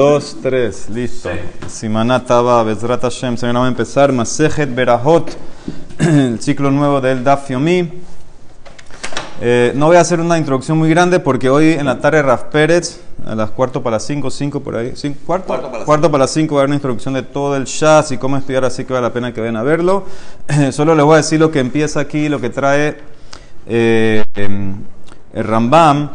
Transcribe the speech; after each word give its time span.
dos, 0.00 0.38
tres, 0.40 0.88
listo. 0.88 1.28
Simanat 1.68 2.26
Taba, 2.26 2.62
Bezrat 2.62 3.02
Hashem, 3.02 3.36
se 3.36 3.52
va 3.52 3.66
a 3.66 3.68
empezar. 3.68 4.10
Masejet 4.12 4.74
Berahot, 4.74 5.36
el 5.98 6.40
ciclo 6.40 6.70
nuevo 6.70 7.02
del 7.02 7.22
Daf 7.22 7.50
Yomi. 7.50 7.86
Eh, 9.42 9.72
no 9.74 9.88
voy 9.88 9.96
a 9.96 10.00
hacer 10.00 10.18
una 10.18 10.38
introducción 10.38 10.78
muy 10.78 10.88
grande 10.88 11.20
porque 11.20 11.50
hoy 11.50 11.72
en 11.72 11.84
la 11.84 11.98
tarde 11.98 12.22
Raf 12.22 12.44
Pérez, 12.44 13.02
a 13.26 13.34
las 13.34 13.50
cuarto 13.50 13.82
para 13.82 13.96
las 13.96 14.06
cinco, 14.06 14.30
cinco 14.30 14.60
por 14.60 14.76
ahí, 14.76 14.92
cinco, 14.94 15.18
cuarto, 15.26 15.60
cuarto, 15.84 16.10
para 16.10 16.24
las 16.24 16.30
cinco 16.30 16.54
va 16.54 16.60
a 16.60 16.62
haber 16.62 16.70
una 16.70 16.76
introducción 16.76 17.12
de 17.12 17.22
todo 17.22 17.54
el 17.56 17.64
Shas 17.64 18.10
y 18.10 18.16
cómo 18.16 18.38
estudiar, 18.38 18.64
así 18.64 18.86
que 18.86 18.94
vale 18.94 19.06
la 19.06 19.12
pena 19.12 19.34
que 19.34 19.42
vayan 19.42 19.56
a 19.56 19.62
verlo. 19.62 20.06
solo 20.72 20.94
les 20.94 21.04
voy 21.04 21.14
a 21.14 21.16
decir 21.18 21.38
lo 21.38 21.50
que 21.50 21.60
empieza 21.60 22.00
aquí, 22.00 22.30
lo 22.30 22.40
que 22.40 22.48
trae 22.48 22.96
eh, 23.66 24.24
em, 24.34 24.76
el 25.34 25.44
Rambam, 25.44 26.08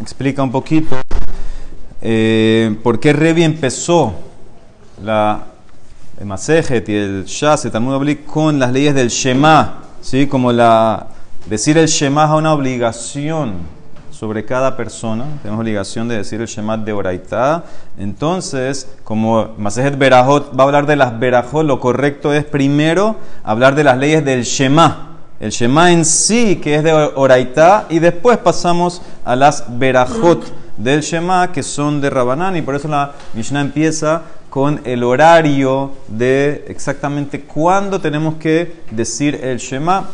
explica 0.00 0.42
un 0.42 0.50
poquito 0.50 0.96
eh, 2.02 2.76
por 2.82 2.98
qué 2.98 3.12
Revi 3.12 3.42
empezó 3.42 4.14
la, 5.02 5.44
el 6.18 6.26
Masejet 6.26 6.88
y 6.88 6.94
el 6.94 7.24
Shas, 7.24 7.64
el 7.64 7.70
Talmud 7.70 8.16
con 8.26 8.58
las 8.58 8.72
leyes 8.72 8.94
del 8.94 9.08
Shema, 9.08 9.80
¿sí? 10.00 10.26
como 10.26 10.52
decir 11.46 11.78
el 11.78 11.86
Shema 11.86 12.24
es 12.24 12.30
una 12.30 12.52
obligación 12.52 13.54
sobre 14.10 14.44
cada 14.44 14.76
persona, 14.76 15.24
tenemos 15.42 15.60
obligación 15.60 16.08
de 16.08 16.18
decir 16.18 16.40
el 16.40 16.46
Shema 16.46 16.76
de 16.76 16.92
Oraitá. 16.92 17.64
Entonces, 17.98 18.88
como 19.04 19.54
Masejet 19.56 19.96
Berajot 19.96 20.58
va 20.58 20.64
a 20.64 20.66
hablar 20.66 20.86
de 20.86 20.96
las 20.96 21.18
Berajot, 21.18 21.64
lo 21.64 21.80
correcto 21.80 22.32
es 22.34 22.44
primero 22.44 23.16
hablar 23.44 23.74
de 23.74 23.84
las 23.84 23.96
leyes 23.96 24.24
del 24.24 24.42
Shema 24.42 25.10
el 25.40 25.50
Shema 25.50 25.90
en 25.90 26.04
sí, 26.04 26.56
que 26.56 26.74
es 26.74 26.84
de 26.84 26.92
Oraitá, 26.92 27.86
y 27.88 27.98
después 27.98 28.36
pasamos 28.36 29.00
a 29.24 29.34
las 29.34 29.64
Berajot 29.78 30.44
del 30.76 31.00
Shema, 31.00 31.52
que 31.52 31.62
son 31.62 32.00
de 32.00 32.10
Rabanán, 32.10 32.56
y 32.56 32.62
por 32.62 32.74
eso 32.74 32.88
la 32.88 33.12
Mishnah 33.34 33.60
empieza 33.60 34.22
con 34.50 34.80
el 34.84 35.04
horario 35.04 35.92
de 36.08 36.64
exactamente 36.68 37.42
cuándo 37.42 38.00
tenemos 38.00 38.34
que 38.34 38.82
decir 38.90 39.38
el 39.42 39.58
Shema. 39.58 40.08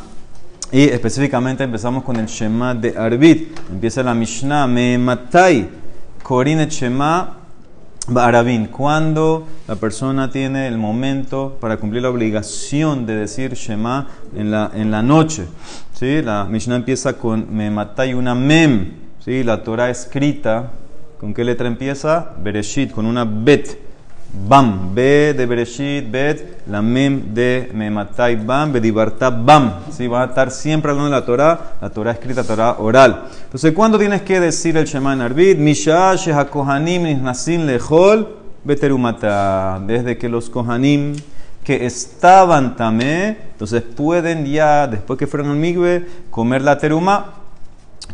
Y 0.73 0.85
específicamente 0.85 1.65
empezamos 1.65 2.05
con 2.05 2.17
el 2.17 2.27
Shema 2.27 2.75
de 2.75 2.95
Arbit. 2.97 3.57
Empieza 3.71 4.03
la 4.03 4.15
Mishnah, 4.15 4.67
Me 4.67 4.99
matai, 4.99 5.69
Korin 6.23 6.59
Shema 6.67 7.37
Barabín, 8.09 8.67
cuando 8.67 9.47
la 9.67 9.77
persona 9.77 10.31
tiene 10.31 10.69
el 10.69 10.77
momento 10.77 11.57
para 11.61 11.77
cumplir 11.77 12.03
la 12.03 12.11
obligación 12.11 13.07
de 13.07 13.17
decir 13.17 13.55
Shema 13.55 14.09
en 14.35 14.51
la, 14.51 14.71
en 14.75 14.91
la 14.91 15.03
noche. 15.03 15.47
¿sí? 15.93 16.21
La 16.23 16.45
Mishnah 16.45 16.77
empieza 16.77 17.15
con 17.15 17.47
Me 17.55 17.71
matai 17.71 18.15
una 18.15 18.35
mem. 18.35 19.06
¿Sí? 19.27 19.43
La 19.43 19.65
Torah 19.65 19.91
escrita, 19.91 20.71
¿con 21.19 21.35
qué 21.35 21.43
letra 21.43 21.67
empieza? 21.67 22.31
Bereshit, 22.39 22.93
con 22.93 23.07
una 23.07 23.25
bet. 23.25 23.85
Bam, 24.49 24.95
B 24.95 25.35
de 25.35 25.47
Bereshit, 25.47 26.11
Bet, 26.11 26.67
la 26.67 26.83
Mem 26.83 27.35
de 27.35 27.71
Mematai 27.73 28.37
Bam, 28.37 28.73
Bedibarta 28.73 29.31
Bam. 29.31 29.81
¿Sí? 29.91 30.07
Va 30.07 30.23
a 30.23 30.27
estar 30.27 30.51
siempre 30.51 30.91
hablando 30.93 31.11
de 31.11 31.21
la 31.21 31.27
Torah, 31.27 31.77
la 31.81 31.91
Torah 31.91 32.13
escrita, 32.13 32.45
Torah 32.45 32.77
oral. 32.79 33.25
Entonces, 33.45 33.73
¿cuándo 33.73 33.99
tienes 33.99 34.23
que 34.23 34.39
decir 34.39 34.77
el 34.77 34.85
Shema 34.85 35.15
en 35.15 35.23
Arbit? 35.23 35.59
Misha, 35.59 36.15
Kohanim, 36.51 37.23
Nasin, 37.23 37.67
Lejol, 37.67 38.29
Beterumata. 38.63 39.81
Desde 39.85 40.19
que 40.19 40.29
los 40.29 40.51
Kohanim 40.51 41.15
que 41.65 41.85
estaban 41.85 42.77
tamé, 42.77 43.37
entonces 43.53 43.83
pueden 43.83 44.47
ya, 44.47 44.87
después 44.87 45.19
que 45.19 45.27
fueron 45.27 45.51
al 45.51 45.57
Migbe, 45.57 46.07
comer 46.31 46.63
la 46.63 46.79
teruma, 46.79 47.36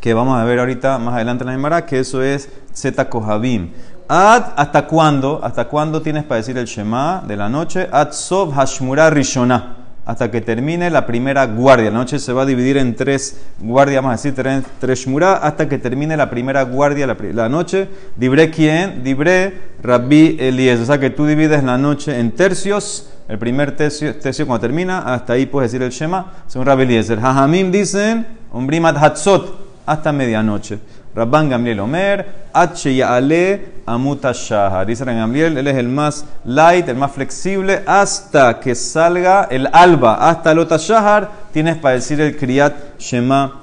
que 0.01 0.15
vamos 0.15 0.39
a 0.39 0.45
ver 0.45 0.59
ahorita 0.59 0.98
más 0.98 1.15
adelante 1.15 1.45
en 1.45 1.47
la 1.47 1.53
Gemara, 1.53 1.87
que 1.87 2.01
eso 2.01 2.23
es 2.23 2.48
Zeta 2.75 3.09
Kohabim. 3.09 3.71
¿hasta 4.09 4.87
cuándo? 4.87 5.41
¿Hasta 5.43 5.67
cuándo 5.69 6.03
tienes 6.03 6.25
para 6.25 6.37
decir 6.37 6.59
el 6.59 6.67
Shema 6.67 7.23
de 7.27 7.37
la 7.37 7.48
noche? 7.48 7.89
Ad 7.91 8.13
Sov 8.13 8.53
Hashmura 8.53 9.11
Rishonah. 9.11 9.77
Hasta 10.05 10.33
que 10.33 10.41
termine 10.41 10.91
la 10.91 11.07
primera 11.07 11.47
guardia. 11.47 11.91
La 11.91 11.98
noche 11.98 12.19
se 12.19 12.33
va 12.33 12.42
a 12.42 12.47
dividir 12.47 12.77
en 12.77 12.97
tres 12.97 13.41
guardias, 13.61 14.03
vamos 14.03 14.19
a 14.19 14.20
decir 14.20 14.35
tres, 14.35 14.64
tres 14.80 15.07
hasta 15.41 15.69
que 15.69 15.79
termine 15.79 16.17
la 16.17 16.29
primera 16.29 16.63
guardia 16.64 17.07
la, 17.07 17.48
noche. 17.48 17.89
Dibre 18.17 18.51
quién? 18.51 19.05
Dibre 19.05 19.55
Rabbi 19.80 20.36
Eliezer. 20.41 20.83
O 20.83 20.86
sea 20.86 20.98
que 20.98 21.11
tú 21.11 21.24
divides 21.24 21.63
la 21.63 21.79
noche 21.79 22.19
en 22.19 22.33
tercios. 22.33 23.11
El 23.29 23.39
primer 23.39 23.77
tercio, 23.77 24.14
tercio 24.17 24.45
cuando 24.47 24.61
termina, 24.61 24.98
hasta 24.98 25.35
ahí 25.35 25.47
puedes 25.47 25.70
decir 25.70 25.83
el 25.85 25.92
Shema, 25.92 26.33
según 26.48 26.67
Rabbi 26.67 26.83
Eliezer. 26.83 27.20
Hajamim 27.20 27.70
dicen, 27.70 28.27
Umbrimat 28.53 28.97
Hatzot, 28.97 29.61
hasta 29.87 30.13
medianoche. 30.13 30.79
Rabban 31.15 31.51
Gamliel 31.51 31.81
Omer, 31.81 32.27
H 32.55 33.03
Ale 33.03 33.61
Amuta 33.85 34.33
Shahar. 34.33 34.87
Dice 34.87 35.05
Gamliel, 35.05 35.59
él 35.59 35.67
es 35.67 35.77
el 35.77 35.89
más 35.89 36.25
light, 36.45 36.89
el 36.89 36.97
más 36.97 37.13
flexible, 37.13 37.83
hasta 37.87 38.59
que 38.59 38.75
salga 38.75 39.48
el 39.51 39.69
alba, 39.73 40.29
hasta 40.29 40.53
el 40.53 40.67
Shahar, 40.67 41.31
tienes 41.53 41.77
para 41.77 41.97
decir 41.97 42.21
el 42.21 42.37
Kriyat 42.37 42.98
Shema 42.98 43.61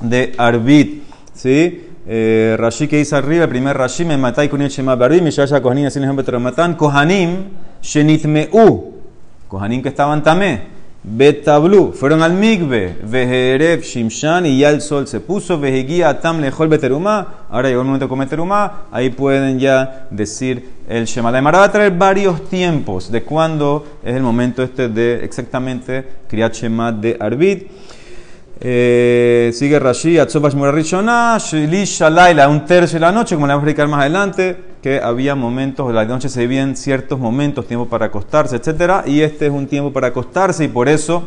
de 0.00 0.34
Arbit. 0.38 1.02
¿Sí? 1.34 1.84
Eh, 2.06 2.56
Rashi 2.58 2.86
que 2.86 2.98
dice 2.98 3.16
arriba, 3.16 3.44
el 3.44 3.50
primer 3.50 3.76
Rashi, 3.76 4.04
me 4.04 4.16
matai 4.16 4.48
con 4.48 4.62
el 4.62 4.68
Shema 4.68 4.92
Arbit, 4.92 5.22
mi 5.22 5.30
shaya 5.30 5.60
Kohanim, 5.60 5.86
así 5.86 6.00
te 6.00 6.38
matan. 6.38 6.74
Kohanim, 6.76 7.48
Shenitmeu. 7.82 8.94
Kohanim 9.48 9.82
que 9.82 9.88
estaban 9.88 10.22
tamé. 10.22 10.77
Betablu, 11.02 11.92
fueron 11.92 12.22
al 12.22 12.32
Migbe, 12.32 12.96
Vejereb, 13.04 13.82
Shimshan, 13.82 14.46
y 14.46 14.58
ya 14.58 14.70
el 14.70 14.80
sol 14.80 15.06
se 15.06 15.20
puso, 15.20 15.58
Vejeguía, 15.58 16.08
Atam, 16.08 16.40
Lejol, 16.40 16.68
Beterumá, 16.68 17.44
ahora 17.48 17.68
llegó 17.68 17.82
el 17.82 17.86
momento 17.86 18.06
de 18.06 18.08
comer 18.08 18.28
ahí 18.90 19.10
pueden 19.10 19.60
ya 19.60 20.08
decir 20.10 20.68
el 20.88 21.04
Shema. 21.04 21.30
La 21.30 21.40
va 21.40 21.64
a 21.64 21.72
traer 21.72 21.92
varios 21.92 22.48
tiempos 22.48 23.12
de 23.12 23.22
cuándo 23.22 23.86
es 24.02 24.16
el 24.16 24.22
momento 24.22 24.62
este 24.62 24.88
de 24.88 25.24
exactamente 25.24 26.04
Kriyat 26.28 26.54
Shema 26.54 26.90
de 26.90 27.16
Arbit. 27.20 27.68
Eh, 28.60 29.52
sigue 29.54 29.78
Rashi, 29.78 30.18
Atzobash 30.18 30.54
Murarishona, 30.54 31.38
Shilish 31.38 32.00
Laila, 32.00 32.48
un 32.48 32.64
tercio 32.64 32.96
de 32.96 33.00
la 33.00 33.12
noche, 33.12 33.36
como 33.36 33.46
le 33.46 33.52
vamos 33.52 33.64
a 33.64 33.66
explicar 33.68 33.88
más 33.88 34.00
adelante, 34.00 34.56
que 34.82 35.00
había 35.00 35.36
momentos, 35.36 35.94
la 35.94 36.04
noche 36.04 36.28
se 36.28 36.40
vivían 36.40 36.76
ciertos 36.76 37.20
momentos, 37.20 37.68
tiempo 37.68 37.86
para 37.86 38.06
acostarse, 38.06 38.56
etc. 38.56 39.06
Y 39.06 39.20
este 39.20 39.46
es 39.46 39.52
un 39.52 39.68
tiempo 39.68 39.92
para 39.92 40.08
acostarse, 40.08 40.64
y 40.64 40.68
por 40.68 40.88
eso 40.88 41.22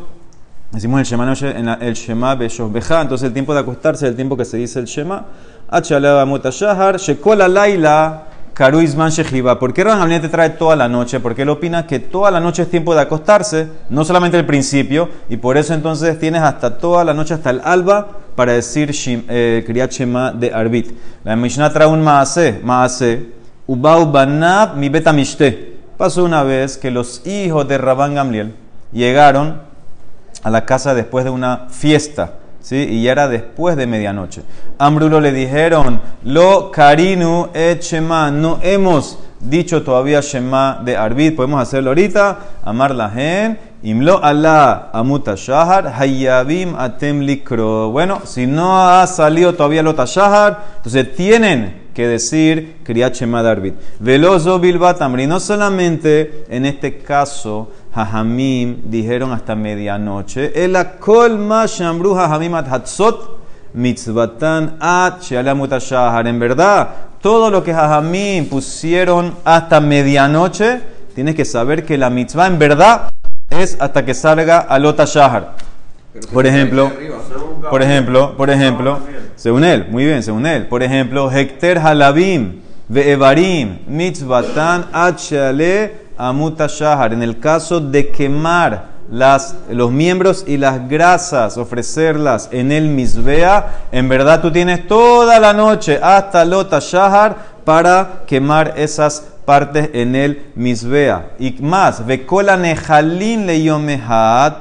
decimos 0.72 1.00
el 1.00 1.06
Shema, 1.06 1.34
en 1.42 1.70
el 1.70 1.94
Shema 1.94 2.36
Beja, 2.36 3.02
entonces 3.02 3.28
el 3.28 3.34
tiempo 3.34 3.54
de 3.54 3.62
acostarse 3.62 4.06
es 4.06 4.10
el 4.10 4.16
tiempo 4.18 4.36
que 4.36 4.44
se 4.44 4.58
dice 4.58 4.80
el 4.80 4.86
Shema. 4.86 5.26
Achalaba 5.70 6.26
Mutashahar, 6.26 6.98
Shekola 6.98 7.48
Laila. 7.48 8.28
Karuizman 8.62 9.10
Shehiva. 9.10 9.58
¿Por 9.58 9.74
qué 9.74 9.84
Ran 9.84 10.08
te 10.22 10.30
trae 10.30 10.52
toda 10.52 10.76
la 10.76 10.88
noche? 10.88 11.20
Porque 11.20 11.42
él 11.42 11.50
opina 11.50 11.88
que 11.88 11.98
toda 11.98 12.30
la 12.30 12.40
noche 12.40 12.62
es 12.62 12.70
tiempo 12.70 12.94
de 12.94 13.02
acostarse, 13.02 13.68
no 13.90 14.06
solamente 14.06 14.38
el 14.38 14.46
principio, 14.46 15.10
y 15.30 15.38
por 15.38 15.58
eso 15.58 15.74
entonces 15.74 16.20
tienes 16.20 16.44
hasta 16.44 16.78
toda 16.78 17.04
la 17.04 17.16
noche, 17.16 17.34
hasta 17.34 17.50
el 17.50 17.60
alba, 17.64 18.20
para 18.36 18.54
decir 18.54 18.92
eh, 19.08 19.64
Kriyat 19.66 19.92
Shema 19.92 20.32
de 20.34 20.54
Arbit. 20.54 20.92
La 21.24 21.36
Mishnah 21.36 21.74
trae 21.74 21.88
un 21.88 22.04
Maase, 22.04 22.60
Maase, 22.64 23.32
Ubau 23.66 24.12
Banab 24.12 24.78
mi 24.78 24.90
Betamishte. 24.90 25.78
Pasó 25.98 26.24
una 26.24 26.44
vez 26.44 26.78
que 26.78 26.92
los 26.92 27.26
hijos 27.26 27.68
de 27.68 27.80
Rabban 27.80 28.14
Gamliel 28.14 28.54
llegaron 28.92 29.60
a 30.44 30.52
la 30.52 30.66
casa 30.66 30.94
después 30.94 31.26
de 31.26 31.32
una 31.32 31.66
fiesta. 31.70 32.34
¿Sí? 32.62 32.76
y 32.78 33.04
ya 33.04 33.12
era 33.12 33.28
después 33.28 33.76
de 33.76 33.88
medianoche. 33.88 34.44
Ambrulo 34.78 35.20
le 35.20 35.32
dijeron, 35.32 36.00
lo 36.24 36.72
karinu 36.72 37.50
et 37.54 37.82
shema, 37.82 38.32
no 38.32 38.60
hemos 38.62 39.20
dicho 39.42 39.84
todavía 39.84 40.22
shema 40.22 40.82
de 40.84 40.96
arbit, 40.96 41.36
podemos 41.36 41.62
hacerlo 41.62 41.90
ahorita, 41.92 42.40
amar 42.64 42.94
la 42.96 43.10
gen, 43.10 43.60
imlo 43.84 44.24
Allah 44.24 44.90
amuta 44.94 45.36
shahar, 45.36 45.94
hayabim 45.98 46.76
atem 46.76 47.22
likro. 47.22 47.92
Bueno, 47.92 48.22
si 48.26 48.48
no 48.48 48.90
ha 48.90 49.06
salido 49.08 49.54
todavía 49.54 49.84
lota 49.84 50.06
shahar, 50.06 50.60
entonces 50.78 51.16
tienen 51.16 51.82
que 51.94 52.08
decir 52.08 52.78
kriyat 52.84 53.16
shema 53.16 53.44
de 53.44 53.50
arbit. 53.50 53.76
Veloso 54.00 54.60
bilbatamri, 54.60 55.28
no 55.28 55.40
solamente 55.40 56.46
en 56.50 56.66
este 56.66 57.00
caso, 57.00 57.72
Jajamim 57.94 58.84
dijeron 58.86 59.34
hasta 59.34 59.56
medianoche. 59.56 60.52
El 60.56 60.76
akol 60.76 61.38
ma 61.38 61.66
shambru 61.66 62.16
Jajamim 62.16 62.56
at 62.56 62.68
hatzot 62.68 63.40
mitzvatan 63.74 64.78
at. 64.80 65.22
En 65.32 66.40
verdad, 66.40 66.90
todo 67.22 67.52
lo 67.52 67.64
que 67.64 67.74
Jajamim 67.74 68.48
pusieron 68.48 69.36
hasta 69.46 69.80
medianoche, 69.80 70.82
tienes 71.14 71.36
que 71.36 71.46
saber 71.46 71.86
que 71.86 71.98
la 71.98 72.10
mitzvah 72.10 72.48
en 72.48 72.58
verdad 72.58 73.10
es 73.50 73.78
hasta 73.80 74.04
que 74.04 74.14
salga 74.14 74.60
alota 74.60 75.06
shahar. 75.06 75.56
Por 76.34 76.46
ejemplo, 76.46 76.92
por 77.70 77.82
ejemplo, 77.82 78.36
por 78.36 78.50
ejemplo, 78.50 79.00
según 79.36 79.64
él, 79.64 79.88
muy 79.90 80.06
bien, 80.06 80.24
según 80.24 80.46
él. 80.46 80.68
Por 80.68 80.84
ejemplo, 80.84 81.32
Hekter 81.32 81.78
halabim 81.78 82.62
ve'evarim 82.90 83.80
mitzvatan 83.88 84.88
at 84.92 85.20
amuta 86.18 86.68
shahar, 86.68 87.14
en 87.14 87.24
el 87.24 87.40
caso 87.40 87.80
de 87.80 88.10
quemar 88.10 88.91
las, 89.12 89.56
los 89.70 89.92
miembros 89.92 90.46
y 90.48 90.58
las 90.58 90.90
grasas, 90.90 91.58
ofrecerlas 91.58 92.50
en 92.52 92.72
el 92.72 92.88
misbea, 92.88 93.82
en 93.92 94.10
verdad 94.10 94.42
tú 94.42 94.52
tienes 94.52 94.88
toda 94.88 95.40
la 95.40 95.54
noche 95.54 96.00
hasta 96.02 96.46
lota 96.46 96.80
shahar 96.80 97.36
para 97.66 98.24
quemar 98.26 98.74
esas 98.78 99.28
partes 99.46 99.90
en 99.94 100.16
el 100.16 100.46
misbea. 100.56 101.32
Y 101.38 101.52
más, 101.62 102.06
vekola 102.06 102.56
nejalin 102.58 103.46
le 103.46 103.62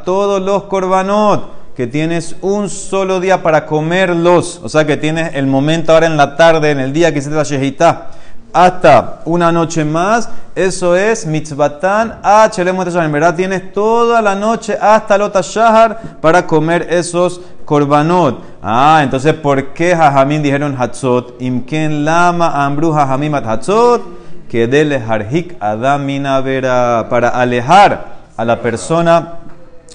todos 0.05 0.43
los 0.43 0.65
korbanot 0.65 1.61
que 1.77 1.87
tienes 1.87 2.37
un 2.43 2.69
solo 2.69 3.21
día 3.21 3.43
para 3.43 3.65
comerlos, 3.65 4.61
o 4.63 4.69
sea 4.69 4.85
que 4.85 4.97
tienes 4.97 5.35
el 5.35 5.47
momento 5.47 5.93
ahora 5.93 6.07
en 6.07 6.17
la 6.17 6.37
tarde, 6.37 6.73
en 6.73 6.81
el 6.81 6.93
día 6.93 7.13
que 7.13 7.21
hiciste 7.21 7.37
la 7.37 7.45
shehita, 7.45 8.11
hasta 8.53 9.21
una 9.25 9.53
noche 9.53 9.85
más, 9.85 10.29
eso 10.55 10.97
es 10.97 11.27
mitzvatan 11.27 12.19
a 12.23 12.51
En 12.57 13.13
verdad 13.13 13.35
tienes 13.35 13.73
toda 13.73 14.21
la 14.21 14.35
noche 14.35 14.77
hasta 14.81 15.17
lota 15.17 15.41
shahar 15.43 16.19
para 16.21 16.47
comer 16.47 16.87
esos 16.91 17.41
korbanot. 17.65 18.43
Ah, 18.63 19.01
entonces, 19.03 19.35
¿por 19.35 19.73
qué 19.73 19.95
Jajamín 19.95 20.43
dijeron 20.43 20.77
hatzot? 20.79 21.41
Imken 21.41 22.05
lama 22.05 22.65
ambru 22.65 22.93
Jajamim 22.93 23.35
hatzot, 23.35 24.03
que 24.49 24.67
dele 24.67 24.99
harhik 24.99 25.57
adamina 25.61 26.41
vera, 26.41 27.07
para 27.09 27.29
alejar 27.29 28.21
a 28.37 28.45
la 28.45 28.61
persona 28.61 29.40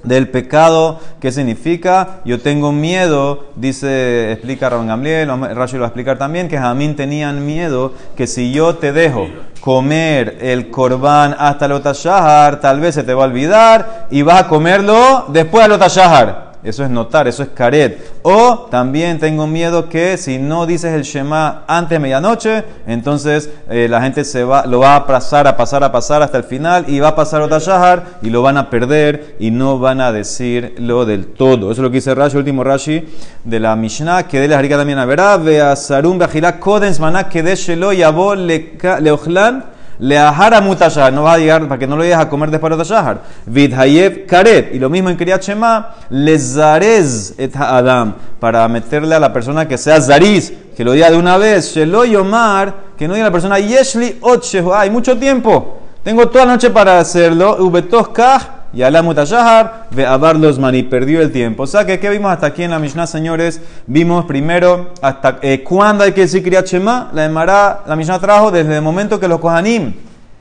del 0.03 0.30
pecado, 0.30 1.00
¿qué 1.19 1.31
significa? 1.31 2.21
Yo 2.25 2.39
tengo 2.39 2.71
miedo, 2.71 3.47
dice, 3.56 4.31
explica 4.31 4.69
Rabban 4.69 4.88
Gamliel, 4.88 5.30
Rashi 5.56 5.75
lo 5.75 5.81
va 5.81 5.88
a 5.88 5.89
explicar 5.89 6.18
también, 6.18 6.47
que 6.47 6.57
Jamín 6.57 6.95
tenían 6.95 7.45
miedo 7.45 7.94
que 8.15 8.27
si 8.27 8.51
yo 8.51 8.75
te 8.75 8.92
dejo 8.92 9.27
comer 9.59 10.38
el 10.42 10.69
corbán 10.69 11.36
hasta 11.38 11.65
el 11.65 11.71
otashahar, 11.71 12.59
tal 12.59 12.80
vez 12.80 12.95
se 12.95 13.03
te 13.03 13.13
va 13.13 13.24
a 13.24 13.27
olvidar 13.27 14.07
y 14.12 14.21
vas 14.21 14.42
a 14.42 14.47
comerlo 14.47 15.25
después 15.30 15.63
del 15.63 15.74
otashahar. 15.74 16.55
Eso 16.65 16.83
es 16.83 16.89
notar, 16.89 17.27
eso 17.27 17.44
es 17.44 17.50
caret. 17.50 18.13
O 18.23 18.67
también 18.71 19.19
tengo 19.19 19.45
miedo 19.47 19.88
que 19.88 20.17
si 20.17 20.39
no 20.39 20.65
dices 20.65 20.94
el 20.94 21.03
Shema 21.03 21.63
antes 21.67 21.91
de 21.91 22.00
medianoche, 22.00 22.63
entonces 22.88 23.50
eh, 23.69 23.88
la 23.88 24.01
gente 24.01 24.23
se 24.23 24.44
va, 24.44 24.65
lo 24.65 24.79
va 24.79 24.95
a 24.95 25.06
pasar, 25.07 25.47
a 25.47 25.56
pasar, 25.56 25.83
a 25.83 25.91
pasar 25.91 26.23
hasta 26.23 26.39
el 26.39 26.44
final 26.44 26.85
y 26.88 27.00
va 27.00 27.09
a 27.09 27.15
pasar 27.15 27.41
otra 27.41 27.59
shahar 27.59 28.03
y 28.21 28.29
lo 28.31 28.41
van 28.41 28.57
a 28.57 28.69
perder 28.69 29.35
y 29.39 29.51
no 29.51 29.77
van 29.77 30.01
a 30.01 30.12
decirlo 30.12 31.06
del 31.06 31.27
todo. 31.27 31.71
Eso 31.71 31.81
es 31.81 31.83
lo 31.83 31.89
que 31.89 31.97
dice 31.97 32.15
Rashi, 32.15 32.38
último 32.38 32.63
Rashi 32.63 33.07
de 33.44 33.59
la 33.59 33.75
Mishnah, 33.75 34.27
que 34.27 34.39
de 34.39 34.47
la 34.47 34.56
Jarika 34.56 34.77
también 34.77 35.00
a 35.00 35.06
verá, 35.06 35.38
vea 35.38 35.75
Sarum, 35.75 36.17
Bajilá, 36.17 36.59
Kodens, 36.59 37.00
Maná, 37.00 37.29
que 37.29 37.44
de 37.44 37.56
Shelo, 37.56 37.91
Yabó, 40.00 40.00
Leojlan, 40.00 40.00
Leahara 40.00 40.62
mutashahar, 40.62 41.13
no 41.13 41.24
va 41.24 41.33
a 41.33 41.38
llegar 41.38 41.68
para 41.68 41.80
que 41.80 41.88
no 41.88 41.95
lo 41.95 42.03
llegues 42.03 42.18
a 42.18 42.30
comer 42.30 42.51
después 42.51 42.77
de 42.77 42.83
shahar. 42.83 43.21
Vidhayev 43.45 44.25
karet, 44.25 44.74
y 44.74 44.80
lo 44.80 44.89
mismo 44.89 45.09
en 45.09 45.18
Kriyat 45.18 45.42
Shema, 45.42 45.95
lezarez 46.09 47.33
et 47.38 47.56
adam, 47.56 48.13
para 48.39 48.68
meterle 48.68 49.15
a 49.15 49.19
la 49.19 49.31
persona 49.31 49.68
que 49.68 49.77
sea 49.77 50.01
zariz, 50.01 50.53
que 50.75 50.83
lo 50.83 50.92
diga 50.94 51.09
de 51.09 51.18
una 51.18 51.38
vez, 51.38 51.74
shelo 51.74 52.06
yomar, 52.06 52.74
que 52.97 53.07
no 53.07 53.13
diga 53.13 53.25
la 53.27 53.31
persona 53.31 53.59
yeshli 53.59 54.18
ot 54.21 54.44
hay 54.74 54.89
mucho 54.89 55.18
tiempo, 55.18 55.80
tengo 56.03 56.27
toda 56.27 56.45
la 56.45 56.53
noche 56.53 56.69
para 56.69 57.00
hacerlo, 57.00 57.57
ubetos 57.59 58.09
kah, 58.09 58.55
y 58.75 58.80
la 58.80 59.01
mutashahar, 59.01 59.88
ve 59.92 60.06
a 60.06 60.18
los 60.18 60.60
mani, 60.60 60.83
perdió 60.83 61.22
el 61.22 61.31
tiempo. 61.31 61.63
O 61.63 61.68
sea 61.68 61.86
que, 61.86 61.98
¿qué 61.98 62.10
vimos 62.10 62.30
hasta 62.30 62.48
aquí 62.48 62.62
en 62.62 62.72
la 62.72 62.80
Mishnah, 62.80 63.07
señores? 63.07 63.62
Vimos 63.88 64.25
primero 64.25 64.92
hasta 65.01 65.39
eh, 65.42 65.63
cuándo 65.63 66.04
hay 66.04 66.12
que 66.12 66.22
decir 66.22 66.44
Kriyat 66.44 66.68
Shema. 66.68 67.10
La 67.13 67.24
Emara, 67.24 67.83
la 67.88 67.95
Mishnah 67.95 68.19
trajo 68.19 68.51
desde 68.51 68.75
el 68.75 68.81
momento 68.81 69.18
que 69.18 69.30
los 69.30 69.39
Kohanim, 69.39 69.94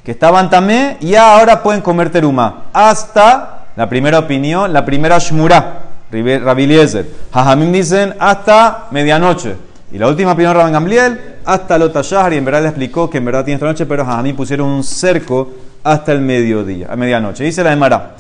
que 0.03 0.11
estaban 0.11 0.51
tamé, 0.51 0.97
ya 1.01 1.39
ahora 1.39 1.63
pueden 1.63 1.81
comer 1.81 2.11
teruma. 2.11 2.65
Hasta 2.73 3.67
la 3.77 3.89
primera 3.89 4.19
opinión, 4.19 4.73
la 4.73 4.85
primera 4.85 5.19
Shmura, 5.21 5.83
Rabiliezer. 6.11 7.07
Jajamim 7.33 7.71
dicen 7.71 8.15
hasta 8.19 8.87
medianoche. 8.91 9.55
Y 9.93 9.99
la 9.99 10.09
última 10.09 10.33
opinión, 10.33 10.55
Rabban 10.55 10.73
Gamliel, 10.73 11.37
hasta 11.45 11.79
Lotashahar, 11.79 12.33
y 12.33 12.39
en 12.39 12.45
verdad 12.45 12.63
le 12.63 12.69
explicó 12.69 13.09
que 13.09 13.19
en 13.19 13.27
verdad 13.27 13.45
tiene 13.45 13.55
esta 13.55 13.67
noche, 13.67 13.87
pero 13.87 14.05
Jajamim 14.05 14.35
pusieron 14.35 14.69
un 14.69 14.83
cerco 14.83 15.53
hasta 15.85 16.13
el 16.13 16.21
mediodía, 16.21 16.89
a 16.91 16.97
medianoche. 16.97 17.45
Dice 17.45 17.63
la 17.63 17.73
Emara, 17.73 18.15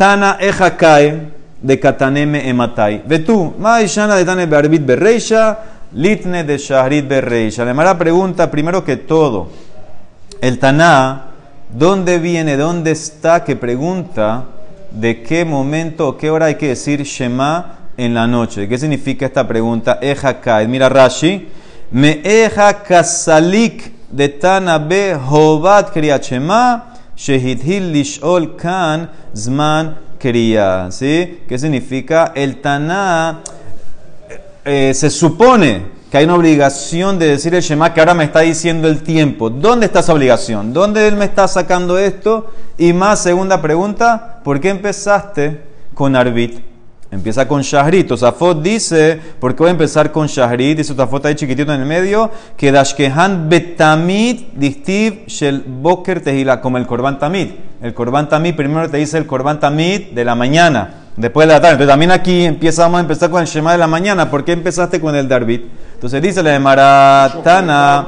Tana 0.00 0.38
ejakai 0.40 1.28
de 1.60 1.78
kataneme 1.78 2.48
ematai. 2.48 3.02
Ve 3.06 3.18
tú, 3.18 3.52
maishana 3.58 4.16
de 4.16 4.24
tane 4.24 4.46
bearbit 4.46 4.80
berreisha, 4.80 5.58
litne 5.92 6.42
de 6.42 6.56
shahrit 6.56 7.06
berreisha. 7.06 7.66
La 7.66 7.98
pregunta 7.98 8.50
primero 8.50 8.82
que 8.82 8.96
todo, 8.96 9.50
el 10.40 10.58
Taná, 10.58 11.26
¿dónde 11.68 12.18
viene, 12.18 12.56
dónde 12.56 12.92
está 12.92 13.44
que 13.44 13.56
pregunta 13.56 14.44
de 14.90 15.22
qué 15.22 15.44
momento 15.44 16.08
o 16.08 16.16
qué 16.16 16.30
hora 16.30 16.46
hay 16.46 16.54
que 16.54 16.68
decir 16.68 17.02
Shema 17.02 17.90
en 17.98 18.14
la 18.14 18.26
noche? 18.26 18.66
¿Qué 18.66 18.78
significa 18.78 19.26
esta 19.26 19.46
pregunta? 19.46 19.98
Ejakai. 20.00 20.66
Mira 20.66 20.88
Rashi, 20.88 21.46
me 21.90 22.22
eja 22.24 22.72
kasalik 22.72 23.92
de 24.10 24.30
Tana 24.30 24.78
be 24.78 25.14
hovat 25.14 25.92
kriyat 25.92 26.22
Shema 26.22 26.89
Lishol 27.26 28.56
kan 28.56 29.10
zman 29.34 29.96
kriya. 30.18 30.90
¿Sí? 30.90 31.40
¿Qué 31.48 31.58
significa? 31.58 32.32
El 32.34 32.60
Taná 32.60 33.40
eh, 34.64 34.92
se 34.94 35.10
supone 35.10 36.00
que 36.10 36.18
hay 36.18 36.24
una 36.24 36.34
obligación 36.34 37.18
de 37.18 37.28
decir 37.28 37.54
el 37.54 37.62
Shema 37.62 37.94
que 37.94 38.00
ahora 38.00 38.14
me 38.14 38.24
está 38.24 38.40
diciendo 38.40 38.88
el 38.88 39.02
tiempo. 39.02 39.48
¿Dónde 39.48 39.86
está 39.86 40.00
esa 40.00 40.12
obligación? 40.12 40.72
¿Dónde 40.72 41.06
él 41.06 41.16
me 41.16 41.24
está 41.24 41.46
sacando 41.46 41.98
esto? 41.98 42.50
Y 42.76 42.92
más, 42.92 43.22
segunda 43.22 43.62
pregunta, 43.62 44.40
¿por 44.42 44.60
qué 44.60 44.70
empezaste 44.70 45.62
con 45.94 46.16
Arbit? 46.16 46.69
Empieza 47.12 47.48
con 47.48 47.62
Shahrit. 47.62 48.06
Tosafot 48.06 48.62
dice, 48.62 49.20
¿por 49.40 49.54
qué 49.56 49.64
voy 49.64 49.68
a 49.68 49.72
empezar 49.72 50.12
con 50.12 50.28
Shahrit? 50.28 50.78
Dice 50.78 50.94
Tosafot 50.94 51.26
ahí 51.26 51.34
chiquitito 51.34 51.74
en 51.74 51.80
el 51.80 51.86
medio, 51.86 52.30
que 52.56 52.70
Dashkehan 52.70 53.48
betamid 53.48 54.42
distiv 54.54 55.26
shel 55.26 55.64
boker 55.66 56.20
tehila, 56.20 56.60
como 56.60 56.78
el 56.78 56.86
korban 56.86 57.18
tamid. 57.18 57.48
El 57.82 57.94
korban 57.94 58.28
tamid 58.28 58.54
primero 58.54 58.88
te 58.88 58.98
dice 58.98 59.18
el 59.18 59.26
korban 59.26 59.58
tamid 59.58 60.12
de 60.12 60.24
la 60.24 60.36
mañana, 60.36 61.09
después 61.20 61.46
de 61.46 61.54
la 61.54 61.60
tarde. 61.60 61.74
Entonces 61.74 61.92
también 61.92 62.10
aquí 62.10 62.44
empezamos 62.44 62.98
a 62.98 63.00
empezar 63.00 63.30
con 63.30 63.40
el 63.40 63.46
Shema 63.46 63.72
de 63.72 63.78
la 63.78 63.86
mañana. 63.86 64.30
¿Por 64.30 64.44
qué 64.44 64.52
empezaste 64.52 65.00
con 65.00 65.14
el 65.14 65.28
Darbit? 65.28 65.64
Entonces 65.94 66.22
dice 66.22 66.42
la 66.42 66.52
de 66.52 66.58
Maratana, 66.58 68.06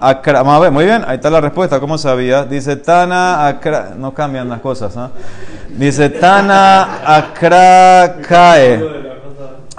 Akra, 0.00 0.42
vamos 0.42 0.56
a 0.56 0.58
ver, 0.58 0.72
muy 0.72 0.84
bien, 0.84 1.04
ahí 1.06 1.14
está 1.14 1.30
la 1.30 1.40
respuesta, 1.40 1.78
¿cómo 1.78 1.96
sabía? 1.96 2.44
Dice 2.44 2.74
Tana, 2.74 3.46
Akra, 3.46 3.94
no 3.96 4.12
cambian 4.12 4.48
las 4.48 4.58
cosas, 4.58 4.96
¿no? 4.96 5.12
Dice 5.68 6.08
Tana, 6.08 6.98
Akra, 7.06 8.16
Kae. 8.28 9.07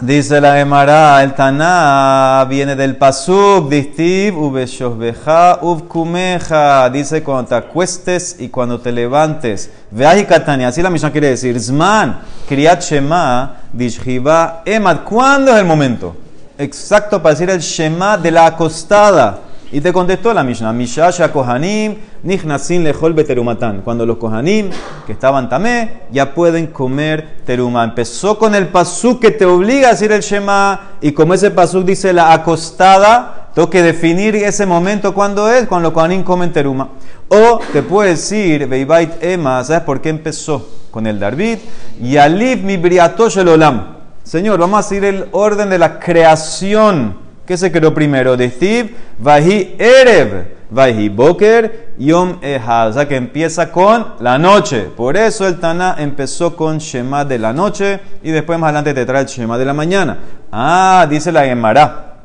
Dice 0.01 0.39
la 0.39 0.59
Emara, 0.59 1.21
el 1.23 1.33
Tana 1.33 2.45
viene 2.49 2.75
del 2.75 2.95
Pasuk, 2.95 3.69
Distiv, 3.69 4.37
Uveshosbeja, 4.37 5.59
Uvkumeja. 5.61 6.89
Dice 6.89 7.21
cuando 7.21 7.49
te 7.49 7.55
acuestes 7.55 8.37
y 8.39 8.47
cuando 8.47 8.79
te 8.79 8.91
levantes. 8.91 9.69
Veaji 9.91 10.25
Katania, 10.25 10.69
así 10.69 10.81
la 10.81 10.89
misión 10.89 11.11
quiere 11.11 11.29
decir. 11.29 11.59
Zman, 11.59 12.21
Kriyat 12.47 12.81
Shema, 12.81 13.57
Dishjiva, 13.73 14.63
Emad. 14.65 14.99
¿Cuándo 15.03 15.51
es 15.51 15.57
el 15.57 15.65
momento? 15.65 16.15
exacto 16.59 17.21
para 17.21 17.33
decir 17.33 17.49
el 17.49 17.61
Shema 17.61 18.17
de 18.17 18.31
la 18.31 18.45
acostada. 18.45 19.39
Y 19.71 19.81
te 19.81 19.93
contestó 19.93 20.33
la 20.33 20.43
Mishnah, 20.43 20.73
Mishasha 20.73 21.31
Kohanim, 21.31 21.95
Nichnasin 22.23 22.83
Lejol 22.83 23.13
Beterumatan. 23.13 23.81
Cuando 23.81 24.03
los 24.03 24.17
Kohanim, 24.17 24.71
que 25.05 25.11
estaban 25.13 25.47
tamé, 25.47 26.01
ya 26.11 26.33
pueden 26.33 26.67
comer 26.67 27.37
teruma. 27.45 27.83
Empezó 27.83 28.39
con 28.39 28.55
el 28.55 28.69
pasuk 28.69 29.21
que 29.21 29.29
te 29.29 29.45
obliga 29.45 29.89
a 29.89 29.91
decir 29.91 30.11
el 30.11 30.21
Shema, 30.21 30.95
y 31.01 31.11
como 31.11 31.35
ese 31.35 31.51
pasuk 31.51 31.85
dice 31.85 32.13
la 32.13 32.33
acostada, 32.33 33.51
tengo 33.53 33.69
que 33.69 33.83
definir 33.83 34.35
ese 34.37 34.65
momento 34.65 35.13
cuando 35.13 35.51
es, 35.51 35.67
cuando 35.67 35.89
los 35.89 35.93
Kohanim 35.93 36.23
comen 36.23 36.51
teruma. 36.51 36.89
O 37.27 37.59
te 37.71 37.83
puede 37.83 38.11
decir, 38.11 38.65
Beibait 38.65 39.23
Ema, 39.23 39.63
¿sabes 39.63 39.83
por 39.83 40.01
qué 40.01 40.09
empezó? 40.09 40.67
Con 40.89 41.05
el 41.05 41.19
Darbit, 41.19 41.59
Yalib 42.01 42.63
mi 42.63 42.77
briatosh 42.77 43.37
el 43.37 43.49
olam. 43.49 43.97
Señor, 44.23 44.59
vamos 44.59 44.79
a 44.79 44.89
seguir 44.89 45.05
el 45.05 45.25
orden 45.31 45.69
de 45.69 45.77
la 45.77 45.99
creación. 45.99 47.28
¿Qué 47.49 47.57
se 47.57 47.71
creó 47.71 47.91
primero? 47.95 48.37
De 48.37 48.47
Steve, 48.47 48.93
Vahi 49.17 49.75
Erev, 49.79 50.49
Vahi 50.69 51.09
Boker, 51.09 51.95
Yom 51.97 52.37
Ehad. 52.43 52.89
O 52.89 52.93
sea 52.93 53.07
que 53.07 53.15
empieza 53.15 53.71
con 53.71 54.05
la 54.19 54.37
noche. 54.37 54.81
Por 54.95 55.17
eso 55.17 55.47
el 55.47 55.59
Tana 55.59 55.95
empezó 55.97 56.55
con 56.55 56.77
Shema 56.77 57.25
de 57.25 57.39
la 57.39 57.51
noche 57.51 58.01
y 58.21 58.29
después 58.29 58.59
más 58.59 58.67
adelante 58.67 58.93
te 58.93 59.03
trae 59.03 59.23
el 59.23 59.27
Shema 59.27 59.57
de 59.57 59.65
la 59.65 59.73
mañana. 59.73 60.19
Ah, 60.51 61.07
dice 61.09 61.31
la 61.31 61.43
Gemara. 61.43 62.17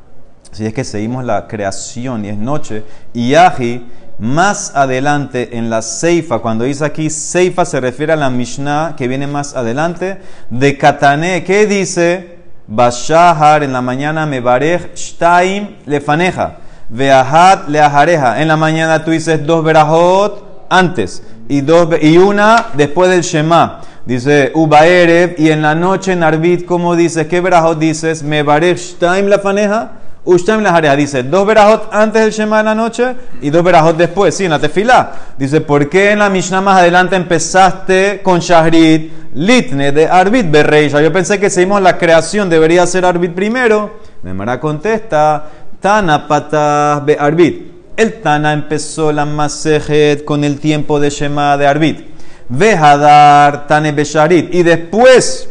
Si 0.53 0.67
es 0.67 0.75
que 0.75 0.85
seguimos 0.85 1.25
la 1.25 1.47
creación 1.47 2.23
y 2.27 2.29
es 2.29 2.37
noche. 2.37 2.83
Y 3.15 3.31
Yahi 3.31 3.83
más 4.19 4.77
adelante 4.77 5.57
en 5.57 5.71
la 5.71 5.81
Seifa, 5.81 6.41
cuando 6.41 6.65
dice 6.65 6.85
aquí 6.85 7.09
Seifa 7.09 7.65
se 7.65 7.81
refiere 7.81 8.13
a 8.13 8.17
la 8.17 8.29
Mishnah 8.29 8.95
que 8.95 9.09
viene 9.09 9.27
más 9.27 9.57
adelante, 9.57 10.19
de 10.51 10.77
Katané, 10.77 11.45
¿qué 11.45 11.67
dice? 11.67 12.34
Bashahar 12.67 13.63
en 13.63 13.73
la 13.73 13.83
mañana 13.83 14.25
me 14.25 14.41
barej 14.41 14.95
shtaim 14.95 15.77
lefaneja, 15.87 16.59
veahat 16.89 17.69
leajareja. 17.69 18.41
En 18.41 18.49
la 18.49 18.57
mañana 18.57 19.05
tú 19.05 19.11
dices 19.11 19.47
dos 19.47 19.63
verajot 19.63 20.67
antes 20.71 21.23
y, 21.49 21.61
dos, 21.61 21.89
y 22.01 22.17
una 22.17 22.67
después 22.75 23.11
del 23.11 23.23
Shema. 23.23 23.81
Dice 24.07 24.51
Ubaerev 24.55 25.35
y 25.39 25.51
en 25.51 25.63
la 25.63 25.75
noche 25.75 26.13
en 26.13 26.23
Arbit, 26.23 26.67
¿cómo 26.67 26.97
dices? 26.97 27.27
¿Qué 27.27 27.41
verajot 27.41 27.79
dices? 27.79 28.23
Me 28.23 28.43
barej 28.43 28.77
shtaim 28.79 29.27
lefaneja 29.27 29.93
Ushtem 30.27 30.63
la 30.63 30.97
dice 30.97 31.23
dos 31.23 31.47
verajot 31.47 31.89
antes 31.93 32.23
del 32.23 32.33
Shema 32.33 32.59
de 32.59 32.65
la 32.65 32.75
noche 32.75 33.15
y 33.43 33.51
dos 33.51 33.63
verajot 33.63 33.95
después, 33.95 34.35
sí, 34.35 34.45
en 34.45 34.53
la 34.53 34.59
tefila. 34.59 35.13
Dice, 35.37 35.61
¿por 35.61 35.91
qué 35.91 36.13
en 36.13 36.21
la 36.21 36.31
Mishnah 36.31 36.63
más 36.63 36.79
adelante 36.79 37.15
empezaste 37.15 38.23
con 38.23 38.41
Shahrit, 38.41 39.13
Litne 39.35 39.93
de 39.93 40.09
Arbit 40.09 40.51
Berreisha? 40.51 41.03
Yo 41.03 41.13
pensé 41.13 41.39
que 41.39 41.51
seguimos 41.51 41.83
la 41.83 41.99
creación, 41.99 42.49
debería 42.49 42.87
ser 42.87 43.05
Arbit 43.05 43.33
primero. 43.33 43.99
Memara 44.23 44.59
contesta, 44.59 45.45
Tana 45.79 46.27
patah 46.27 47.03
be 47.05 47.19
Arbit. 47.21 47.75
El 47.95 48.23
Tana 48.23 48.55
empezó 48.55 49.13
la 49.13 49.27
Masejet 49.27 50.25
con 50.25 50.43
el 50.43 50.59
tiempo 50.59 50.99
de 50.99 51.11
Shema 51.11 51.59
de 51.59 51.67
Arbit. 51.67 52.01
Vejadar 52.49 53.67
Tane 53.67 53.93
Besharit. 53.93 54.55
Y 54.55 54.63
después 54.63 55.51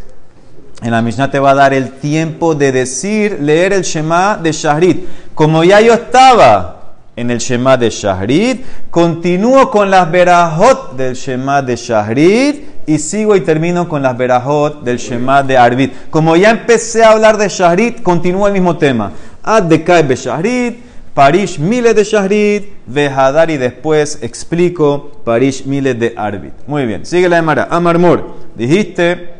en 0.83 0.91
la 0.91 1.01
Mishnah 1.01 1.31
te 1.31 1.39
va 1.39 1.51
a 1.51 1.55
dar 1.55 1.73
el 1.73 1.91
tiempo 1.91 2.55
de 2.55 2.73
decir, 2.73 3.39
leer 3.41 3.71
el 3.71 3.83
Shema 3.83 4.37
de 4.41 4.51
Shahrit. 4.51 5.07
Como 5.33 5.63
ya 5.63 5.79
yo 5.79 5.93
estaba 5.93 6.95
en 7.15 7.31
el 7.31 7.37
Shema 7.37 7.77
de 7.77 7.89
Shahrit, 7.89 8.65
continúo 8.89 9.71
con 9.71 9.89
las 9.89 10.11
verajot 10.11 10.97
del 10.97 11.13
Shema 11.13 11.61
de 11.61 11.77
Shahrit 11.77 12.65
y 12.85 12.99
sigo 12.99 13.33
y 13.37 13.41
termino 13.41 13.87
con 13.87 14.03
las 14.03 14.17
verajot 14.17 14.83
del 14.83 14.97
Shema 14.97 15.41
de 15.41 15.57
Arbit. 15.57 16.09
Como 16.09 16.35
ya 16.35 16.49
empecé 16.49 17.01
a 17.03 17.11
hablar 17.11 17.37
de 17.37 17.47
Shahrit, 17.47 18.03
continúo 18.03 18.45
el 18.47 18.53
mismo 18.53 18.77
tema. 18.77 19.13
Ad 19.41 19.63
de 19.63 20.03
be 20.03 20.15
Shahrit, 20.17 20.79
Parish 21.13 21.59
Mile 21.59 21.93
de 21.93 22.03
Shahrit, 22.03 22.73
Vejadar 22.87 23.49
y 23.49 23.55
después 23.55 24.19
explico 24.21 25.21
Parish 25.23 25.65
Mile 25.65 25.93
de 25.93 26.13
Arbit. 26.17 26.53
Muy 26.67 26.85
bien, 26.85 27.05
sigue 27.05 27.29
la 27.29 27.37
Emara. 27.37 27.69
Amarmor, 27.71 28.33
dijiste 28.55 29.32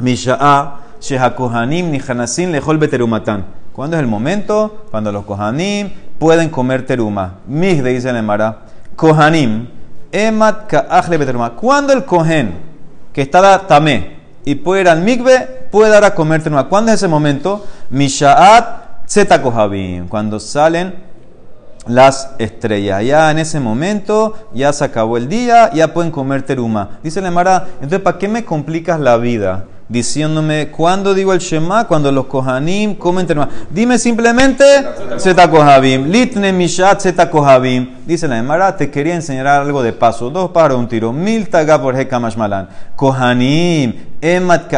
Misha'a, 0.00 0.80
Shehakohanim, 1.00 1.90
Nihanasin, 1.90 2.52
Lejol 2.52 2.78
Beterumatan. 2.78 3.44
¿Cuándo 3.72 3.96
es 3.96 4.02
el 4.02 4.08
momento? 4.08 4.84
Cuando 4.90 5.12
los 5.12 5.24
Kohanim 5.24 5.90
pueden 6.18 6.50
comer 6.50 6.84
teruma. 6.84 7.38
Migde 7.46 7.90
dice 7.90 8.10
el 8.10 8.22
Mara. 8.22 8.58
Kohanim, 8.96 9.68
Emat 10.12 10.66
Ka'achle 10.66 11.16
Beteruma. 11.16 11.50
¿Cuándo 11.50 11.92
el 11.92 12.04
Kohen, 12.04 12.58
que 13.12 13.22
está 13.22 13.66
tamé 13.66 14.18
y 14.44 14.56
puede 14.56 14.82
ir 14.82 14.88
al 14.88 15.00
migbe, 15.00 15.68
puede 15.70 15.90
dar 15.90 16.04
a 16.04 16.14
comer 16.14 16.42
teruma? 16.42 16.68
¿Cuándo 16.68 16.90
es 16.90 16.96
ese 16.96 17.08
momento? 17.08 17.64
Misha'at 17.90 19.08
Zeta 19.08 19.40
Kohabim. 19.40 20.08
Cuando 20.08 20.38
salen 20.40 20.94
las 21.86 22.32
estrellas. 22.38 23.04
Ya 23.04 23.30
en 23.30 23.38
ese 23.38 23.60
momento 23.60 24.34
ya 24.52 24.72
se 24.72 24.84
acabó 24.84 25.16
el 25.16 25.28
día, 25.28 25.70
ya 25.72 25.94
pueden 25.94 26.10
comer 26.10 26.42
teruma. 26.42 26.98
Dice 27.02 27.20
el 27.20 27.30
Mara, 27.30 27.66
entonces 27.74 28.00
¿para 28.00 28.18
qué 28.18 28.28
me 28.28 28.44
complicas 28.44 29.00
la 29.00 29.16
vida? 29.16 29.64
Diciéndome 29.90 30.68
cuándo 30.68 31.14
digo 31.14 31.32
el 31.32 31.40
Shema, 31.40 31.88
cuando 31.88 32.12
los 32.12 32.26
Kohanim 32.26 32.94
comen 32.94 33.26
teruma. 33.26 33.48
Dime 33.68 33.98
simplemente 33.98 34.64
Zeta 35.18 35.50
Kohabim, 35.50 36.06
Litne 36.06 36.52
Mishat 36.52 37.00
Zeta 37.00 37.28
Kohabim. 37.28 37.96
Dice 38.06 38.28
la 38.28 38.38
Emara, 38.38 38.76
te 38.76 38.88
quería 38.88 39.16
enseñar 39.16 39.48
algo 39.48 39.82
de 39.82 39.92
paso. 39.92 40.30
Dos 40.30 40.52
para 40.52 40.76
un 40.76 40.88
tiro. 40.88 41.12
Mil 41.12 41.48
taga 41.48 41.82
por 41.82 41.98
Hekamash 41.98 42.36
Malan. 42.36 42.68
Kohanim, 42.94 43.94
Emat 44.20 44.72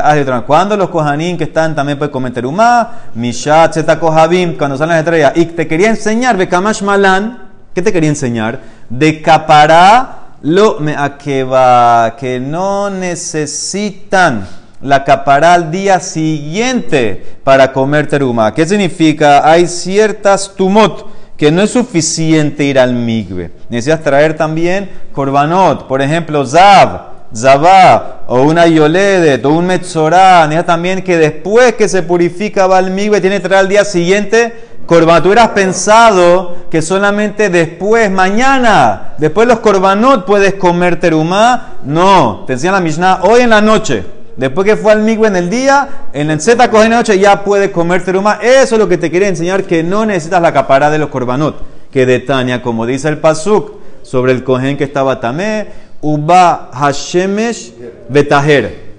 Cuando 0.47 0.79
los 0.79 0.89
Kohanim 0.89 1.37
que 1.37 1.45
están 1.45 1.75
también 1.75 1.99
pueden 1.99 2.11
comer 2.11 2.33
teruma, 2.33 2.91
Mishat 3.15 3.75
Zeta 3.75 4.01
Kohabim, 4.01 4.57
cuando 4.57 4.79
salen 4.79 4.97
las 4.97 5.01
estrellas. 5.01 5.33
Y 5.37 5.45
te 5.45 5.69
quería 5.69 5.91
enseñar 5.91 6.39
Bekamash 6.39 6.83
Malan. 6.83 7.51
¿Qué 7.75 7.83
te 7.83 7.93
quería 7.93 8.09
enseñar? 8.09 8.61
De 8.89 9.21
capará 9.21 10.21
lo 10.41 10.81
me 10.81 10.97
que 11.21 12.41
no 12.41 12.89
necesitan 12.89 14.62
la 14.83 15.05
capará 15.05 15.55
al 15.55 15.71
día 15.71 16.01
siguiente 16.01 17.37
para 17.45 17.73
comer 17.73 18.09
teruma. 18.09 18.53
¿Qué 18.53 18.67
significa? 18.67 19.49
Hay 19.49 19.67
ciertas 19.69 20.55
tumot 20.57 21.07
que 21.37 21.51
no 21.51 21.63
es 21.63 21.71
suficiente 21.71 22.65
ir 22.65 22.79
al 22.79 22.95
migbe. 22.95 23.51
Necesitas 23.69 24.03
traer 24.03 24.37
también 24.37 24.91
korbanot, 25.13 25.87
por 25.87 26.03
ejemplo, 26.03 26.45
zab, 26.45 27.01
zabá, 27.35 28.23
o 28.27 28.43
una 28.43 28.67
yoledet, 28.67 29.45
o 29.45 29.51
un 29.51 29.67
metzorá. 29.67 30.43
Necesitas 30.47 30.67
también 30.67 31.03
que 31.03 31.17
después 31.17 31.75
que 31.75 31.89
se 31.89 32.03
purifica 32.03 32.67
va 32.67 32.79
al 32.79 32.91
migbe, 32.91 33.21
tiene 33.21 33.37
que 33.37 33.49
traer 33.49 33.61
al 33.61 33.69
día 33.69 33.85
siguiente 33.85 34.53
korbanot. 34.87 35.23
Tú 35.23 35.29
hubieras 35.29 35.49
pensado 35.49 36.57
que 36.71 36.83
solamente 36.83 37.51
después, 37.51 38.11
mañana, 38.11 39.15
después 39.19 39.47
los 39.49 39.61
korbanot 39.61 40.25
puedes 40.25 40.55
comer 40.55 40.99
teruma. 40.99 41.75
No, 41.85 42.45
te 42.47 42.55
enseñan 42.55 42.75
la 42.75 42.81
Mishnah 42.81 43.21
hoy 43.23 43.43
en 43.43 43.51
la 43.51 43.61
noche. 43.61 44.22
Después 44.37 44.67
que 44.67 44.77
fue 44.77 44.93
al 44.93 45.09
en 45.09 45.37
el 45.37 45.51
día, 45.51 45.89
en 46.13 46.31
el 46.31 46.41
Z 46.41 46.71
coge 46.71 46.89
noche 46.89 47.19
ya 47.19 47.45
puede 47.45 47.71
comer 47.71 48.05
teruma. 48.05 48.39
Eso 48.43 48.75
es 48.75 48.79
lo 48.79 48.89
que 48.89 48.99
te 48.99 49.11
quería 49.11 49.29
enseñar, 49.29 49.65
que 49.65 49.83
no 49.83 50.07
necesitas 50.07 50.41
la 50.41 50.53
capara 50.53 50.91
de 50.91 50.99
los 50.99 51.09
korbanot. 51.09 51.57
Que 51.91 52.07
de 52.07 52.21
Tania, 52.21 52.63
como 52.63 52.87
dice 52.87 53.09
el 53.09 53.19
Pasuk, 53.19 53.73
sobre 54.03 54.33
el 54.33 54.43
cohen 54.43 54.77
que 54.77 54.85
estaba 54.85 55.21
tamé, 55.21 55.69
uba 56.01 56.71
hashemesh 56.73 57.75
betaher. 58.09 58.93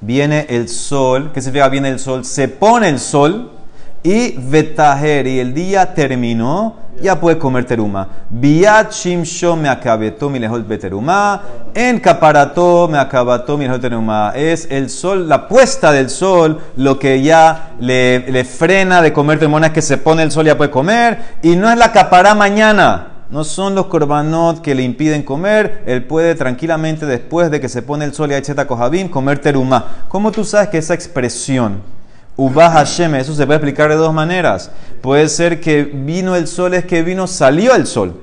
Viene 0.00 0.46
el 0.50 0.68
sol, 0.68 1.30
¿qué 1.32 1.40
significa 1.40 1.68
viene 1.68 1.88
el 1.88 1.98
sol? 1.98 2.24
Se 2.24 2.48
pone 2.48 2.88
el 2.88 2.98
sol 2.98 3.52
y 4.06 4.36
betaher, 4.38 5.26
y 5.26 5.40
el 5.40 5.52
día 5.52 5.92
terminó 5.92 6.76
ya 7.02 7.18
puede 7.18 7.38
comer 7.38 7.64
teruma. 7.64 8.08
Biat 8.30 8.92
shimsho 8.92 9.56
me 9.56 9.68
acabetó 9.68 10.30
mi 10.30 10.38
lejol 10.38 10.62
beteruma. 10.62 11.42
En 11.74 11.98
caparato 11.98 12.86
me 12.88 12.98
acabató 12.98 13.58
mi 13.58 13.64
lejol 13.64 13.80
teruma. 13.80 14.32
Es 14.36 14.68
el 14.70 14.90
sol, 14.90 15.28
la 15.28 15.48
puesta 15.48 15.90
del 15.90 16.08
sol, 16.08 16.60
lo 16.76 17.00
que 17.00 17.20
ya 17.20 17.74
le, 17.80 18.30
le 18.30 18.44
frena 18.44 19.02
de 19.02 19.12
comer 19.12 19.40
teruma. 19.40 19.66
Es 19.66 19.72
que 19.72 19.82
se 19.82 19.98
pone 19.98 20.22
el 20.22 20.30
sol 20.30 20.46
ya 20.46 20.56
puede 20.56 20.70
comer. 20.70 21.18
Y 21.42 21.56
no 21.56 21.68
es 21.68 21.76
la 21.76 21.90
capará 21.90 22.36
mañana. 22.36 23.08
No 23.28 23.42
son 23.42 23.74
los 23.74 23.86
korbanot 23.86 24.62
que 24.62 24.76
le 24.76 24.84
impiden 24.84 25.24
comer. 25.24 25.82
Él 25.84 26.04
puede 26.04 26.36
tranquilamente, 26.36 27.06
después 27.06 27.50
de 27.50 27.60
que 27.60 27.68
se 27.68 27.82
pone 27.82 28.04
el 28.04 28.14
sol 28.14 28.30
y 28.30 28.34
hay 28.34 28.42
cheta 28.42 28.68
comer 28.68 29.40
teruma. 29.40 29.84
¿Cómo 30.08 30.30
tú 30.30 30.44
sabes 30.44 30.68
que 30.68 30.78
esa 30.78 30.94
expresión 30.94 31.95
Ubah 32.36 32.70
Hashem, 32.70 33.14
eso 33.14 33.34
se 33.34 33.46
puede 33.46 33.56
explicar 33.56 33.88
de 33.88 33.96
dos 33.96 34.12
maneras. 34.12 34.70
Puede 35.00 35.28
ser 35.28 35.60
que 35.60 35.84
vino 35.84 36.36
el 36.36 36.46
sol, 36.46 36.74
es 36.74 36.84
que 36.84 37.02
vino, 37.02 37.26
salió 37.26 37.74
el 37.74 37.86
sol. 37.86 38.14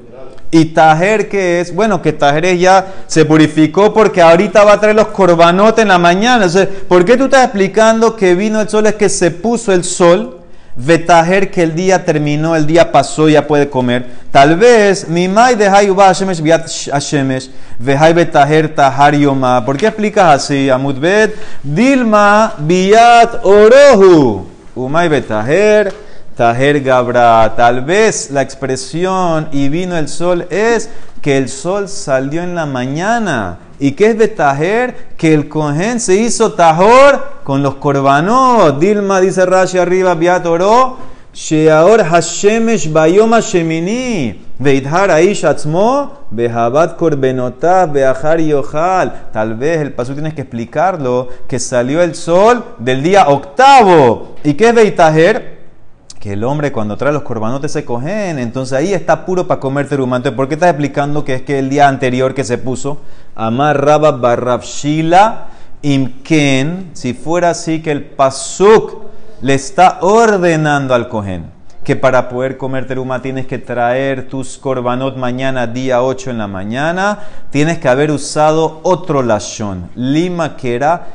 Y 0.52 0.66
Tajer, 0.66 1.30
que 1.30 1.62
es? 1.62 1.74
Bueno, 1.74 2.00
que 2.00 2.14
Tajer 2.14 2.56
ya 2.58 2.86
se 3.08 3.26
purificó 3.26 3.92
porque 3.92 4.22
ahorita 4.22 4.64
va 4.64 4.74
a 4.74 4.80
traer 4.80 4.96
los 4.96 5.08
corbanotes 5.08 5.82
en 5.82 5.88
la 5.88 5.98
mañana. 5.98 6.46
¿por 6.88 7.04
qué 7.06 7.18
tú 7.18 7.24
estás 7.24 7.46
explicando 7.46 8.16
que 8.16 8.36
vino 8.36 8.62
el 8.62 8.70
sol? 8.70 8.86
Es 8.86 8.94
que 8.94 9.10
se 9.10 9.32
puso 9.32 9.74
el 9.74 9.84
sol. 9.84 10.43
Vetajer 10.76 11.52
que 11.52 11.62
el 11.62 11.76
día 11.76 12.04
terminó, 12.04 12.56
el 12.56 12.66
día 12.66 12.92
pasó, 12.92 13.30
ya 13.30 13.46
puede 13.46 13.70
comer. 13.70 14.08
Tal 14.32 14.58
vez, 14.58 15.08
mi 15.08 15.28
mai 15.28 15.56
de 15.56 15.68
Hayuba 15.68 16.10
Hashemesh 16.10 16.42
viat 16.42 16.68
Hashemesh, 16.92 17.50
vehai 17.78 18.14
betajer 18.14 18.74
tahar 18.74 19.14
yoma. 19.14 19.64
¿Por 19.64 19.78
qué 19.78 19.88
explicas 19.88 20.44
así? 20.44 20.72
Amudbet, 20.72 21.36
Dilma 21.62 22.56
biat 22.58 23.46
orohu. 23.46 24.48
Umay 24.76 25.10
betajer, 25.10 25.94
tajer 26.36 26.82
gabra. 26.82 27.54
Tal 27.56 27.82
vez 27.82 28.32
la 28.32 28.42
expresión 28.42 29.50
y 29.52 29.70
vino 29.70 29.96
el 29.96 30.08
sol 30.08 30.48
es 30.50 30.90
que 31.22 31.38
el 31.38 31.50
sol 31.50 31.88
salió 31.88 32.42
en 32.42 32.56
la 32.56 32.66
mañana. 32.66 33.60
¿Y 33.84 33.92
qué 33.92 34.12
es 34.12 34.18
betajer? 34.18 35.10
Que 35.18 35.34
el 35.34 35.50
cohen 35.50 36.00
se 36.00 36.16
hizo 36.16 36.54
tajor 36.54 37.42
con 37.44 37.62
los 37.62 37.76
korbanot. 37.76 38.80
Dilma 38.80 39.20
dice 39.20 39.46
Rashi 39.46 39.78
arriba, 39.78 40.16
Biatoro, 40.16 40.96
Sheaor 41.34 42.00
Hashemesh 42.00 42.90
Bayoma 42.90 43.42
Shemini, 43.42 44.42
Veidhar 44.58 45.12
Aish 45.12 45.44
Atzmo, 45.44 46.20
Behabat 46.32 46.96
Korbenotah, 46.96 47.88
Beahar 47.88 48.40
Yohal. 48.40 49.28
Tal 49.34 49.56
vez 49.56 49.82
el 49.82 49.92
paso 49.92 50.14
tienes 50.14 50.34
que 50.34 50.44
explicarlo, 50.44 51.28
que 51.46 51.60
salió 51.60 52.02
el 52.02 52.16
sol 52.16 52.64
del 52.78 53.04
día 53.04 53.28
octavo. 53.28 54.36
¿Y 54.46 54.54
qué 54.54 54.70
es 54.70 54.76
Beitaher? 54.76 55.54
que 56.24 56.32
el 56.32 56.46
hombre 56.46 56.72
cuando 56.72 56.96
trae 56.96 57.12
los 57.12 57.24
corbanotes 57.24 57.74
se 57.74 57.84
cogen, 57.84 58.40
entonces 58.40 58.72
ahí 58.72 58.94
está 58.94 59.26
puro 59.26 59.46
para 59.46 59.60
comer 59.60 59.90
terumante. 59.90 60.32
¿Por 60.32 60.48
qué 60.48 60.54
estás 60.54 60.70
explicando 60.70 61.26
que 61.26 61.34
es 61.34 61.42
que 61.42 61.60
el 61.60 61.70
día 61.70 61.90
anterior 61.90 62.34
que 62.34 62.46
se 62.46 62.58
puso, 62.58 63.00
Amar 63.36 63.84
Rabba 63.84 64.12
Barrabshila 64.12 65.48
Imken, 65.82 66.92
si 66.94 67.14
fuera 67.14 67.50
así 67.50 67.82
que 67.82 67.92
el 67.92 68.04
Pasuk 68.04 69.04
le 69.42 69.54
está 69.54 70.00
ordenando 70.02 70.94
al 70.94 71.10
cohen 71.10 71.54
que 71.84 71.96
para 71.96 72.30
poder 72.30 72.58
comer 72.58 72.88
teruma 72.88 73.22
tienes 73.22 73.46
que 73.46 73.58
traer 73.58 74.30
tus 74.30 74.58
korbanot 74.58 75.18
mañana, 75.18 75.68
día 75.68 76.02
8 76.02 76.32
en 76.32 76.38
la 76.38 76.48
mañana, 76.48 77.20
tienes 77.50 77.78
que 77.80 77.90
haber 77.90 78.10
usado 78.10 78.80
otro 78.84 79.22
lashon, 79.22 79.90
lima 79.96 80.56
que 80.56 80.76
era 80.76 81.08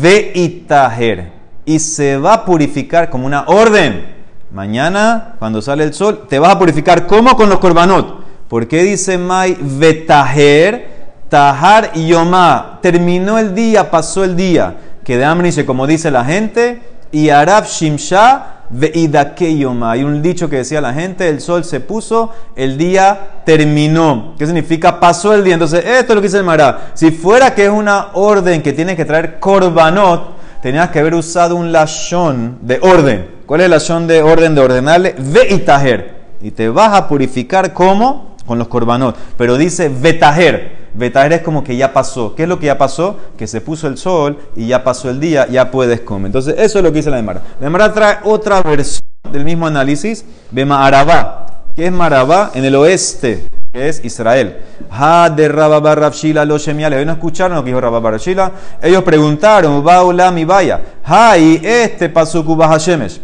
veitaher, 0.00 1.30
y 1.64 1.78
se 1.78 2.18
va 2.18 2.34
a 2.34 2.44
purificar 2.44 3.08
como 3.08 3.26
una 3.26 3.44
orden. 3.46 4.16
Mañana, 4.50 5.34
cuando 5.38 5.62
sale 5.62 5.84
el 5.84 5.94
sol, 5.94 6.26
te 6.28 6.38
vas 6.38 6.54
a 6.54 6.58
purificar. 6.58 7.06
¿Cómo? 7.06 7.36
Con 7.36 7.48
los 7.48 7.58
korbanot. 7.58 8.24
¿Por 8.48 8.68
qué 8.68 8.82
dice 8.82 9.18
Mai 9.18 9.56
vetaher? 9.60 10.95
Tahar 11.28 11.92
Yomá. 11.92 12.78
Terminó 12.82 13.38
el 13.38 13.54
día, 13.54 13.90
pasó 13.90 14.24
el 14.24 14.36
día. 14.36 14.76
Que 15.04 15.16
de 15.16 15.24
hambre 15.24 15.64
como 15.64 15.86
dice 15.86 16.10
la 16.10 16.24
gente. 16.24 16.82
Y 17.12 17.30
Arab 17.30 17.66
Shimsha 17.66 18.56
veidakeyoma. 18.70 19.92
Hay 19.92 20.04
un 20.04 20.22
dicho 20.22 20.48
que 20.48 20.56
decía 20.56 20.80
la 20.80 20.92
gente, 20.92 21.28
el 21.28 21.40
sol 21.40 21.64
se 21.64 21.80
puso, 21.80 22.32
el 22.54 22.76
día 22.76 23.42
terminó. 23.44 24.34
¿Qué 24.38 24.46
significa? 24.46 24.98
Pasó 25.00 25.34
el 25.34 25.44
día. 25.44 25.54
Entonces, 25.54 25.84
esto 25.84 26.12
es 26.12 26.14
lo 26.14 26.20
que 26.20 26.28
dice 26.28 26.38
el 26.38 26.44
Mará. 26.44 26.90
Si 26.94 27.10
fuera 27.10 27.54
que 27.54 27.64
es 27.64 27.70
una 27.70 28.08
orden 28.14 28.62
que 28.62 28.72
tiene 28.72 28.96
que 28.96 29.04
traer 29.04 29.38
korbanot, 29.38 30.36
tenías 30.62 30.90
que 30.90 30.98
haber 30.98 31.14
usado 31.14 31.56
un 31.56 31.72
lashon 31.72 32.58
de 32.62 32.78
orden. 32.80 33.26
¿Cuál 33.46 33.60
es 33.60 33.64
el 33.66 33.70
lashon 33.70 34.06
de 34.06 34.22
orden 34.22 34.54
de 34.54 34.60
ordenarle? 34.60 35.14
Veitajer. 35.18 36.16
Y 36.42 36.50
te 36.50 36.68
vas 36.68 36.92
a 36.94 37.08
purificar 37.08 37.72
como 37.72 38.36
con 38.46 38.58
los 38.58 38.68
korbanot. 38.68 39.16
Pero 39.36 39.56
dice 39.56 39.88
vetajer. 39.88 40.85
Vetajer 40.96 41.32
es 41.34 41.40
como 41.42 41.62
que 41.62 41.76
ya 41.76 41.92
pasó. 41.92 42.34
¿Qué 42.34 42.44
es 42.44 42.48
lo 42.48 42.58
que 42.58 42.66
ya 42.66 42.78
pasó? 42.78 43.18
Que 43.36 43.46
se 43.46 43.60
puso 43.60 43.86
el 43.86 43.98
sol 43.98 44.38
y 44.56 44.68
ya 44.68 44.82
pasó 44.82 45.10
el 45.10 45.20
día, 45.20 45.46
ya 45.46 45.70
puedes 45.70 46.00
comer. 46.00 46.26
Entonces, 46.26 46.54
eso 46.58 46.78
es 46.78 46.84
lo 46.84 46.90
que 46.90 46.96
dice 46.96 47.10
la 47.10 47.16
Demara. 47.16 47.42
La 47.60 47.66
Demara 47.66 47.92
trae 47.92 48.18
otra 48.24 48.62
versión 48.62 49.02
del 49.30 49.44
mismo 49.44 49.66
análisis 49.66 50.24
de 50.50 50.64
Maarabá. 50.64 51.46
¿Qué 51.74 51.86
es 51.86 51.92
Marabá? 51.92 52.52
En 52.54 52.64
el 52.64 52.74
oeste, 52.76 53.46
que 53.72 53.88
es 53.88 54.02
Israel. 54.04 54.56
Ha 54.90 55.28
de 55.28 55.48
Rababa 55.48 55.94
Rabshila 55.94 56.46
los 56.46 56.62
Shemiales. 56.62 57.04
¿No 57.04 57.12
escucharon 57.12 57.58
lo 57.58 57.62
que 57.62 57.68
dijo 57.68 57.80
Rababa 57.82 58.12
Rabshila? 58.12 58.52
Ellos 58.80 59.02
preguntaron, 59.02 59.84
Baula 59.84 60.30
mi 60.30 60.46
vaya. 60.46 60.80
Ha 61.04 61.36
y 61.36 61.60
este 61.62 62.08
pasó 62.08 62.42
Kubah 62.42 62.72
Hashemesh 62.72 63.20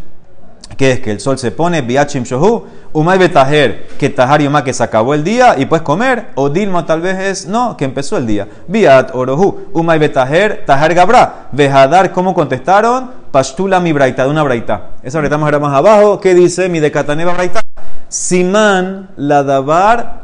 que 0.76 0.92
es 0.92 1.00
que 1.00 1.10
el 1.10 1.20
sol 1.20 1.38
se 1.38 1.50
pone, 1.50 1.82
biachim 1.82 2.24
shohu, 2.24 2.64
umay 2.92 3.18
betajer, 3.18 3.88
que 3.98 4.10
tahar 4.10 4.42
yoma 4.42 4.64
que 4.64 4.72
se 4.72 4.82
acabó 4.82 5.14
el 5.14 5.24
día 5.24 5.56
y 5.58 5.66
puedes 5.66 5.82
comer, 5.82 6.28
o 6.34 6.48
dilma 6.48 6.86
tal 6.86 7.00
vez 7.00 7.18
es 7.18 7.46
no, 7.46 7.76
que 7.76 7.84
empezó 7.84 8.16
el 8.16 8.26
día. 8.26 8.48
Biat 8.68 9.14
orohu, 9.14 9.68
umay 9.72 9.98
betajer, 9.98 10.64
tahar 10.66 10.94
gabra, 10.94 11.48
vejadar, 11.52 12.12
¿cómo 12.12 12.34
contestaron? 12.34 13.10
Pashtula 13.30 13.80
mi 13.80 13.92
braita, 13.92 14.24
de 14.24 14.30
una 14.30 14.42
braita. 14.42 14.90
Esa 15.02 15.18
braita 15.18 15.38
más 15.38 15.60
más 15.60 15.74
abajo, 15.74 16.20
¿qué 16.20 16.34
dice 16.34 16.68
mi 16.68 16.80
decataneva 16.80 17.32
braita? 17.32 17.60
Simán 18.08 19.08
la 19.16 19.42
davar 19.42 20.22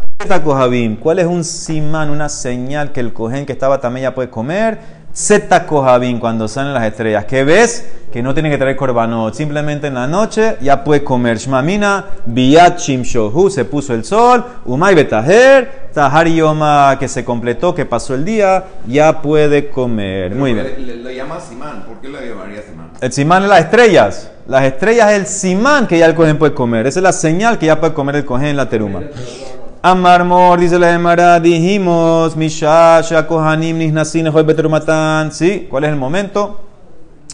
¿Cuál 1.00 1.20
es 1.20 1.26
un 1.26 1.44
simán, 1.44 2.10
una 2.10 2.28
señal 2.28 2.90
que 2.90 2.98
el 2.98 3.12
cohen 3.12 3.46
que 3.46 3.52
estaba 3.52 3.80
también 3.80 4.02
ya 4.02 4.14
puede 4.16 4.28
comer? 4.28 4.97
Zeta 5.18 5.66
Kohabin, 5.66 6.20
cuando 6.20 6.46
salen 6.46 6.72
las 6.72 6.84
estrellas. 6.84 7.24
¿Qué 7.24 7.42
ves? 7.42 7.84
Que 8.12 8.22
no 8.22 8.34
tiene 8.34 8.50
que 8.50 8.56
traer 8.56 8.76
corbanot. 8.76 9.34
Simplemente 9.34 9.88
en 9.88 9.94
la 9.94 10.06
noche 10.06 10.56
ya 10.60 10.84
puede 10.84 11.02
comer. 11.02 11.38
Shmamina, 11.38 12.04
Biyat 12.24 12.78
Shohu, 12.78 13.50
se 13.50 13.64
puso 13.64 13.94
el 13.94 14.04
sol. 14.04 14.44
Umay 14.64 14.94
Betaher, 14.94 15.88
Tahar 15.92 16.28
Yoma, 16.28 16.96
que 17.00 17.08
se 17.08 17.24
completó, 17.24 17.74
que 17.74 17.84
pasó 17.84 18.14
el 18.14 18.24
día, 18.24 18.64
ya 18.86 19.20
puede 19.20 19.70
comer. 19.70 20.36
Muy 20.36 20.54
bien. 20.54 21.02
Le, 21.02 21.16
llama 21.16 21.40
Simán. 21.40 21.82
¿Por 21.82 21.96
qué 21.96 22.08
le 22.10 22.28
llamaría 22.28 22.62
Simán? 22.62 22.90
El 23.00 23.12
Simán 23.12 23.42
es 23.42 23.48
las 23.48 23.58
estrellas. 23.58 24.30
Las 24.46 24.62
estrellas 24.62 25.10
es 25.10 25.18
el 25.18 25.26
Simán 25.26 25.88
que 25.88 25.98
ya 25.98 26.06
el 26.06 26.14
cohen 26.14 26.38
puede 26.38 26.54
comer. 26.54 26.86
Esa 26.86 27.00
es 27.00 27.02
la 27.02 27.12
señal 27.12 27.58
que 27.58 27.66
ya 27.66 27.80
puede 27.80 27.92
comer 27.92 28.14
el 28.14 28.24
cohen 28.24 28.46
en 28.46 28.56
la 28.56 28.68
teruma. 28.68 29.00
Amarmor, 29.80 30.58
dice 30.58 30.76
la 30.76 30.92
Emara, 30.92 31.38
dijimos, 31.38 32.34
Mishasha, 32.36 33.24
Kohanim, 33.28 33.78
Nisnasin, 33.78 34.28
Beterumatan. 34.44 35.30
¿Sí? 35.30 35.68
¿Cuál 35.70 35.84
es 35.84 35.90
el 35.90 35.96
momento? 35.96 36.64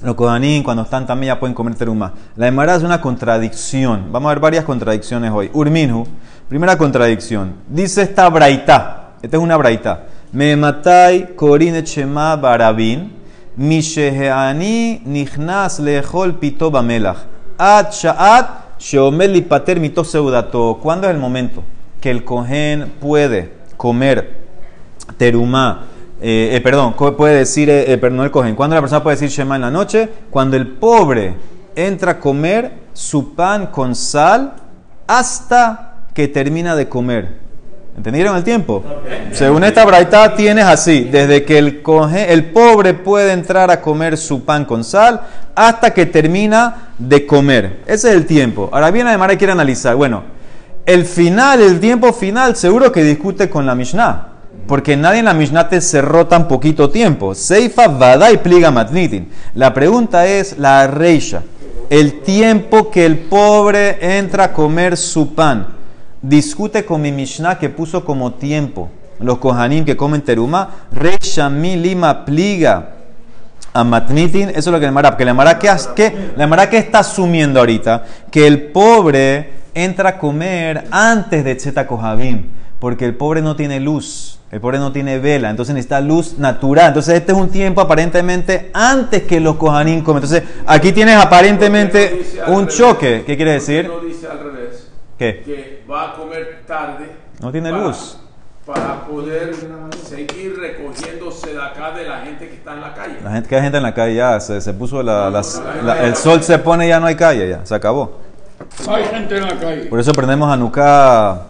Los 0.02 0.14
Kohanim, 0.14 0.62
cuando 0.62 0.82
están 0.82 1.06
también, 1.06 1.32
ya 1.34 1.40
pueden 1.40 1.54
comer 1.54 1.74
teruma. 1.74 2.12
La 2.36 2.46
Emara 2.46 2.74
es 2.74 2.82
una 2.82 3.00
contradicción. 3.00 4.12
Vamos 4.12 4.28
a 4.28 4.34
ver 4.34 4.40
varias 4.40 4.64
contradicciones 4.66 5.30
hoy. 5.32 5.50
Urminhu, 5.54 6.06
primera 6.46 6.76
contradicción. 6.76 7.54
Dice 7.66 8.02
esta 8.02 8.28
braita. 8.28 9.14
Esta 9.22 9.38
es 9.38 9.42
una 9.42 9.56
braita. 9.56 10.04
Me 10.30 10.54
matai 10.54 11.34
korine 11.36 11.82
chema 11.82 12.36
barabin. 12.36 13.10
Misheheani 13.56 15.00
nichnas 15.06 15.78
lehol 15.78 16.34
pito 16.34 16.70
bamelach. 16.70 17.20
Ad 17.56 17.90
sha'at 17.90 18.78
sheomel 18.78 19.42
pater 19.44 19.80
mito 19.80 20.04
seudato. 20.04 20.78
¿Cuándo 20.82 21.08
es 21.08 21.14
el 21.14 21.20
momento? 21.20 21.64
Que 22.04 22.10
el 22.10 22.22
cohen 22.22 22.92
puede 23.00 23.50
comer 23.78 24.30
terumá, 25.16 25.86
eh, 26.20 26.50
eh, 26.52 26.60
perdón, 26.60 26.92
puede 26.92 27.36
decir, 27.36 27.70
eh, 27.70 27.96
perdón, 27.96 28.26
el 28.26 28.30
cohen, 28.30 28.54
cuando 28.54 28.76
la 28.76 28.82
persona 28.82 29.02
puede 29.02 29.16
decir 29.16 29.30
Shema 29.30 29.54
en 29.54 29.62
la 29.62 29.70
noche, 29.70 30.10
cuando 30.28 30.58
el 30.58 30.66
pobre 30.66 31.34
entra 31.74 32.10
a 32.12 32.20
comer 32.20 32.72
su 32.92 33.34
pan 33.34 33.68
con 33.68 33.94
sal 33.94 34.52
hasta 35.06 36.02
que 36.12 36.28
termina 36.28 36.76
de 36.76 36.90
comer. 36.90 37.38
¿Entendieron 37.96 38.36
el 38.36 38.44
tiempo? 38.44 38.84
Según 39.32 39.64
esta 39.64 39.82
braita 39.86 40.36
tienes 40.36 40.66
así, 40.66 41.04
desde 41.04 41.42
que 41.46 41.56
el, 41.56 41.82
el 42.28 42.44
pobre 42.50 42.92
puede 42.92 43.32
entrar 43.32 43.70
a 43.70 43.80
comer 43.80 44.18
su 44.18 44.44
pan 44.44 44.66
con 44.66 44.84
sal 44.84 45.22
hasta 45.54 45.94
que 45.94 46.04
termina 46.04 46.90
de 46.98 47.24
comer. 47.24 47.78
Ese 47.86 48.10
es 48.10 48.14
el 48.14 48.26
tiempo. 48.26 48.68
Ahora 48.74 48.90
bien, 48.90 49.06
además 49.06 49.30
hay 49.30 49.38
que 49.38 49.50
analizar, 49.50 49.96
bueno, 49.96 50.34
el 50.86 51.04
final, 51.04 51.60
el 51.60 51.80
tiempo 51.80 52.12
final, 52.12 52.56
seguro 52.56 52.92
que 52.92 53.02
discute 53.02 53.48
con 53.48 53.66
la 53.66 53.74
Mishnah. 53.74 54.28
Porque 54.66 54.96
nadie 54.96 55.18
en 55.18 55.26
la 55.26 55.34
Mishnah 55.34 55.68
te 55.68 55.80
cerró 55.80 56.26
tan 56.26 56.48
poquito 56.48 56.90
tiempo. 56.90 57.34
Seifa 57.34 57.88
vada 57.88 58.30
y 58.32 58.38
pliga 58.38 58.70
matnitin. 58.70 59.28
La 59.54 59.74
pregunta 59.74 60.26
es 60.26 60.58
la 60.58 60.86
reisha. 60.86 61.42
El 61.90 62.22
tiempo 62.22 62.90
que 62.90 63.04
el 63.04 63.18
pobre 63.18 64.18
entra 64.18 64.44
a 64.44 64.52
comer 64.52 64.96
su 64.96 65.34
pan. 65.34 65.68
Discute 66.22 66.84
con 66.84 67.02
mi 67.02 67.12
Mishnah 67.12 67.58
que 67.58 67.68
puso 67.68 68.04
como 68.04 68.34
tiempo. 68.34 68.90
Los 69.20 69.38
kohanim 69.38 69.84
que 69.84 69.96
comen 69.96 70.22
teruma. 70.22 70.70
Reisha 70.92 71.50
mi 71.50 71.76
lima 71.76 72.24
pliga 72.24 72.94
a 73.74 73.84
matnitin. 73.84 74.50
Eso 74.50 74.58
es 74.58 74.66
lo 74.68 74.80
que 74.80 74.86
le 74.86 74.92
mara. 74.92 75.10
Porque 75.10 75.24
le 75.24 75.34
mara 75.34 75.58
que, 75.58 76.32
le 76.36 76.68
que 76.70 76.78
está 76.78 77.00
asumiendo 77.00 77.60
ahorita. 77.60 78.04
Que 78.30 78.46
el 78.46 78.70
pobre 78.70 79.50
entra 79.74 80.10
a 80.10 80.18
comer 80.18 80.84
antes 80.90 81.44
de 81.44 81.54
Tzeta 81.56 81.86
Kohabim, 81.86 82.46
porque 82.78 83.04
el 83.04 83.16
pobre 83.16 83.42
no 83.42 83.56
tiene 83.56 83.80
luz, 83.80 84.38
el 84.52 84.60
pobre 84.60 84.78
no 84.78 84.92
tiene 84.92 85.18
vela, 85.18 85.50
entonces 85.50 85.74
necesita 85.74 86.00
luz 86.00 86.38
natural. 86.38 86.88
Entonces 86.88 87.16
este 87.16 87.32
es 87.32 87.38
un 87.38 87.50
tiempo 87.50 87.80
aparentemente 87.80 88.70
antes 88.72 89.24
que 89.24 89.40
los 89.40 89.56
Kohanim 89.56 90.02
comen. 90.02 90.22
Entonces 90.22 90.48
aquí 90.66 90.92
tienes 90.92 91.16
aparentemente 91.16 92.24
un 92.46 92.68
choque. 92.68 93.24
¿Qué 93.26 93.36
quiere 93.36 93.52
decir? 93.52 93.88
No 93.88 93.98
dice 93.98 94.28
al 94.28 94.38
revés. 94.38 94.88
¿Qué? 95.18 95.42
Que 95.44 95.84
va 95.90 96.10
a 96.10 96.14
comer 96.14 96.62
tarde. 96.66 97.10
No 97.40 97.50
tiene 97.50 97.72
luz 97.72 98.18
para 98.66 99.04
poder 99.04 99.54
seguir 100.08 100.56
recogiéndose 100.58 101.52
de 101.52 101.62
acá 101.62 101.92
de 101.92 102.04
la 102.08 102.20
gente 102.20 102.48
que 102.48 102.54
está 102.54 102.72
en 102.72 102.80
la 102.80 102.94
calle. 102.94 103.16
La 103.22 103.32
gente 103.32 103.48
que 103.48 103.56
hay 103.56 103.62
gente 103.62 103.76
en 103.76 103.82
la 103.82 103.94
calle 103.94 104.14
ya 104.14 104.40
se, 104.40 104.60
se 104.60 104.72
puso 104.72 105.02
la, 105.02 105.42
el 106.02 106.16
sol 106.16 106.42
se 106.42 106.58
pone 106.58 106.88
ya 106.88 106.98
no 106.98 107.06
hay 107.06 107.14
calle 107.14 107.48
ya 107.48 107.64
se 107.64 107.74
acabó. 107.74 108.20
Hay 108.88 109.04
gente 109.04 109.36
en 109.36 109.42
la 109.42 109.58
calle. 109.58 109.84
Por 109.86 110.00
eso 110.00 110.10
aprendemos 110.10 110.50
a 110.50 110.56
Nuka 110.56 111.42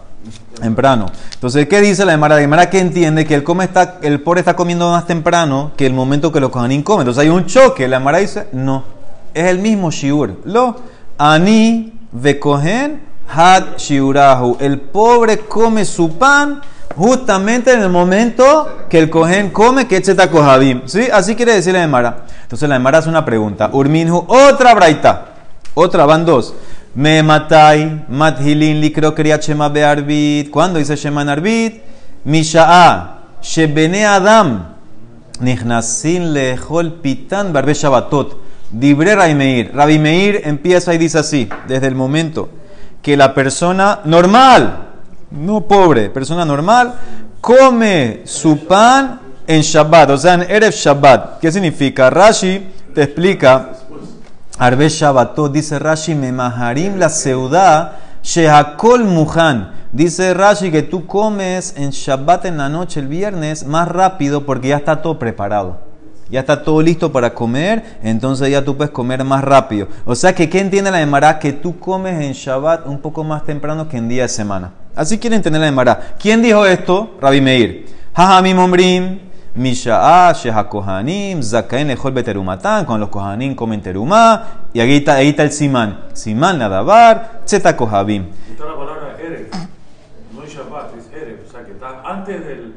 temprano. 0.61 1.07
Entonces, 1.35 1.68
¿qué 1.68 1.81
dice 1.81 2.05
la 2.05 2.12
Gemara? 2.12 2.37
La 2.37 2.40
Gemara 2.40 2.70
que 2.70 2.81
entiende 2.81 3.24
que 3.24 3.35
el, 3.35 3.44
come 3.44 3.64
está, 3.64 3.98
el 4.03 4.20
pobre 4.20 4.40
está 4.40 4.57
comiendo 4.57 4.90
más 4.90 5.07
temprano 5.07 5.72
que 5.77 5.87
el 5.87 5.92
momento 5.92 6.33
que 6.33 6.40
los 6.40 6.50
Kohanim 6.50 6.83
comen. 6.83 7.03
Entonces 7.03 7.22
hay 7.22 7.29
un 7.29 7.46
choque. 7.46 7.87
La 7.88 7.98
Gemara 7.98 8.18
dice, 8.18 8.48
no. 8.53 8.85
Es 9.35 9.44
el 9.46 9.59
mismo 9.59 9.90
shiur. 9.90 10.40
Lo 10.44 10.77
ani 11.18 11.92
ve 12.12 12.38
kohen 12.38 13.03
had 13.29 13.77
shiurahu. 13.77 14.57
El 14.61 14.81
pobre 14.81 15.38
come 15.38 15.85
su 15.85 16.16
pan 16.16 16.61
justamente 16.96 17.72
en 17.72 17.83
el 17.83 17.90
momento 17.90 18.87
que 18.88 18.98
el 18.98 19.11
cohen 19.11 19.50
come 19.50 19.87
que 19.87 19.96
echeta 19.96 20.30
kohabim. 20.30 20.83
¿Sí? 20.87 21.09
Así 21.12 21.35
quiere 21.35 21.54
decir 21.54 21.72
la 21.72 21.80
Gemara. 21.80 22.24
Entonces 22.42 22.68
la 22.68 22.76
Gemara 22.76 22.98
hace 22.98 23.09
una 23.09 23.24
pregunta. 23.24 23.70
Urminhu, 23.72 24.24
otra 24.28 24.74
braita. 24.74 25.26
Otra, 25.74 26.07
van 26.07 26.24
dos. 26.24 26.54
Me 26.94 27.22
matai, 27.22 28.04
mathilin 28.09 28.80
likro 28.80 29.14
kriat 29.14 29.42
shema 29.42 29.68
bearbit. 29.68 30.50
¿Cuándo 30.50 30.78
dice 30.78 30.94
shema 30.94 31.22
en 31.22 31.28
arbit? 31.28 31.83
Misha'a, 32.24 33.18
shebene 33.42 34.07
adam, 34.07 34.76
nichnasin 35.40 36.33
lehol 36.33 37.00
pitan 37.02 37.52
barbe 37.52 37.74
shabatot. 37.74 38.38
Dibre 38.70 39.14
Rabbi 39.14 39.35
Meir. 39.35 39.72
Rabbi 39.74 39.98
Meir 39.98 40.42
empieza 40.44 40.94
y 40.94 40.98
dice 40.98 41.18
así, 41.18 41.48
desde 41.68 41.88
el 41.88 41.94
momento 41.94 42.48
que 43.02 43.16
la 43.16 43.35
persona 43.35 44.00
normal, 44.04 44.93
no 45.35 45.62
pobre, 45.62 46.11
persona 46.11 46.44
normal, 46.44 46.94
come 47.40 48.23
su 48.25 48.66
pan 48.66 49.20
en 49.47 49.61
Shabbat, 49.61 50.11
o 50.11 50.18
sea, 50.18 50.35
en 50.35 50.42
Erev 50.42 50.73
Shabbat. 50.73 51.40
¿Qué 51.40 51.53
significa? 51.53 52.09
Rashi 52.09 52.66
te 52.94 53.03
explica 53.03 53.73
Arbe 54.59 54.88
Shabbatot, 54.88 55.53
dice 55.53 55.79
Rashi, 55.79 56.14
me 56.14 56.31
maharim 56.31 56.97
la 56.97 57.09
seudá, 57.09 57.99
shehakol 58.23 59.05
muhan. 59.05 59.73
Dice 59.92 60.33
Rashi 60.35 60.70
que 60.70 60.83
tú 60.83 61.07
comes 61.07 61.75
en 61.77 61.90
Shabbat 61.90 62.47
en 62.47 62.57
la 62.57 62.68
noche, 62.68 63.01
el 63.01 63.09
viernes, 63.09 63.66
más 63.66 63.88
rápido 63.88 64.47
porque 64.47 64.68
ya 64.68 64.77
está 64.77 65.03
todo 65.03 65.18
preparado. 65.18 65.79
Ya 66.31 66.40
está 66.40 66.62
todo 66.62 66.81
listo 66.81 67.12
para 67.12 67.35
comer, 67.35 67.99
entonces 68.03 68.51
ya 68.51 68.64
tú 68.64 68.77
puedes 68.77 68.92
comer 68.92 69.25
más 69.25 69.44
rápido. 69.44 69.88
O 70.05 70.14
sea 70.14 70.35
que, 70.35 70.49
¿qué 70.49 70.61
entiende 70.61 70.90
la 70.90 71.03
Emara? 71.03 71.38
Que 71.38 71.53
tú 71.53 71.79
comes 71.79 72.25
en 72.25 72.33
Shabbat 72.33 72.87
un 72.87 72.99
poco 72.99 73.25
más 73.25 73.44
temprano 73.44 73.88
que 73.88 73.99
en 73.99 74.09
día 74.09 74.23
de 74.23 74.29
semana. 74.29 74.73
Así 74.96 75.18
quiere 75.18 75.37
entender 75.37 75.61
la 75.61 75.68
Emara. 75.68 76.14
¿Quién 76.18 76.42
dijo 76.42 76.64
esto? 76.64 77.16
Rabbi 77.20 77.40
Meir. 77.40 77.87
Jajamim 78.14 78.59
ombrim, 78.59 79.18
Misha'a, 79.57 80.33
Sheha 80.33 80.68
Kohanim, 80.68 81.42
Zakaen 81.42 81.88
Lejol 81.88 82.12
Beterumatan, 82.12 82.85
con 82.85 83.00
los 83.00 83.09
Kohanim 83.09 83.54
comen 83.54 83.80
terumá, 83.80 84.66
y 84.72 84.80
ahí 84.80 84.96
está, 84.96 85.14
ahí 85.14 85.28
está 85.28 85.42
el 85.42 85.52
Simán. 85.52 86.00
Simán 86.12 86.59
Nadabar, 86.59 87.40
Tzeta 87.44 87.76
Kohabim. 87.76 88.26
Está 88.50 88.64
la 88.66 88.76
palabra 88.76 89.16
Erev, 89.20 89.48
no 90.33 90.42
es 90.44 90.52
Shabbat, 90.52 90.96
es 90.96 91.07
Erev, 91.12 91.40
o 91.46 91.50
sea 91.50 91.64
que 91.64 91.72
está 91.72 92.02
antes 92.04 92.44
del, 92.46 92.74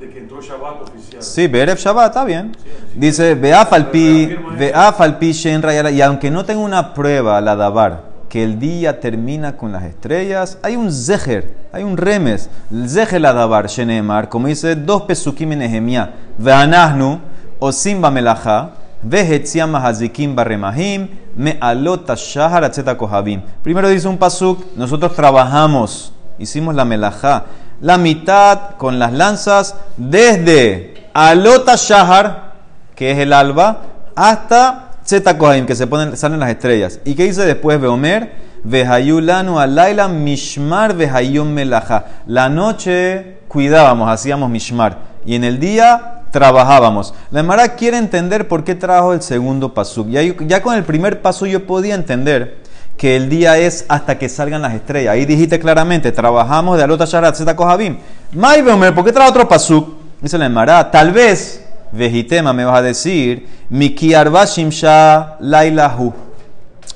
de 0.00 0.10
que 0.10 0.18
entró 0.18 0.40
Shabbat 0.40 0.82
oficial. 0.82 1.22
Sí, 1.22 1.46
Berev 1.48 1.78
Shabbat, 1.78 2.08
está 2.08 2.24
bien. 2.24 2.56
Dice, 2.94 3.34
Beafalpi, 3.34 4.36
Beafalpi 4.58 5.32
Shen 5.32 5.62
Rayara, 5.62 5.90
y 5.90 6.00
aunque 6.02 6.30
no 6.30 6.44
tenga 6.44 6.60
una 6.60 6.94
prueba, 6.94 7.40
la 7.40 7.56
Dabar, 7.56 8.07
que 8.28 8.44
el 8.44 8.58
día 8.58 9.00
termina 9.00 9.56
con 9.56 9.72
las 9.72 9.84
estrellas, 9.84 10.58
hay 10.62 10.76
un 10.76 10.92
Zeher, 10.92 11.54
hay 11.72 11.82
un 11.82 11.96
remes, 11.96 12.50
el 12.70 12.88
Zeher 12.88 13.20
la 13.20 13.32
Dabar, 13.32 13.66
Shenemar, 13.66 14.28
como 14.28 14.48
dice 14.48 14.76
dos 14.76 15.02
pesukim 15.02 15.52
en 15.52 15.60
Nehemia, 15.60 16.14
Veanahnu, 16.38 17.20
Osim 17.58 18.00
Bamelacha, 18.00 18.70
Vehetziam 19.02 19.70
Mahazikim 19.70 20.34
Barremahim, 20.34 21.08
Me'alot 21.36 22.14
Shahar 22.16 22.64
Atzeta 22.64 22.96
Kohabim. 22.96 23.42
Primero 23.62 23.88
dice 23.88 24.08
un 24.08 24.18
pasuk, 24.18 24.64
nosotros 24.76 25.14
trabajamos, 25.14 26.12
hicimos 26.38 26.74
la 26.74 26.84
melajá, 26.84 27.44
la 27.80 27.96
mitad 27.96 28.76
con 28.76 28.98
las 28.98 29.12
lanzas, 29.12 29.76
desde 29.96 31.08
Alota 31.14 31.76
Shahar, 31.76 32.54
que 32.94 33.12
es 33.12 33.18
el 33.18 33.32
alba, 33.32 33.82
hasta 34.14 34.87
Zeta 35.08 35.38
Kohaim, 35.38 35.64
que 35.64 35.74
se 35.74 35.86
ponen, 35.86 36.18
salen 36.18 36.38
las 36.38 36.50
estrellas. 36.50 37.00
¿Y 37.06 37.14
qué 37.14 37.24
dice 37.24 37.46
después 37.46 37.80
Beomer? 37.80 38.30
Vehayulanu 38.62 39.58
alaila 39.58 40.06
mishmar 40.06 40.94
vehayom 40.94 41.48
melaja. 41.48 42.04
La 42.26 42.50
noche 42.50 43.38
cuidábamos, 43.48 44.10
hacíamos 44.10 44.50
mishmar. 44.50 44.98
Y 45.24 45.34
en 45.34 45.44
el 45.44 45.58
día 45.60 46.24
trabajábamos. 46.30 47.14
La 47.30 47.40
Emara 47.40 47.74
quiere 47.74 47.96
entender 47.96 48.48
por 48.48 48.64
qué 48.64 48.74
trajo 48.74 49.14
el 49.14 49.22
segundo 49.22 49.72
pasuk. 49.72 50.08
Ya, 50.10 50.20
ya 50.22 50.60
con 50.60 50.74
el 50.74 50.84
primer 50.84 51.22
paso 51.22 51.46
yo 51.46 51.66
podía 51.66 51.94
entender 51.94 52.58
que 52.98 53.16
el 53.16 53.30
día 53.30 53.56
es 53.56 53.86
hasta 53.88 54.18
que 54.18 54.28
salgan 54.28 54.60
las 54.60 54.74
estrellas. 54.74 55.14
Ahí 55.14 55.24
dijiste 55.24 55.58
claramente, 55.58 56.12
trabajamos 56.12 56.76
de 56.76 56.84
alota 56.84 57.06
sharat 57.06 57.34
zeta 57.34 57.56
kohabim. 57.56 57.96
May 58.32 58.60
Beomer, 58.60 58.94
¿por 58.94 59.06
qué 59.06 59.12
trajo 59.12 59.30
otro 59.30 59.48
pasuk? 59.48 59.88
Dice 60.20 60.36
la 60.36 60.44
Emara, 60.44 60.90
tal 60.90 61.12
vez 61.12 61.64
Vejitema 61.92 62.52
me 62.52 62.64
vas 62.64 62.78
a 62.78 62.82
decir, 62.82 63.46
Miki 63.68 64.10
Shimsha 64.10 65.36
Lailahu. 65.40 66.12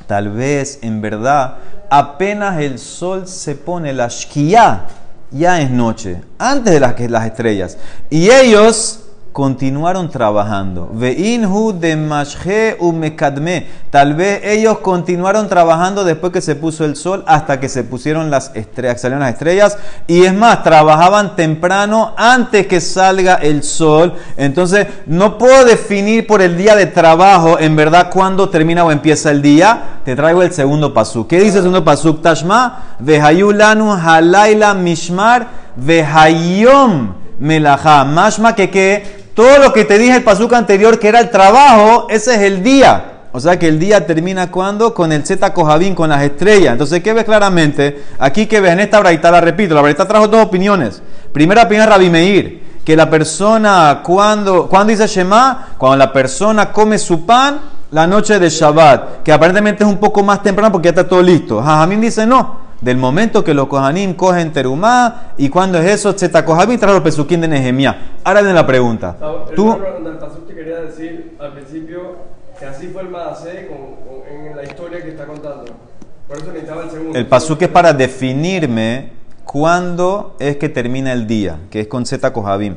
Tal 0.06 0.30
vez, 0.30 0.78
en 0.82 1.00
verdad, 1.00 1.56
apenas 1.90 2.60
el 2.60 2.78
sol 2.78 3.26
se 3.26 3.54
pone 3.54 3.92
la 3.92 4.08
shkia, 4.08 4.86
ya 5.30 5.60
es 5.60 5.70
noche, 5.70 6.20
antes 6.38 6.72
de 6.72 6.80
las, 6.80 6.98
las 7.00 7.26
estrellas. 7.26 7.78
Y 8.10 8.30
ellos 8.30 9.01
continuaron 9.32 10.10
trabajando. 10.10 10.90
Veinhu 10.92 11.72
de 11.72 11.96
mashhe 11.96 12.76
u 12.80 12.92
mekadme. 12.92 13.66
Tal 13.90 14.14
vez 14.14 14.40
ellos 14.44 14.78
continuaron 14.78 15.48
trabajando 15.48 16.04
después 16.04 16.32
que 16.32 16.40
se 16.40 16.54
puso 16.54 16.84
el 16.84 16.96
sol 16.96 17.24
hasta 17.26 17.58
que 17.58 17.68
se 17.68 17.84
pusieron 17.84 18.30
las 18.30 18.52
estrellas, 18.54 19.00
salieron 19.00 19.20
las 19.20 19.32
estrellas. 19.32 19.78
Y 20.06 20.24
es 20.24 20.34
más, 20.34 20.62
trabajaban 20.62 21.34
temprano 21.34 22.12
antes 22.16 22.66
que 22.66 22.80
salga 22.80 23.34
el 23.36 23.62
sol. 23.62 24.14
Entonces, 24.36 24.86
no 25.06 25.38
puedo 25.38 25.64
definir 25.64 26.26
por 26.26 26.42
el 26.42 26.56
día 26.56 26.76
de 26.76 26.86
trabajo 26.86 27.58
en 27.58 27.74
verdad 27.74 28.10
cuándo 28.12 28.50
termina 28.50 28.84
o 28.84 28.90
empieza 28.90 29.30
el 29.30 29.40
día. 29.40 30.00
Te 30.04 30.14
traigo 30.14 30.42
el 30.42 30.52
segundo 30.52 30.92
pasuk. 30.92 31.28
¿Qué 31.28 31.40
dice 31.40 31.58
el 31.58 31.64
segundo 31.64 31.84
pasuk? 31.84 32.20
Tashma, 32.20 32.96
vehayulanu 32.98 33.92
halaila 33.92 34.74
mishmar, 34.74 35.48
vehayom 35.76 37.14
melajá. 37.38 38.04
Mashma 38.04 38.54
que 38.54 38.70
que 38.70 39.21
todo 39.34 39.58
lo 39.58 39.72
que 39.72 39.84
te 39.84 39.98
dije 39.98 40.16
el 40.16 40.24
pasuca 40.24 40.58
anterior, 40.58 40.98
que 40.98 41.08
era 41.08 41.20
el 41.20 41.30
trabajo, 41.30 42.06
ese 42.10 42.34
es 42.34 42.40
el 42.42 42.62
día. 42.62 43.08
O 43.32 43.40
sea 43.40 43.58
que 43.58 43.66
el 43.66 43.78
día 43.78 44.06
termina 44.06 44.50
cuando? 44.50 44.92
Con 44.92 45.10
el 45.10 45.24
Z 45.24 45.54
Kohabim, 45.54 45.94
con 45.94 46.10
las 46.10 46.22
estrellas. 46.22 46.72
Entonces, 46.72 47.02
¿qué 47.02 47.14
ves 47.14 47.24
claramente? 47.24 48.04
Aquí 48.18 48.46
que 48.46 48.60
ves 48.60 48.72
en 48.72 48.80
esta 48.80 49.00
braita, 49.00 49.30
la 49.30 49.40
repito, 49.40 49.74
la 49.74 49.80
braita 49.80 50.06
trajo 50.06 50.28
dos 50.28 50.44
opiniones. 50.44 51.02
Primera 51.32 51.62
opinión, 51.62 51.88
Rabbi 51.88 52.10
Meir, 52.10 52.62
que 52.84 52.94
la 52.94 53.08
persona, 53.08 54.02
cuando, 54.04 54.68
cuando 54.68 54.90
dice 54.90 55.06
Shema, 55.06 55.68
cuando 55.78 55.96
la 55.96 56.12
persona 56.12 56.70
come 56.70 56.98
su 56.98 57.24
pan, 57.24 57.60
la 57.90 58.06
noche 58.06 58.38
de 58.38 58.50
Shabbat, 58.50 59.22
que 59.22 59.32
aparentemente 59.32 59.82
es 59.84 59.88
un 59.88 59.98
poco 59.98 60.22
más 60.22 60.42
temprano 60.42 60.70
porque 60.70 60.86
ya 60.86 60.90
está 60.90 61.08
todo 61.08 61.22
listo. 61.22 61.62
Jajamín 61.62 62.00
dice 62.02 62.26
no 62.26 62.61
del 62.82 62.96
momento 62.96 63.44
que 63.44 63.54
los 63.54 63.68
Kohanim 63.68 64.14
cogen 64.14 64.52
terumá 64.52 65.32
y 65.38 65.48
cuando 65.48 65.78
es 65.78 65.86
eso, 65.86 66.14
Tzeta 66.14 66.44
Kohabim 66.44 66.78
trae 66.78 66.92
los 66.92 67.02
pesuquín 67.02 67.40
de 67.40 67.48
Nehemia. 67.48 68.16
Ahora 68.24 68.40
viene 68.40 68.54
la 68.54 68.66
pregunta. 68.66 69.16
Tú. 69.54 69.72
El 69.72 70.18
te 70.46 70.54
quería 70.54 70.80
decir 70.80 71.36
al 71.40 71.52
principio 71.52 72.16
que 72.58 72.66
así 72.66 72.88
fue 72.88 73.02
el 73.02 73.08
Madase 73.08 73.70
en 74.30 74.56
la 74.56 74.64
historia 74.64 75.00
que 75.02 75.10
está 75.10 75.26
contando. 75.26 75.64
Por 76.26 76.36
eso 76.36 76.46
necesitaba 76.46 76.82
el 76.82 76.90
segundo. 76.90 77.18
El 77.18 77.26
pasuk 77.26 77.62
es 77.62 77.68
para 77.68 77.92
definirme 77.92 79.12
cuándo 79.44 80.36
es 80.40 80.56
que 80.56 80.68
termina 80.68 81.12
el 81.12 81.26
día, 81.26 81.58
que 81.70 81.80
es 81.80 81.86
con 81.86 82.04
Zeta 82.04 82.32
Kohabim. 82.32 82.74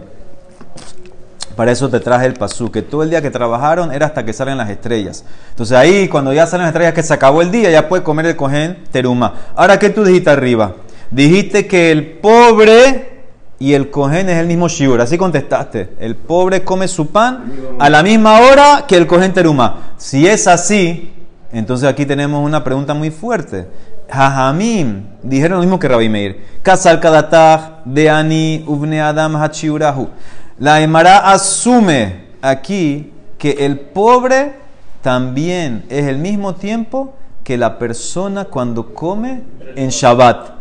Para 1.55 1.71
eso 1.71 1.89
te 1.89 1.99
traje 1.99 2.25
el 2.25 2.33
pasú, 2.33 2.69
que 2.71 2.81
todo 2.81 3.03
el 3.03 3.09
día 3.09 3.21
que 3.21 3.31
trabajaron 3.31 3.91
era 3.93 4.07
hasta 4.07 4.25
que 4.25 4.33
salen 4.33 4.57
las 4.57 4.69
estrellas. 4.69 5.23
Entonces 5.49 5.77
ahí, 5.77 6.07
cuando 6.07 6.33
ya 6.33 6.45
salen 6.45 6.65
las 6.65 6.73
estrellas, 6.73 6.93
que 6.93 7.03
se 7.03 7.13
acabó 7.13 7.41
el 7.41 7.51
día, 7.51 7.71
ya 7.71 7.87
puede 7.87 8.03
comer 8.03 8.25
el 8.25 8.35
cohen 8.35 8.83
teruma. 8.91 9.33
Ahora, 9.55 9.79
¿qué 9.79 9.89
tú 9.89 10.03
dijiste 10.03 10.29
arriba? 10.29 10.75
Dijiste 11.11 11.65
que 11.67 11.91
el 11.91 12.17
pobre 12.17 13.15
y 13.57 13.73
el 13.73 13.89
cohen 13.89 14.29
es 14.29 14.37
el 14.37 14.47
mismo 14.47 14.67
shiur. 14.67 14.99
Así 14.99 15.17
contestaste. 15.17 15.95
El 15.99 16.15
pobre 16.15 16.63
come 16.63 16.87
su 16.87 17.07
pan 17.07 17.51
a 17.79 17.89
la 17.89 18.03
misma 18.03 18.39
hora 18.41 18.85
que 18.87 18.97
el 18.97 19.07
cohen 19.07 19.33
teruma. 19.33 19.93
Si 19.97 20.27
es 20.27 20.47
así, 20.47 21.13
entonces 21.53 21.87
aquí 21.87 22.05
tenemos 22.05 22.45
una 22.45 22.63
pregunta 22.63 22.93
muy 22.93 23.11
fuerte. 23.11 23.67
Jajamim 24.09 25.03
dijeron 25.23 25.57
lo 25.57 25.63
mismo 25.63 25.79
que 25.79 25.87
Rabbi 25.87 26.09
Meir. 26.09 26.45
Kasal 26.61 26.99
kadatah 26.99 27.81
de 27.85 28.09
ani 28.09 28.63
uvne 28.67 29.01
adam 29.01 29.35
hachiurahu. 29.35 30.09
La 30.57 30.79
Emara 30.79 31.31
asume 31.31 32.27
aquí 32.41 33.11
que 33.37 33.65
el 33.65 33.77
pobre 33.77 34.53
también 35.01 35.83
es 35.89 36.05
el 36.05 36.17
mismo 36.17 36.55
tiempo 36.55 37.13
que 37.43 37.57
la 37.57 37.77
persona 37.77 38.45
cuando 38.45 38.93
come 38.93 39.41
en 39.75 39.89
Shabbat. 39.89 40.51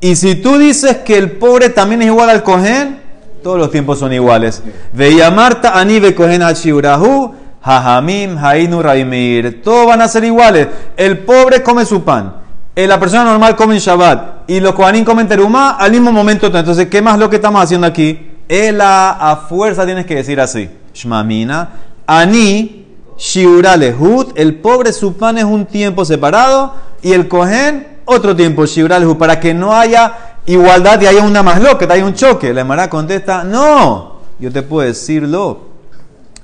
Y 0.00 0.16
si 0.16 0.34
tú 0.34 0.58
dices 0.58 0.98
que 0.98 1.16
el 1.16 1.32
pobre 1.32 1.68
también 1.68 2.02
es 2.02 2.08
igual 2.08 2.30
al 2.30 2.42
Cohen, 2.42 3.00
todos 3.44 3.56
los 3.56 3.70
tiempos 3.70 4.00
son 4.00 4.12
iguales. 4.12 4.60
Veía 4.92 5.30
Marta, 5.30 5.78
Anibe 5.78 6.16
Cohen 6.16 6.42
Hachiurahu, 6.42 7.34
Jajamim, 7.62 8.36
Hainu, 8.36 8.82
Raimir. 8.82 9.62
Todos 9.62 9.86
van 9.86 10.02
a 10.02 10.08
ser 10.08 10.24
iguales. 10.24 10.66
El 10.96 11.18
pobre 11.18 11.62
come 11.62 11.84
su 11.84 12.02
pan. 12.02 12.38
Eh, 12.74 12.88
la 12.88 12.98
persona 12.98 13.22
normal 13.22 13.54
come 13.54 13.74
en 13.74 13.80
Shabbat. 13.80 14.50
Y 14.50 14.58
los 14.58 14.74
Kohanim 14.74 15.04
comen 15.04 15.28
terumá 15.28 15.76
al 15.76 15.92
mismo 15.92 16.10
momento. 16.10 16.48
Entonces, 16.48 16.88
¿qué 16.88 17.00
más 17.00 17.18
lo 17.20 17.30
que 17.30 17.36
estamos 17.36 17.62
haciendo 17.62 17.86
aquí? 17.86 18.33
Ela 18.48 19.10
a 19.10 19.36
fuerza 19.36 19.84
tienes 19.84 20.06
que 20.06 20.16
decir 20.16 20.40
así. 20.40 20.70
Shmamina. 20.94 21.70
Ani, 22.06 22.86
shiura 23.16 23.76
lehut. 23.76 24.38
El 24.38 24.56
pobre 24.56 24.92
su 24.92 25.16
pan 25.16 25.38
es 25.38 25.44
un 25.44 25.66
tiempo 25.66 26.04
separado. 26.04 26.74
Y 27.02 27.12
el 27.12 27.28
cohen, 27.28 27.98
otro 28.04 28.34
tiempo, 28.36 28.66
shiura 28.66 28.98
lehut. 28.98 29.18
Para 29.18 29.40
que 29.40 29.54
no 29.54 29.74
haya 29.74 30.38
igualdad 30.46 31.00
y 31.00 31.06
haya 31.06 31.22
una 31.22 31.42
más 31.42 31.60
loca, 31.60 31.86
haya 31.92 32.04
un 32.04 32.14
choque. 32.14 32.52
La 32.52 32.62
Emara 32.62 32.90
contesta, 32.90 33.44
no. 33.44 34.20
Yo 34.38 34.52
te 34.52 34.62
puedo 34.62 34.86
decirlo. 34.86 35.68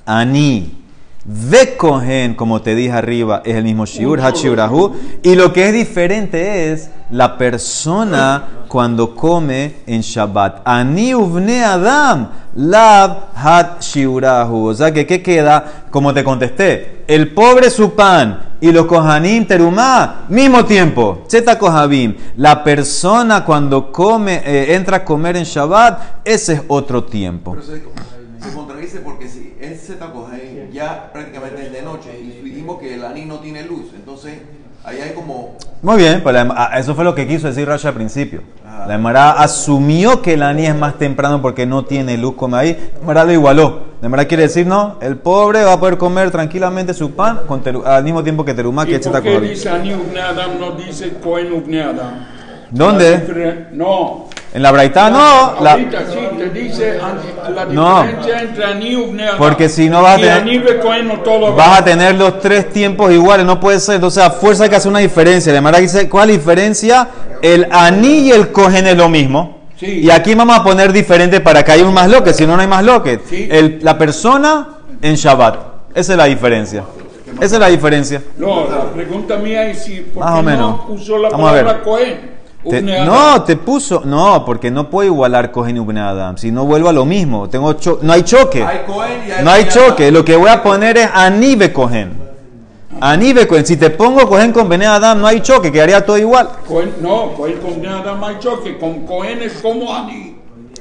Ani. 0.05 0.80
Ve 1.23 1.77
cohen, 1.77 2.33
como 2.33 2.63
te 2.63 2.73
dije 2.73 2.93
arriba, 2.93 3.43
es 3.45 3.55
el 3.55 3.63
mismo 3.63 3.85
shiur, 3.85 4.19
hachiurahu. 4.21 4.95
Y 5.21 5.35
lo 5.35 5.53
que 5.53 5.67
es 5.67 5.73
diferente 5.73 6.71
es 6.71 6.89
la 7.11 7.37
persona 7.37 8.63
cuando 8.67 9.15
come 9.15 9.75
en 9.85 10.01
Shabbat. 10.01 10.61
Ani 10.65 11.13
uvne 11.13 11.63
adam, 11.63 12.27
lab 12.55 13.29
hat 13.35 13.81
shiurahu. 13.81 14.69
O 14.69 14.73
sea 14.73 14.91
que, 14.91 15.05
¿qué 15.05 15.21
queda? 15.21 15.83
Como 15.91 16.11
te 16.11 16.23
contesté, 16.23 17.03
el 17.07 17.35
pobre 17.35 17.69
su 17.69 17.93
pan 17.93 18.55
y 18.59 18.71
los 18.71 18.87
kohanim 18.87 19.45
terumá, 19.45 20.25
mismo 20.27 20.65
tiempo. 20.65 21.25
Zeta 21.29 21.59
kohabim. 21.59 22.15
La 22.37 22.63
persona 22.63 23.45
cuando 23.45 23.91
come, 23.91 24.41
eh, 24.43 24.73
entra 24.73 24.97
a 24.97 25.05
comer 25.05 25.37
en 25.37 25.43
Shabbat, 25.43 26.25
ese 26.25 26.53
es 26.53 26.61
otro 26.67 27.03
tiempo. 27.03 27.55
Contradice 28.81 28.99
porque 29.05 29.27
si 29.27 29.53
es 29.61 29.91
kohabim, 30.11 30.71
ya 30.73 31.11
prácticamente 31.13 31.67
es 31.67 31.71
de 31.71 31.83
noche 31.83 32.09
y 32.19 32.41
dijimos 32.43 32.79
que 32.79 32.95
el 32.95 33.05
ani 33.05 33.25
no 33.25 33.35
tiene 33.39 33.61
luz. 33.63 33.91
Entonces, 33.95 34.39
ahí 34.83 34.97
hay 34.99 35.11
como. 35.13 35.55
Muy 35.83 35.97
bien, 35.97 36.21
pues 36.23 36.33
la- 36.33 36.51
ah, 36.57 36.79
eso 36.79 36.95
fue 36.95 37.03
lo 37.03 37.13
que 37.13 37.27
quiso 37.27 37.45
decir 37.45 37.67
Rashi 37.67 37.87
al 37.87 37.93
principio. 37.93 38.41
La 38.87 38.95
Emara 38.95 39.33
asumió 39.33 40.23
que 40.23 40.33
el 40.33 40.41
aní 40.41 40.65
es 40.65 40.75
más 40.75 40.97
temprano 40.97 41.43
porque 41.43 41.67
no 41.67 41.85
tiene 41.85 42.17
luz 42.17 42.33
como 42.35 42.55
ahí. 42.55 42.75
La 42.95 43.03
Emara 43.03 43.23
lo 43.25 43.31
igualó. 43.33 43.83
La 44.01 44.07
Emara 44.07 44.25
quiere 44.25 44.43
decir, 44.43 44.65
no, 44.65 44.97
el 45.01 45.17
pobre 45.17 45.63
va 45.63 45.73
a 45.73 45.79
poder 45.79 45.99
comer 45.99 46.31
tranquilamente 46.31 46.95
su 46.95 47.11
pan 47.11 47.41
con 47.47 47.63
teru- 47.63 47.85
al 47.85 48.03
mismo 48.03 48.23
tiempo 48.23 48.43
que 48.43 48.55
Terumá, 48.55 48.85
que 48.85 48.93
¿Y 48.93 48.95
es 48.95 49.01
por 49.01 49.11
Tzeta 49.11 49.21
qué 49.23 49.29
Kohabim. 49.29 49.49
dice 49.51 49.69
Ani 49.69 49.91
no 50.59 50.71
dice 50.71 51.13
Cohen? 51.23 51.49
¿Dónde? 52.71 53.67
No, 53.73 54.27
En 54.53 54.61
la 54.61 54.71
Braita 54.71 55.09
no. 55.09 55.61
La, 55.61 55.71
Ahorita 55.73 55.99
sí, 56.11 56.37
te 56.37 56.49
dice 56.49 56.99
la 57.55 57.65
No. 57.65 58.03
entre 58.03 58.65
Aní 58.65 58.89
y. 58.89 59.15
Porque 59.37 59.69
si 59.69 59.89
no 59.89 60.01
vas 60.01 60.17
a 60.17 60.21
tener- 60.21 60.79
Cohen 60.81 61.09
vas 61.55 61.79
a 61.79 61.83
tener 61.85 62.15
los 62.15 62.39
tres 62.41 62.69
tiempos 62.69 63.11
iguales, 63.11 63.45
no 63.45 63.59
puede 63.61 63.79
ser. 63.79 63.95
Entonces, 63.95 64.21
a 64.23 64.29
fuerza 64.29 64.63
hay 64.65 64.69
que 64.69 64.75
hacer 64.75 64.89
una 64.89 64.99
diferencia. 64.99 65.53
De 65.53 65.61
manera 65.61 65.81
dice, 65.81 66.09
¿cuál 66.09 66.29
diferencia? 66.29 67.07
El 67.41 67.67
aní 67.71 68.27
y 68.27 68.31
el 68.31 68.51
cogen 68.51 68.87
es 68.87 68.97
lo 68.97 69.07
mismo. 69.07 69.59
Sí. 69.79 70.01
Y 70.01 70.11
aquí 70.11 70.35
vamos 70.35 70.59
a 70.59 70.63
poner 70.63 70.91
diferente 70.91 71.39
para 71.39 71.63
que 71.63 71.71
haya 71.71 71.85
un 71.85 71.93
más 71.93 72.09
loque, 72.09 72.33
si 72.33 72.45
no, 72.45 72.55
no 72.55 72.61
hay 72.61 72.67
más 72.67 72.83
loque. 72.83 73.19
Sí. 73.27 73.47
El- 73.49 73.79
la 73.81 73.97
persona 73.97 74.67
en 75.01 75.15
Shabbat. 75.15 75.55
Esa 75.95 76.11
es 76.13 76.17
la 76.17 76.25
diferencia. 76.25 76.83
Esa 77.39 77.55
es 77.55 77.59
la 77.59 77.67
diferencia. 77.67 78.21
No, 78.37 78.67
la 78.69 78.83
pregunta 78.91 79.37
mía 79.37 79.67
es 79.69 79.83
si 79.85 80.01
¿por 80.01 80.23
Más 80.25 80.33
qué 80.33 80.39
o 80.39 80.43
menos. 80.43 80.59
no 80.89 80.93
usó 80.93 81.17
la 81.17 81.29
palabra 81.29 81.81
Cohen? 81.81 82.40
Te- 82.69 82.81
no, 82.81 83.43
te 83.43 83.55
puso. 83.55 84.01
No, 84.05 84.43
porque 84.45 84.69
no 84.69 84.89
puedo 84.89 85.07
igualar 85.07 85.51
Cohen 85.51 85.77
y 85.77 85.79
Ubne 85.79 85.99
Adam. 85.99 86.37
Si 86.37 86.51
no 86.51 86.65
vuelvo 86.65 86.89
a 86.89 86.93
lo 86.93 87.05
mismo. 87.05 87.49
Tengo 87.49 87.73
cho- 87.73 87.99
no 88.01 88.13
hay 88.13 88.21
choque. 88.23 88.63
Hay 88.63 88.81
Cohen 88.85 89.21
y 89.27 89.31
hay 89.31 89.43
No 89.43 89.49
hay 89.51 89.63
Bene 89.63 89.73
choque. 89.75 90.03
Adam. 90.03 90.13
Lo 90.13 90.25
que 90.25 90.35
voy 90.35 90.49
a 90.49 90.61
poner 90.61 90.97
es 90.97 91.09
Anibe 91.13 91.73
Cohen. 91.73 92.19
Anibe 92.99 93.47
Cohen. 93.47 93.65
Si 93.65 93.77
te 93.77 93.89
pongo 93.89 94.27
Cohen 94.27 94.51
con 94.51 94.69
Bene 94.69 94.85
Adam, 94.85 95.19
no 95.21 95.27
hay 95.27 95.41
choque. 95.41 95.71
Quedaría 95.71 96.05
todo 96.05 96.17
igual. 96.17 96.49
Cohen, 96.67 96.93
no, 97.01 97.31
Cohen 97.33 97.57
con 97.59 97.71
Ubnei 97.79 97.91
Adam 97.91 98.23
hay 98.23 98.35
choque, 98.39 98.77
con 98.77 99.05
Cohen 99.07 99.41
es 99.41 99.53
como 99.61 99.93
Aní. 99.95 100.30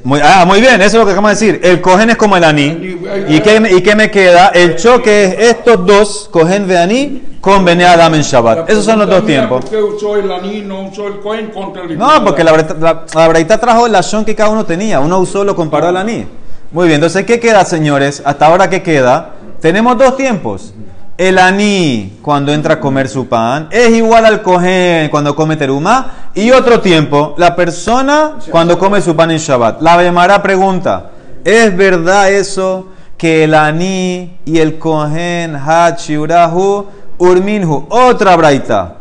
Muy, 0.02 0.20
ah, 0.22 0.44
muy 0.46 0.60
bien, 0.60 0.80
eso 0.80 0.86
es 0.86 0.94
lo 0.94 1.04
que 1.04 1.12
acabamos 1.12 1.38
de 1.38 1.46
decir. 1.46 1.60
El 1.62 1.80
Cohen 1.80 2.10
es 2.10 2.16
como 2.16 2.36
el 2.36 2.44
Aní. 2.44 2.98
¿Y 3.28 3.40
qué, 3.40 3.62
¿Y 3.76 3.82
qué 3.82 3.94
me 3.94 4.10
queda? 4.10 4.48
El 4.48 4.76
choque 4.76 5.24
es 5.24 5.34
estos 5.50 5.84
dos, 5.84 6.28
Cohen 6.32 6.66
de 6.66 6.78
Aní, 6.78 7.22
con 7.40 7.64
Bene 7.64 7.84
Adam 7.84 8.14
en 8.14 8.22
Shabbat. 8.22 8.70
Esos 8.70 8.84
son 8.84 8.98
los 8.98 9.08
dos 9.08 9.26
tiempos. 9.26 9.64
¿Por 9.64 9.70
qué 9.70 9.82
usó 9.82 10.16
el 10.16 10.30
Aní 10.30 10.62
no 10.62 10.82
usó 10.82 11.06
el 11.06 11.20
Cohen 11.20 11.50
contra 11.50 11.82
el 11.82 11.98
No, 11.98 12.24
porque 12.24 12.44
la 12.44 12.52
la, 12.52 13.04
la 13.14 13.28
Braita 13.28 13.58
trajo 13.58 13.86
el 13.86 13.92
lashon 13.92 14.24
que 14.24 14.34
cada 14.34 14.50
uno 14.50 14.64
tenía. 14.64 15.00
Uno 15.00 15.18
usó, 15.18 15.44
lo 15.44 15.54
comparó 15.54 15.88
al 15.88 15.96
aní. 15.96 16.26
Muy 16.72 16.86
bien, 16.86 16.96
entonces, 16.96 17.24
¿qué 17.26 17.40
queda, 17.40 17.64
señores? 17.64 18.22
Hasta 18.24 18.46
ahora, 18.46 18.70
¿qué 18.70 18.82
queda? 18.82 19.32
Tenemos 19.60 19.98
dos 19.98 20.16
tiempos. 20.16 20.72
El 21.20 21.38
aní, 21.38 22.16
cuando 22.22 22.50
entra 22.50 22.76
a 22.76 22.80
comer 22.80 23.06
su 23.06 23.28
pan, 23.28 23.68
es 23.70 23.90
igual 23.90 24.24
al 24.24 24.40
cohen 24.40 25.11
cuando 25.11 25.37
come 25.37 25.54
teruma. 25.54 26.30
Y 26.35 26.50
otro 26.50 26.80
tiempo, 26.80 27.35
la 27.37 27.54
persona 27.54 28.37
cuando 28.50 28.78
come 28.78 29.02
su 29.02 29.14
pan 29.14 29.30
en 29.30 29.37
Shabbat. 29.37 29.83
La 29.83 29.98
Bemara 29.98 30.42
pregunta, 30.42 31.11
¿es 31.44 31.76
verdad 31.76 32.33
eso 32.33 32.87
que 33.18 33.44
el 33.44 33.52
aní 33.52 34.38
y 34.46 34.61
el 34.61 34.78
cohen 34.78 35.56
hachiurahu 35.56 36.87
urminhu? 37.18 37.87
Otra 37.90 38.35
braita. 38.35 38.96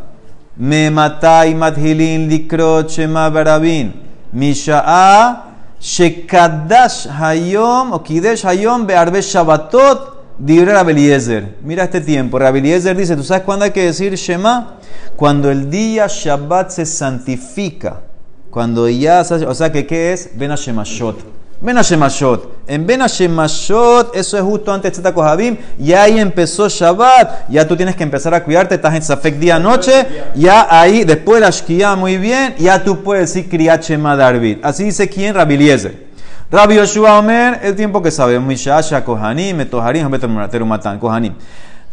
Me 0.58 0.92
matai 0.92 1.56
mathilin 1.56 2.28
likroche 2.28 3.08
mabarabin. 3.08 3.94
Misha'a 4.34 5.44
shekadash 5.80 7.08
hayom 7.08 7.94
o 7.94 8.04
kidesh 8.04 8.44
hayom 8.44 8.86
be'arbe 8.86 9.22
shabbatot 9.22 10.19
Dibre 10.40 10.74
Rabeliezer, 10.74 11.58
mira 11.64 11.84
este 11.84 12.00
tiempo. 12.00 12.40
Rabeliezer 12.40 12.96
dice: 12.96 13.16
¿Tú 13.16 13.24
sabes 13.24 13.44
cuándo 13.44 13.66
hay 13.66 13.72
que 13.72 13.84
decir 13.84 14.16
Shema? 14.16 14.78
Cuando 15.18 15.52
el 15.52 15.70
día 15.70 16.08
Shabbat 16.08 16.70
se 16.72 16.86
santifica. 16.86 18.02
Cuando 18.50 18.88
ya. 18.88 19.22
O 19.22 19.54
sea, 19.54 19.72
que 19.72 19.86
¿qué 19.86 20.14
es? 20.14 20.32
Ven 20.36 20.52
a 20.52 20.56
Shemashot. 20.56 21.40
Ben 21.62 21.76
Hashemashot. 21.76 22.60
En 22.68 22.88
Ben 22.88 23.02
Hashemashot, 23.02 24.16
eso 24.16 24.38
es 24.38 24.44
justo 24.44 24.72
antes 24.72 25.04
de 25.04 25.14
Kohabim, 25.14 25.58
y 25.78 25.92
ahí 25.92 26.18
empezó 26.18 26.70
Shabbat. 26.70 27.50
Ya 27.50 27.68
tú 27.68 27.76
tienes 27.76 27.98
que 27.98 28.04
empezar 28.04 28.34
a 28.34 28.44
cuidarte, 28.46 28.76
estás 28.76 28.96
en 28.96 29.02
Safek 29.02 29.36
día 29.40 29.60
noche, 29.60 30.08
ya 30.36 30.68
ahí, 30.70 31.04
después 31.04 31.42
de 31.42 31.48
la 31.48 31.52
Shkia, 31.52 31.98
muy 31.98 32.18
bien, 32.18 32.56
ya 32.58 32.82
tú 32.82 33.04
puedes 33.04 33.34
decir 33.34 33.50
Kriyat 33.50 33.84
Shema 33.84 34.16
Darvid. 34.16 34.60
Así 34.64 34.86
dice 34.86 35.10
quien, 35.10 35.36
Rabiliezer. 35.36 36.09
Rabbi 36.52 36.78
Yoshua 36.78 37.20
Omer, 37.20 37.60
el 37.62 37.76
tiempo 37.76 38.02
que 38.02 38.10
sabemos, 38.10 38.48
Mishasha 38.48 39.04
Kohanim, 39.04 39.56
Metoharim, 39.56 40.10
Terumatan, 40.50 40.98
Kohanim. 40.98 41.36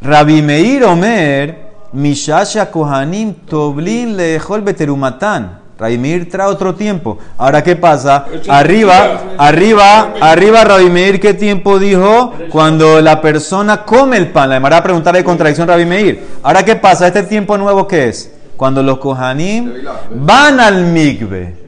Rabbi 0.00 0.40
Meir 0.40 0.82
Omer, 0.84 1.56
Mishasha 1.92 2.70
Kohanim, 2.70 3.34
Toblin 3.46 4.16
Lejol 4.16 4.62
Beterumatan. 4.62 5.58
Rabbi 5.78 5.98
Meir 5.98 6.30
trae 6.30 6.46
otro 6.46 6.74
tiempo. 6.74 7.18
Ahora, 7.36 7.62
¿qué 7.62 7.76
pasa? 7.76 8.24
Arriba, 8.48 9.20
arriba, 9.36 10.14
arriba, 10.22 10.64
Rabbi 10.64 10.88
Meir, 10.88 11.20
¿qué 11.20 11.34
tiempo 11.34 11.78
dijo? 11.78 12.32
Cuando 12.48 13.02
la 13.02 13.20
persona 13.20 13.84
come 13.84 14.16
el 14.16 14.28
pan. 14.28 14.48
La 14.48 14.54
demara 14.54 14.82
preguntarle 14.82 15.22
contradicción 15.22 15.68
Rabbi 15.68 15.84
Meir. 15.84 16.28
Ahora, 16.42 16.64
¿qué 16.64 16.76
pasa? 16.76 17.08
¿Este 17.08 17.24
tiempo 17.24 17.58
nuevo 17.58 17.86
qué 17.86 18.08
es? 18.08 18.32
Cuando 18.56 18.82
los 18.82 18.96
Kohanim 19.00 19.70
van 20.14 20.60
al 20.60 20.86
migbe. 20.86 21.65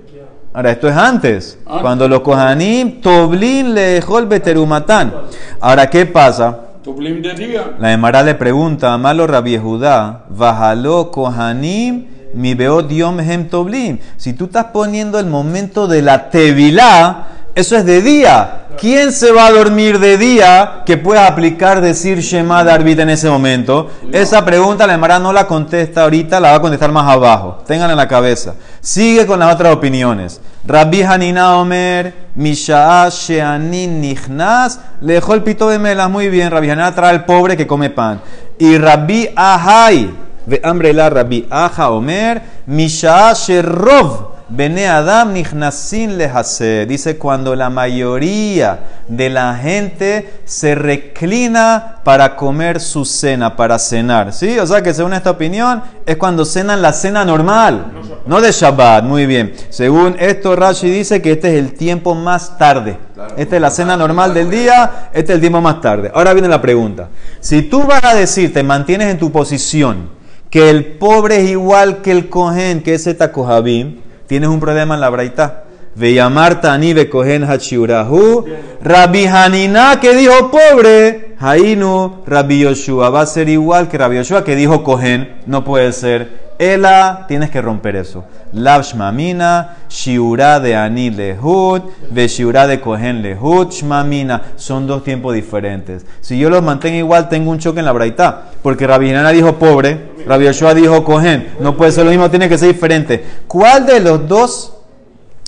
Ahora, 0.58 0.72
esto 0.72 0.88
es 0.88 0.96
antes. 0.96 1.56
Cuando 1.64 2.08
los 2.08 2.18
Kohanim, 2.22 3.00
Toblin 3.00 3.74
lejol 3.74 4.26
beterumatan. 4.26 5.14
Ahora, 5.60 5.88
¿qué 5.88 6.04
pasa? 6.04 6.58
Tublim 6.82 7.22
de 7.22 7.32
día. 7.34 7.76
La 7.78 7.92
Emara 7.92 8.24
le 8.24 8.34
pregunta 8.34 8.92
a 8.92 8.98
Malo 8.98 9.28
Rabbi 9.28 9.56
Judá, 9.56 10.24
Bajaló 10.28 11.12
Kohanim, 11.12 12.06
mi 12.34 12.54
beot 12.54 12.90
yom 12.90 13.20
hem 13.20 13.48
toblim. 13.48 14.00
Si 14.16 14.32
tú 14.32 14.46
estás 14.46 14.64
poniendo 14.72 15.20
el 15.20 15.26
momento 15.26 15.86
de 15.86 16.02
la 16.02 16.28
tevilá, 16.28 17.37
eso 17.58 17.76
es 17.76 17.84
de 17.84 18.02
día. 18.02 18.66
¿Quién 18.78 19.10
se 19.10 19.32
va 19.32 19.46
a 19.46 19.50
dormir 19.50 19.98
de 19.98 20.16
día 20.16 20.84
que 20.86 20.96
pueda 20.96 21.26
aplicar 21.26 21.80
decir 21.80 22.20
Shema 22.20 22.62
Darvit 22.62 23.00
en 23.00 23.10
ese 23.10 23.28
momento? 23.28 23.90
Esa 24.12 24.44
pregunta 24.44 24.86
la 24.86 24.94
Emara 24.94 25.18
no 25.18 25.32
la 25.32 25.48
contesta 25.48 26.04
ahorita, 26.04 26.38
la 26.38 26.52
va 26.52 26.58
a 26.58 26.60
contestar 26.60 26.92
más 26.92 27.10
abajo. 27.10 27.64
Tengan 27.66 27.90
en 27.90 27.96
la 27.96 28.06
cabeza. 28.06 28.54
Sigue 28.80 29.26
con 29.26 29.40
las 29.40 29.52
otras 29.52 29.74
opiniones. 29.74 30.40
Rabbi 30.64 31.02
Hanina 31.02 31.56
Omer, 31.56 32.28
Mishaa 32.36 33.08
Sheanin 33.08 34.00
Nichnas, 34.00 34.78
lejó 35.00 35.34
el 35.34 35.42
pito 35.42 35.68
de 35.68 35.80
melas. 35.80 36.08
Muy 36.08 36.28
bien, 36.28 36.52
Rabbi 36.52 36.70
Hanina 36.70 36.94
trae 36.94 37.10
al 37.10 37.24
pobre 37.24 37.56
que 37.56 37.66
come 37.66 37.90
pan. 37.90 38.20
Y 38.56 38.78
Rabbi 38.78 39.30
Ahai, 39.34 40.14
de 40.46 40.60
hambre 40.62 40.92
la 40.92 41.10
Rabbi 41.10 41.48
Aja 41.50 41.90
Omer, 41.90 42.40
Mishaa 42.66 43.32
Sherrov. 43.32 44.37
Bene 44.50 44.88
Adam 44.88 45.34
nichnasin 45.34 46.16
lehase. 46.16 46.86
Dice 46.86 47.18
cuando 47.18 47.54
la 47.54 47.68
mayoría 47.68 49.02
de 49.06 49.28
la 49.28 49.54
gente 49.54 50.40
se 50.46 50.74
reclina 50.74 51.96
para 52.02 52.34
comer 52.34 52.80
su 52.80 53.04
cena, 53.04 53.56
para 53.56 53.78
cenar. 53.78 54.32
¿Sí? 54.32 54.58
O 54.58 54.66
sea 54.66 54.82
que 54.82 54.94
según 54.94 55.12
esta 55.12 55.32
opinión 55.32 55.82
es 56.06 56.16
cuando 56.16 56.46
cenan 56.46 56.80
la 56.80 56.94
cena 56.94 57.26
normal, 57.26 57.92
no 58.24 58.40
de 58.40 58.50
Shabbat. 58.50 59.04
Muy 59.04 59.26
bien. 59.26 59.52
Según 59.68 60.16
esto, 60.18 60.56
Rashi 60.56 60.88
dice 60.88 61.20
que 61.20 61.32
este 61.32 61.48
es 61.48 61.58
el 61.58 61.74
tiempo 61.74 62.14
más 62.14 62.56
tarde. 62.56 62.96
Esta 63.36 63.56
es 63.56 63.62
la 63.62 63.70
cena 63.70 63.98
normal 63.98 64.32
del 64.32 64.50
día, 64.50 65.10
este 65.12 65.32
es 65.32 65.34
el 65.36 65.40
tiempo 65.40 65.60
más 65.60 65.82
tarde. 65.82 66.10
Ahora 66.14 66.32
viene 66.32 66.48
la 66.48 66.62
pregunta. 66.62 67.08
Si 67.40 67.62
tú 67.62 67.82
vas 67.82 68.02
a 68.02 68.14
decir, 68.14 68.54
te 68.54 68.62
mantienes 68.62 69.08
en 69.08 69.18
tu 69.18 69.30
posición, 69.30 70.08
que 70.48 70.70
el 70.70 70.96
pobre 70.96 71.42
es 71.42 71.50
igual 71.50 72.00
que 72.00 72.12
el 72.12 72.30
cohen, 72.30 72.82
que 72.82 72.94
es 72.94 73.08
Kohabim, 73.32 74.07
tienes 74.28 74.50
un 74.50 74.60
problema 74.60 74.94
en 74.94 75.00
la 75.00 75.10
braita. 75.10 75.64
Ve 75.96 76.12
llamar 76.14 76.60
Tani 76.60 76.92
ve 76.92 77.08
cohen 77.10 77.42
hachiurahu. 77.42 78.44
Rabbi 78.82 79.26
Hanina 79.26 79.98
que 80.00 80.14
dijo 80.14 80.52
pobre. 80.52 81.34
Hainu 81.40 82.22
Rabbi 82.26 82.60
Yoshua. 82.60 83.10
Va 83.10 83.22
a 83.22 83.26
ser 83.26 83.48
igual 83.48 83.88
que 83.88 83.98
Rabbi 83.98 84.16
Yoshua 84.16 84.44
que 84.44 84.54
dijo 84.54 84.84
cohen. 84.84 85.40
No 85.46 85.64
puede 85.64 85.92
ser. 85.92 86.47
Ela, 86.58 87.24
tienes 87.28 87.50
que 87.50 87.62
romper 87.62 87.94
eso. 87.94 88.24
Lav 88.52 88.82
shmamina, 88.82 89.76
shiura 89.88 90.58
de 90.58 90.74
ani 90.74 91.10
lehut, 91.10 91.84
ve 92.10 92.26
shiura 92.26 92.66
de 92.66 92.80
cohen 92.80 93.22
lehut, 93.22 93.70
shmamina. 93.70 94.42
Son 94.56 94.86
dos 94.86 95.04
tiempos 95.04 95.34
diferentes. 95.34 96.04
Si 96.20 96.36
yo 96.36 96.50
los 96.50 96.62
mantengo 96.62 96.96
igual, 96.96 97.28
tengo 97.28 97.52
un 97.52 97.58
choque 97.60 97.78
en 97.78 97.84
la 97.84 97.92
braita. 97.92 98.50
Porque 98.60 98.88
Rabbi 98.88 99.10
Hanina 99.10 99.30
dijo 99.30 99.54
pobre, 99.54 100.10
Rabbi 100.26 100.46
Yoshua 100.46 100.74
dijo 100.74 101.04
cohen. 101.04 101.54
No 101.60 101.76
puede 101.76 101.92
ser 101.92 102.04
lo 102.04 102.10
mismo, 102.10 102.28
tiene 102.28 102.48
que 102.48 102.58
ser 102.58 102.68
diferente. 102.68 103.24
¿Cuál 103.46 103.86
de 103.86 104.00
los 104.00 104.26
dos 104.26 104.74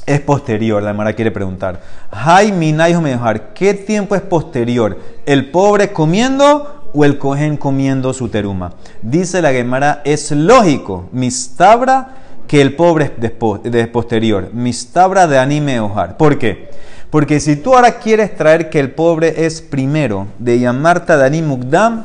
es 0.06 0.20
posterior? 0.20 0.80
La 0.80 0.92
Mara 0.92 1.14
quiere 1.14 1.32
preguntar. 1.32 1.80
Hay 2.12 2.52
minay 2.52 2.94
mejorar. 2.94 3.52
¿Qué 3.52 3.74
tiempo 3.74 4.14
es 4.14 4.22
posterior? 4.22 4.96
¿El 5.26 5.50
pobre 5.50 5.92
comiendo 5.92 6.79
o 6.92 7.04
el 7.04 7.18
cohen 7.18 7.56
comiendo 7.56 8.12
su 8.12 8.28
teruma? 8.28 8.74
Dice 9.02 9.42
la 9.42 9.52
Gemara, 9.52 10.02
es 10.04 10.30
lógico, 10.30 11.08
mistabra, 11.12 12.16
que 12.46 12.60
el 12.60 12.74
pobre 12.74 13.12
es 13.22 13.72
de 13.72 13.86
posterior. 13.86 14.50
Mistabra 14.52 15.28
de 15.28 15.38
anime 15.38 15.78
ojar. 15.78 16.16
¿Por 16.16 16.36
qué? 16.36 16.68
Porque 17.10 17.38
si 17.40 17.56
tú 17.56 17.74
ahora 17.74 17.98
quieres 17.98 18.36
traer 18.36 18.70
que 18.70 18.80
el 18.80 18.90
pobre 18.90 19.46
es 19.46 19.60
primero 19.60 20.26
de 20.38 20.58
llamarta 20.58 21.16
de 21.16 21.26
anim 21.26 21.46
mukdam, 21.46 22.04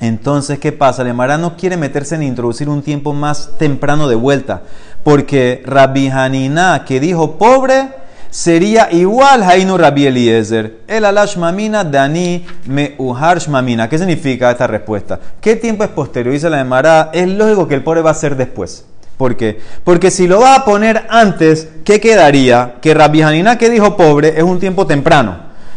entonces, 0.00 0.58
¿qué 0.58 0.72
pasa? 0.72 1.02
El 1.02 1.08
Emara 1.08 1.36
no 1.36 1.58
quiere 1.58 1.76
meterse 1.76 2.14
en 2.14 2.22
introducir 2.22 2.70
un 2.70 2.82
tiempo 2.82 3.12
más 3.12 3.50
temprano 3.58 4.08
de 4.08 4.14
vuelta, 4.14 4.62
porque 5.04 5.62
Rabbi 5.66 6.08
Hanina, 6.08 6.86
que 6.86 7.00
dijo 7.00 7.36
pobre, 7.36 7.88
sería 8.30 8.88
igual 8.92 9.42
Hainu 9.42 9.76
Rabbi 9.76 10.06
Eliezer. 10.06 10.78
El 10.86 11.04
alash 11.04 11.36
mamina 11.36 11.84
dani 11.84 12.46
me 12.66 12.94
uhar 12.98 13.38
shmamina. 13.38 13.88
¿Qué 13.88 13.98
significa 13.98 14.50
esta 14.50 14.66
respuesta? 14.66 15.18
¿Qué 15.40 15.56
tiempo 15.56 15.84
es 15.84 15.90
posterior? 15.90 16.32
Dice 16.32 16.48
la 16.48 16.60
Emara, 16.60 17.10
es 17.12 17.28
lógico 17.28 17.68
que 17.68 17.74
el 17.74 17.82
pobre 17.82 18.02
va 18.02 18.10
a 18.10 18.14
ser 18.14 18.36
después. 18.36 18.84
¿Por 19.16 19.36
qué? 19.36 19.60
Porque 19.84 20.10
si 20.10 20.26
lo 20.26 20.40
vas 20.40 20.60
a 20.60 20.64
poner 20.64 21.06
antes, 21.10 21.68
¿qué 21.84 22.00
quedaría? 22.00 22.76
Que 22.80 22.94
Rabbi 22.94 23.20
Hanina 23.20 23.58
que 23.58 23.68
dijo 23.68 23.96
pobre 23.96 24.34
es 24.36 24.42
un 24.42 24.58
tiempo 24.58 24.86
temprano. 24.86 25.36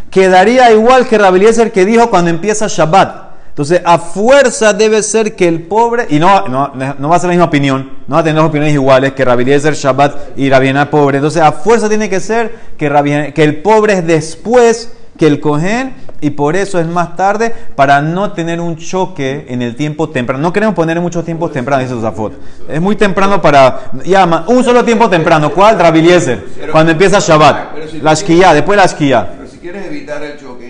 Quedaría 0.09 0.71
igual 0.71 1.07
que 1.07 1.17
Rabbi 1.17 1.39
Eliezer 1.39 1.71
que 1.71 1.85
dijo 1.85 2.09
cuando 2.09 2.29
empieza 2.29 2.67
Shabbat. 2.69 3.33
Entonces, 3.53 3.81
a 3.85 3.99
fuerza 3.99 4.73
debe 4.73 5.03
ser 5.03 5.35
que 5.35 5.47
el 5.47 5.61
pobre, 5.61 6.07
y 6.09 6.17
no, 6.17 6.47
no, 6.47 6.71
no 6.97 7.07
va 7.09 7.15
a 7.17 7.19
ser 7.19 7.27
la 7.27 7.33
misma 7.33 7.45
opinión, 7.45 7.87
no 8.07 8.15
va 8.15 8.21
a 8.21 8.23
tener 8.23 8.37
las 8.41 8.49
opiniones 8.49 8.73
iguales, 8.73 9.11
que 9.13 9.23
Rabbi 9.23 9.43
Eliezer 9.43 9.75
Shabbat 9.75 10.39
y 10.39 10.49
Rabbi 10.49 10.73
pobre. 10.89 11.17
Entonces, 11.17 11.39
a 11.43 11.51
fuerza 11.51 11.87
tiene 11.87 12.09
que 12.09 12.19
ser 12.19 12.51
que, 12.77 12.89
Rabbi- 12.89 13.31
que 13.31 13.43
el 13.43 13.61
pobre 13.61 13.93
es 13.93 14.07
después 14.07 14.91
que 15.19 15.27
el 15.27 15.39
Cohen 15.39 15.93
y 16.21 16.31
por 16.31 16.55
eso 16.55 16.79
es 16.79 16.87
más 16.87 17.15
tarde 17.15 17.53
para 17.75 18.01
no 18.01 18.31
tener 18.31 18.59
un 18.59 18.75
choque 18.77 19.45
en 19.47 19.61
el 19.61 19.75
tiempo 19.75 20.09
temprano. 20.09 20.41
No 20.41 20.51
queremos 20.51 20.73
poner 20.73 20.99
muchos 20.99 21.23
tiempos 21.23 21.51
tempranos, 21.51 21.87
dice 21.87 22.01
Zafot. 22.01 22.33
Es 22.67 22.81
muy 22.81 22.95
temprano 22.95 23.39
para... 23.39 23.91
Llama, 24.03 24.45
un 24.47 24.63
solo 24.63 24.83
tiempo 24.83 25.07
temprano. 25.11 25.51
¿Cuál? 25.51 25.77
Pero- 25.77 26.71
Cuando 26.71 26.91
empieza 26.93 27.19
Shabbat. 27.19 27.77
La 28.01 28.15
Shkiyah, 28.15 28.53
después 28.55 28.77
la 28.77 28.87
Shkiyah. 28.87 29.33
Pero 29.37 29.47
si 29.51 29.57
quieres 29.59 29.85
evitar 29.85 30.23
el 30.23 30.39
choque, 30.39 30.62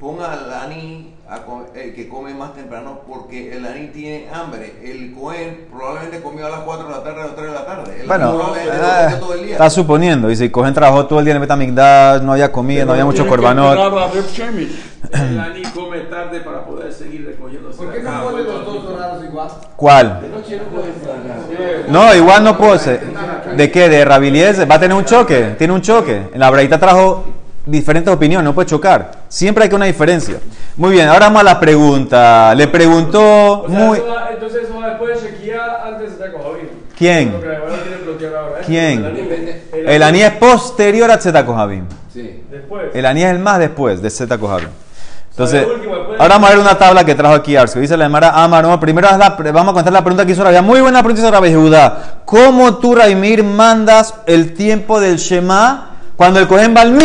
ponga 0.00 0.32
al 0.32 0.52
ani 0.52 1.14
a 1.28 1.42
co- 1.42 1.66
el 1.74 1.94
que 1.94 2.08
come 2.08 2.32
más 2.34 2.54
temprano 2.54 3.00
porque 3.06 3.54
el 3.54 3.66
ani 3.66 3.88
tiene 3.88 4.28
hambre. 4.32 4.74
El 4.82 5.12
Cohen 5.12 5.66
probablemente 5.70 6.20
comió 6.22 6.46
a 6.46 6.50
las 6.50 6.60
4 6.60 6.86
de 6.86 6.90
la 6.92 7.02
tarde 7.04 7.22
o 7.24 7.28
3 7.34 7.46
de 7.48 7.52
la 7.54 7.66
tarde. 7.66 8.00
El 8.00 8.06
Bueno, 8.08 8.30
ani 8.52 8.58
eh, 9.14 9.16
todo 9.20 9.34
el 9.34 9.42
día. 9.44 9.52
está 9.52 9.68
suponiendo. 9.70 10.28
Dice, 10.28 10.44
si 10.44 10.50
Cohen 10.50 10.72
trabajó 10.72 11.06
todo 11.06 11.18
el 11.18 11.26
día 11.26 11.32
en 11.32 11.36
el 11.36 11.40
Betamigdash, 11.42 12.22
no 12.22 12.32
había 12.32 12.50
comida, 12.50 12.84
no 12.86 12.92
había 12.92 13.04
mucho 13.04 13.26
corbanot. 13.26 13.78
El 15.12 15.38
aní 15.40 15.62
come 15.74 16.00
tarde 16.02 16.40
para 16.40 16.64
poder 16.64 16.92
seguir 16.92 17.26
recogiendo. 17.26 17.70
¿Por 17.70 17.92
qué 17.92 18.02
no 18.02 18.22
ponen 18.22 18.44
los 18.46 18.64
dos 18.64 18.84
horarios 18.84 19.24
igual? 19.24 19.48
¿Cuál? 19.76 20.20
No, 21.88 22.14
igual 22.14 22.44
no 22.44 22.56
puedo 22.56 22.78
ser. 22.78 23.00
¿De 23.56 23.70
qué? 23.70 23.88
¿De 23.88 24.04
Rabilies? 24.04 24.68
¿Va 24.70 24.76
a 24.76 24.80
tener 24.80 24.96
un 24.96 25.04
choque? 25.04 25.54
Tiene 25.58 25.72
un 25.72 25.80
choque. 25.82 26.28
En 26.32 26.38
la 26.40 26.48
braita 26.50 26.78
trajo 26.78 27.24
diferentes 27.66 28.12
opiniones, 28.12 28.44
no 28.44 28.54
puede 28.54 28.68
chocar. 28.68 29.10
Siempre 29.28 29.64
hay 29.64 29.70
que 29.70 29.76
una 29.76 29.86
diferencia. 29.86 30.38
Muy 30.76 30.92
bien, 30.92 31.08
ahora 31.08 31.26
vamos 31.26 31.40
a 31.40 31.44
la 31.44 31.60
pregunta. 31.60 32.54
Le 32.54 32.68
preguntó 32.68 33.62
O 33.62 33.68
sea, 33.68 33.78
muy... 33.78 33.98
eso 33.98 34.06
va- 34.08 34.30
entonces 34.32 34.62
eso 34.64 34.78
va 34.80 34.88
después 34.88 35.22
de 35.22 35.30
Shekia 35.30 35.60
antes 35.86 36.18
de 36.18 36.32
Kohabim. 36.32 36.68
¿Quién? 36.96 37.34
Ahora 37.34 37.58
ahora. 38.38 38.60
¿eh? 38.60 38.62
¿Quién? 38.66 39.60
El. 39.72 39.88
El 39.88 40.02
aní 40.02 40.22
es 40.22 40.32
posterior 40.32 41.10
a 41.10 41.18
Tzeta 41.18 41.44
Kohabim. 41.46 41.84
Después. 42.50 42.94
El 42.94 43.06
aní 43.06 43.22
es 43.22 43.30
el 43.30 43.38
más 43.38 43.58
después 43.58 44.02
de 44.02 44.10
Zeta 44.10 44.38
Kohabim. 44.38 44.68
Entonces, 45.30 45.64
último, 45.66 45.94
ahora 45.94 46.34
vamos 46.34 46.50
a 46.50 46.52
ver 46.52 46.60
una 46.60 46.76
tabla 46.76 47.04
que 47.04 47.14
trajo 47.14 47.34
aquí 47.34 47.56
Arsko. 47.56 47.78
Dice 47.80 47.96
la 47.96 48.04
Emara 48.04 48.30
Amar, 48.30 48.64
no, 48.64 48.78
primero 48.78 49.08
la 49.16 49.30
vamos 49.52 49.70
a 49.70 49.74
contar 49.74 49.92
la 49.92 50.02
pregunta 50.02 50.26
que 50.26 50.32
hizo 50.32 50.42
Rabia. 50.44 50.60
Muy 50.60 50.80
buena 50.80 51.02
pregunta 51.02 51.22
hizo 51.22 51.30
Rabia 51.30 51.56
Judá. 51.56 52.20
¿Cómo 52.26 52.76
tú, 52.76 52.94
Raimir, 52.94 53.42
mandas 53.44 54.14
el 54.26 54.52
tiempo 54.52 55.00
del 55.00 55.16
Shema 55.16 55.89
cuando 56.20 56.38
el 56.38 56.46
Cohen 56.48 56.74
va 56.76 56.82
al? 56.82 56.98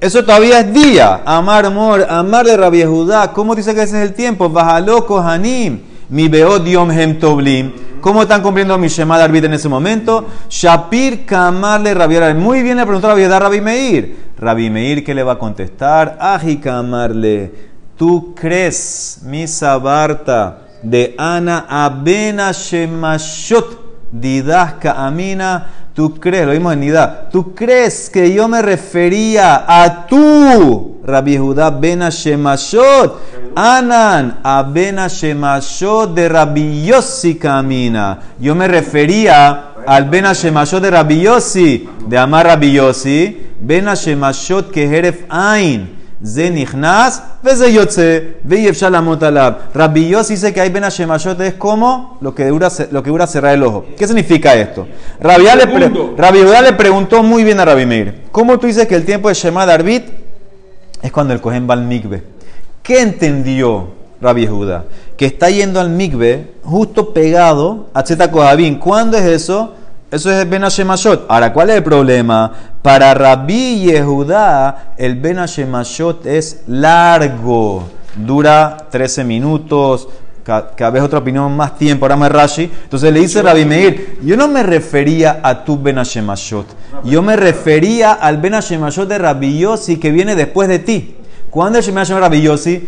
Eso 0.00 0.24
todavía 0.24 0.60
es 0.60 0.72
día. 0.72 1.20
Amar, 1.26 1.70
Mor, 1.70 2.06
Amar 2.08 2.46
de 2.46 2.56
Rabia 2.56 2.88
Judá. 2.88 3.30
¿Cómo 3.30 3.54
dice 3.54 3.74
que 3.74 3.82
ese 3.82 4.02
es 4.02 4.08
el 4.08 4.14
tiempo? 4.14 4.48
Bajalo 4.48 5.04
Kohanim. 5.04 5.80
Mi 6.08 6.28
beot 6.28 6.64
yom 6.64 6.90
hem 6.90 7.18
toblim. 7.18 7.72
¿Cómo 8.00 8.22
están 8.22 8.40
cumpliendo 8.40 8.78
mi 8.78 8.88
Shema 8.88 9.18
de 9.28 9.38
en 9.38 9.52
ese 9.52 9.68
momento? 9.68 10.28
Shapir 10.48 11.26
Kamarle 11.26 11.92
Rabbi 11.92 12.32
Muy 12.32 12.62
bien 12.62 12.78
le 12.78 12.84
preguntó 12.86 13.18
Yudá 13.18 13.36
a 13.36 13.40
Rabbi 13.40 13.60
Meir. 13.60 14.16
Rabbi 14.38 14.70
Meir, 14.70 15.04
¿qué 15.04 15.14
le 15.14 15.22
va 15.22 15.32
a 15.32 15.38
contestar? 15.38 16.16
Aji 16.18 16.56
Kamarle. 16.56 17.52
¿Tú 17.98 18.34
crees, 18.34 19.20
mi 19.26 19.46
sabarta, 19.46 20.68
de 20.82 21.14
Ana 21.18 21.66
Abena 21.68 22.50
Shemashot 22.50 24.10
Didasca 24.10 25.04
Amina? 25.06 25.81
¿Tú 25.94 26.14
crees, 26.14 26.46
lo 26.46 26.52
vimos 26.52 26.72
en 26.72 26.94
¿tú 27.30 27.54
crees 27.54 28.08
que 28.08 28.32
yo 28.32 28.48
me 28.48 28.62
refería 28.62 29.64
a 29.68 30.06
tú, 30.06 31.00
Rabbi 31.04 31.36
Judá 31.36 31.68
Bena 31.68 32.08
Shemashot? 32.08 33.20
Anan 33.54 34.40
Abena 34.42 35.08
Shemashot 35.08 36.14
de 36.14 36.30
Rabbi 36.30 36.86
Yossi 36.86 37.34
Camina. 37.34 38.18
Yo 38.38 38.54
me 38.54 38.68
refería 38.68 39.74
al 39.86 40.08
Bena 40.08 40.32
Shemashot 40.32 40.82
de 40.82 40.90
Rabbi 40.90 41.20
Yossi, 41.20 41.86
de 42.06 42.16
Amar 42.16 42.46
Rabbi 42.46 42.72
Yossi, 42.72 43.50
Bena 43.60 43.94
Shemashot 43.94 44.70
que 44.70 44.88
Jeref 44.88 45.24
Ain. 45.28 46.01
Zenichnas, 46.24 47.22
Vezeyotze, 47.42 48.36
Veyevshalamot 48.44 49.22
alab. 49.24 49.74
Rabbi 49.74 50.08
Yos 50.08 50.28
dice 50.28 50.52
que 50.52 50.60
hay 50.60 50.70
Ben 50.70 50.84
Hashemashot 50.84 51.40
es 51.40 51.54
como 51.54 52.18
lo 52.20 52.34
que, 52.34 52.46
dura, 52.46 52.68
lo 52.90 53.02
que 53.02 53.10
dura 53.10 53.26
cerrar 53.26 53.54
el 53.54 53.62
ojo. 53.64 53.84
¿Qué 53.96 54.06
significa 54.06 54.54
esto? 54.54 54.86
Rabbi 55.20 55.44
le, 55.44 55.66
pre, 55.66 56.62
le 56.62 56.72
preguntó 56.74 57.22
muy 57.22 57.42
bien 57.42 57.58
a 57.58 57.64
Rabbi 57.64 57.86
Meir. 57.86 58.22
¿Cómo 58.30 58.58
tú 58.58 58.68
dices 58.68 58.86
que 58.86 58.94
el 58.94 59.04
tiempo 59.04 59.28
de 59.28 59.34
Shema 59.34 59.66
Darbit 59.66 60.04
es 61.02 61.10
cuando 61.10 61.34
el 61.34 61.40
Kohen 61.40 61.68
va 61.68 61.74
al 61.74 61.82
Mikve? 61.82 62.22
¿Qué 62.82 63.00
entendió 63.00 63.88
Rabbi 64.20 64.46
Judá? 64.46 64.84
Que 65.16 65.26
está 65.26 65.50
yendo 65.50 65.80
al 65.80 65.90
Mikve 65.90 66.52
justo 66.62 67.12
pegado 67.12 67.88
a 67.94 68.04
Tzeta 68.04 68.30
Kohabin. 68.30 68.78
¿Cuándo 68.78 69.16
es 69.18 69.24
eso? 69.24 69.74
Eso 70.12 70.30
es 70.30 70.42
el 70.42 70.48
Ben 70.48 70.62
Hashemashot. 70.62 71.24
Ahora, 71.28 71.52
¿cuál 71.52 71.70
es 71.70 71.76
el 71.76 71.82
problema? 71.82 72.52
Para 72.82 73.14
Rabbi 73.14 73.80
Yehudá, 73.86 74.92
el 74.96 75.16
Ben 75.16 75.38
Hashemashot 75.38 76.26
es 76.26 76.60
largo. 76.68 77.84
Dura 78.14 78.76
13 78.90 79.24
minutos. 79.24 80.06
ca- 80.44 80.72
Cada 80.76 80.90
vez 80.90 81.02
otra 81.02 81.20
opinión, 81.20 81.56
más 81.56 81.78
tiempo. 81.78 82.04
Ahora 82.04 82.16
más 82.16 82.30
Rashi. 82.30 82.64
Entonces 82.84 83.10
le 83.12 83.20
dice 83.20 83.40
Rabbi 83.40 83.64
Meir, 83.64 84.18
yo 84.22 84.36
no 84.36 84.48
me 84.48 84.62
refería 84.62 85.40
a 85.42 85.64
tu 85.64 85.78
Ben 85.80 85.96
Hashemashot. 85.96 86.66
Yo 87.04 87.22
me 87.22 87.34
refería 87.36 88.12
al 88.12 88.36
Ben 88.36 88.52
Hashemashot 88.52 89.08
de 89.08 89.16
Rabbi 89.18 89.58
Yossi 89.60 89.96
que 89.98 90.10
viene 90.10 90.34
después 90.36 90.68
de 90.68 90.78
ti. 90.80 91.16
¿Cuándo 91.48 91.78
es 91.78 91.88
el 91.88 91.94
Ben 91.94 92.04
de 92.04 92.20
Rabbi 92.20 92.42
Yossi? 92.42 92.86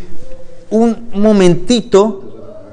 Un 0.70 1.08
momentito 1.14 2.20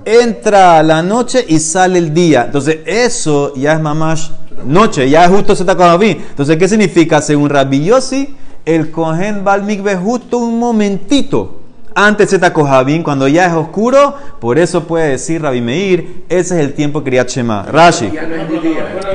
entra 0.03 0.81
la 0.83 1.01
noche 1.03 1.45
y 1.47 1.59
sale 1.59 1.99
el 1.99 2.13
día. 2.13 2.43
Entonces, 2.47 2.79
eso 2.85 3.53
ya 3.55 3.73
es 3.73 3.79
mamás 3.79 4.31
noche, 4.65 5.09
ya 5.09 5.25
es 5.25 5.31
justo 5.31 5.55
Zeta 5.55 5.75
Kohabim. 5.75 6.17
Entonces, 6.29 6.57
¿qué 6.57 6.67
significa? 6.67 7.21
Según 7.21 7.49
Rabbi 7.49 7.83
Yossi, 7.85 8.35
el 8.65 8.91
Kohen 8.91 9.43
va 9.45 9.53
al 9.53 9.97
justo 9.97 10.37
un 10.37 10.59
momentito 10.59 11.61
antes 11.93 12.29
de 12.29 12.37
Zeta 12.37 12.53
Kohabim, 12.53 13.03
cuando 13.03 13.27
ya 13.27 13.47
es 13.47 13.53
oscuro. 13.53 14.15
Por 14.39 14.57
eso 14.57 14.83
puede 14.83 15.09
decir 15.09 15.41
Rabbi 15.41 15.61
Meir, 15.61 16.23
ese 16.29 16.55
es 16.55 16.65
el 16.65 16.73
tiempo 16.73 17.03
Kriyat 17.03 17.29
Shema. 17.29 17.63
Rashi, 17.63 18.09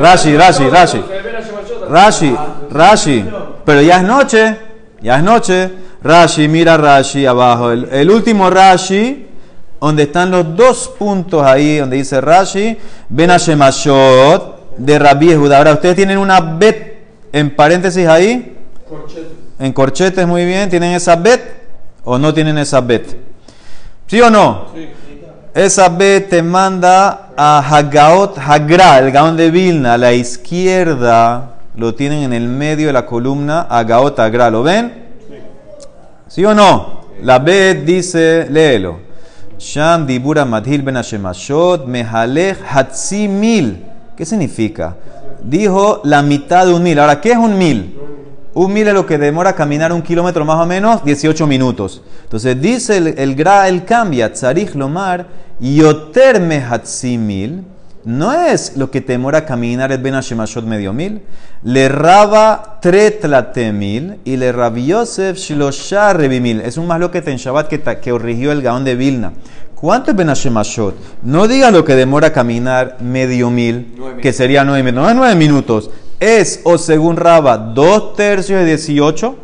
Rashi, 0.01 0.37
Rashi, 0.37 0.69
Rashi. 0.69 1.05
Rashi, 1.89 2.37
Rashi. 2.71 3.25
Pero 3.65 3.83
ya 3.83 3.99
es 3.99 4.03
noche, 4.03 4.57
ya 5.01 5.19
es 5.19 5.23
noche. 5.23 5.71
Rashi, 6.03 6.49
mira 6.49 6.77
Rashi 6.77 7.27
abajo. 7.27 7.73
El, 7.73 7.89
el 7.91 8.11
último 8.11 8.51
Rashi, 8.51 9.27
donde 9.81 10.05
están 10.05 10.31
los 10.31 10.57
dos 10.57 10.93
puntos 10.99 11.43
ahí, 11.43 11.79
donde 11.79 11.97
dice 11.97 12.21
Rashi, 12.21 12.77
Ben 13.09 13.31
Hashemashot 13.31 14.56
de 14.79 14.99
Rabbi 14.99 15.35
Judá. 15.35 15.59
Ahora, 15.59 15.73
ustedes 15.73 15.97
tienen 15.97 16.19
una 16.19 16.41
bet 16.41 16.97
en 17.33 17.55
paréntesis 17.55 18.07
ahí, 18.07 18.57
en 19.59 19.73
corchetes, 19.73 20.27
muy 20.27 20.45
bien. 20.45 20.69
¿Tienen 20.69 20.93
esa 20.93 21.17
bet 21.17 21.41
o 22.05 22.19
no 22.19 22.33
tienen 22.33 22.59
esa 22.59 22.81
bet? 22.81 23.17
¿Sí 24.07 24.21
o 24.21 24.31
no? 24.31 24.67
Esa 25.53 25.89
B 25.89 26.21
te 26.21 26.43
manda 26.43 27.31
a 27.37 27.59
Hagaot 27.59 28.39
Hagra, 28.39 28.99
el 28.99 29.11
Gaón 29.11 29.37
de 29.37 29.51
Vilna, 29.51 29.95
a 29.95 29.99
la 29.99 30.13
izquierda. 30.13 31.55
Lo 31.77 31.95
tienen 31.95 32.25
en 32.25 32.33
el 32.35 32.47
medio 32.47 32.89
de 32.89 32.93
la 32.93 33.07
columna 33.07 33.67
Hagaot 33.69 34.19
Hagra. 34.19 34.51
¿Lo 34.51 34.63
ven? 34.63 35.07
¿Sí 36.29 36.45
o 36.45 36.55
no? 36.55 37.07
La 37.23 37.39
B 37.39 37.83
dice, 37.87 38.47
léelo. 38.51 39.01
Sham 39.59 40.07
dibura 40.07 40.45
madhil 40.45 40.83
ben 40.83 40.97
Hashemashot 40.97 41.87
mehalech 41.87 42.59
hatzi 42.63 43.27
mil. 43.27 43.83
¿Qué 44.17 44.25
significa? 44.25 44.97
Dijo 45.43 46.01
la 46.05 46.23
mitad 46.23 46.67
de 46.67 46.73
un 46.73 46.83
mil. 46.83 46.99
Ahora, 46.99 47.21
¿qué 47.21 47.33
es 47.33 47.39
un 47.39 47.59
mil? 47.59 47.99
Un 48.55 48.73
mil 48.73 48.89
es 48.89 48.95
lo 48.95 49.05
que 49.05 49.19
demora 49.19 49.55
caminar 49.55 49.93
un 49.93 50.01
kilómetro 50.01 50.45
más 50.47 50.57
o 50.57 50.65
menos, 50.65 51.05
18 51.05 51.47
minutos. 51.47 52.03
Entonces 52.23 52.59
dice 52.59 52.97
el, 52.97 53.09
el 53.19 53.37
gra, 53.37 53.69
el 53.69 53.85
cambia, 53.85 54.33
tzarich 54.33 54.75
lomar, 54.75 55.27
yoter 55.61 56.41
mil, 56.41 57.65
no 58.07 58.33
es 58.33 58.77
lo 58.77 58.91
que 58.91 59.03
te 59.03 59.13
demora 59.13 59.45
caminar 59.45 59.93
el 59.93 59.99
ben 59.99 60.15
medio 60.65 60.93
mil, 60.95 61.23
le 61.63 61.89
raba 61.89 62.81
mil 63.75 64.21
y 64.25 64.37
le 64.37 64.53
rabi 64.53 64.87
Yosef 64.87 65.37
shlosha 65.37 66.15
rebi 66.15 66.41
mil. 66.41 66.61
Es 66.61 66.79
un 66.79 66.87
más 66.87 67.01
lo 67.01 67.11
que 67.11 67.19
en 67.19 67.37
Shabbat 67.37 67.69
que, 67.69 67.83
que 67.83 68.11
corrigió 68.13 68.53
el 68.53 68.63
gaón 68.63 68.85
de 68.85 68.95
Vilna. 68.95 69.33
¿Cuánto 69.77 70.11
es 70.11 70.17
ben 70.17 70.29
Hashemashot? 70.29 70.95
No 71.23 71.47
diga 71.47 71.71
lo 71.71 71.85
que 71.85 71.95
demora 71.95 72.33
caminar 72.33 72.97
medio 73.01 73.51
mil, 73.51 73.95
que 74.23 74.33
sería 74.33 74.65
nueve 74.65 74.83
minutos. 74.83 75.05
No 75.05 75.11
es 75.11 75.17
nueve 75.17 75.35
minutos. 75.35 75.91
Es, 76.19 76.61
o 76.65 76.79
según 76.79 77.17
Raba, 77.17 77.59
dos 77.59 78.15
tercios 78.15 78.61
de 78.61 78.65
18, 78.65 79.37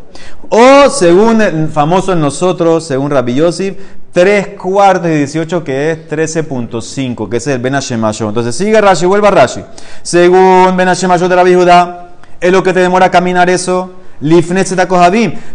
O 0.49 0.89
según 0.89 1.43
el 1.43 1.69
famoso 1.69 2.15
en 2.15 2.21
nosotros, 2.21 2.85
según 2.85 3.11
Rabbi 3.11 3.35
Yosif, 3.35 3.75
3 4.13 4.59
cuartos 4.59 5.05
de 5.05 5.19
18 5.19 5.65
que 5.65 5.91
es 5.91 6.09
13.5, 6.09 7.29
que 7.29 7.37
es 7.37 7.47
el 7.47 7.59
Ben 7.59 7.75
Hashemayo. 7.75 8.29
Entonces 8.29 8.55
sigue 8.55 8.81
Rashi, 8.81 9.05
vuelva 9.05 9.31
Rashi. 9.31 9.63
Según 10.03 10.75
Ben 10.79 10.89
Hashemayo 10.89 11.29
de 11.29 11.37
Rabbi 11.37 11.55
Judá, 11.55 12.13
es 12.41 12.51
lo 12.51 12.63
que 12.63 12.73
te 12.73 12.81
demora 12.81 13.11
caminar 13.11 13.51
eso. 13.51 14.02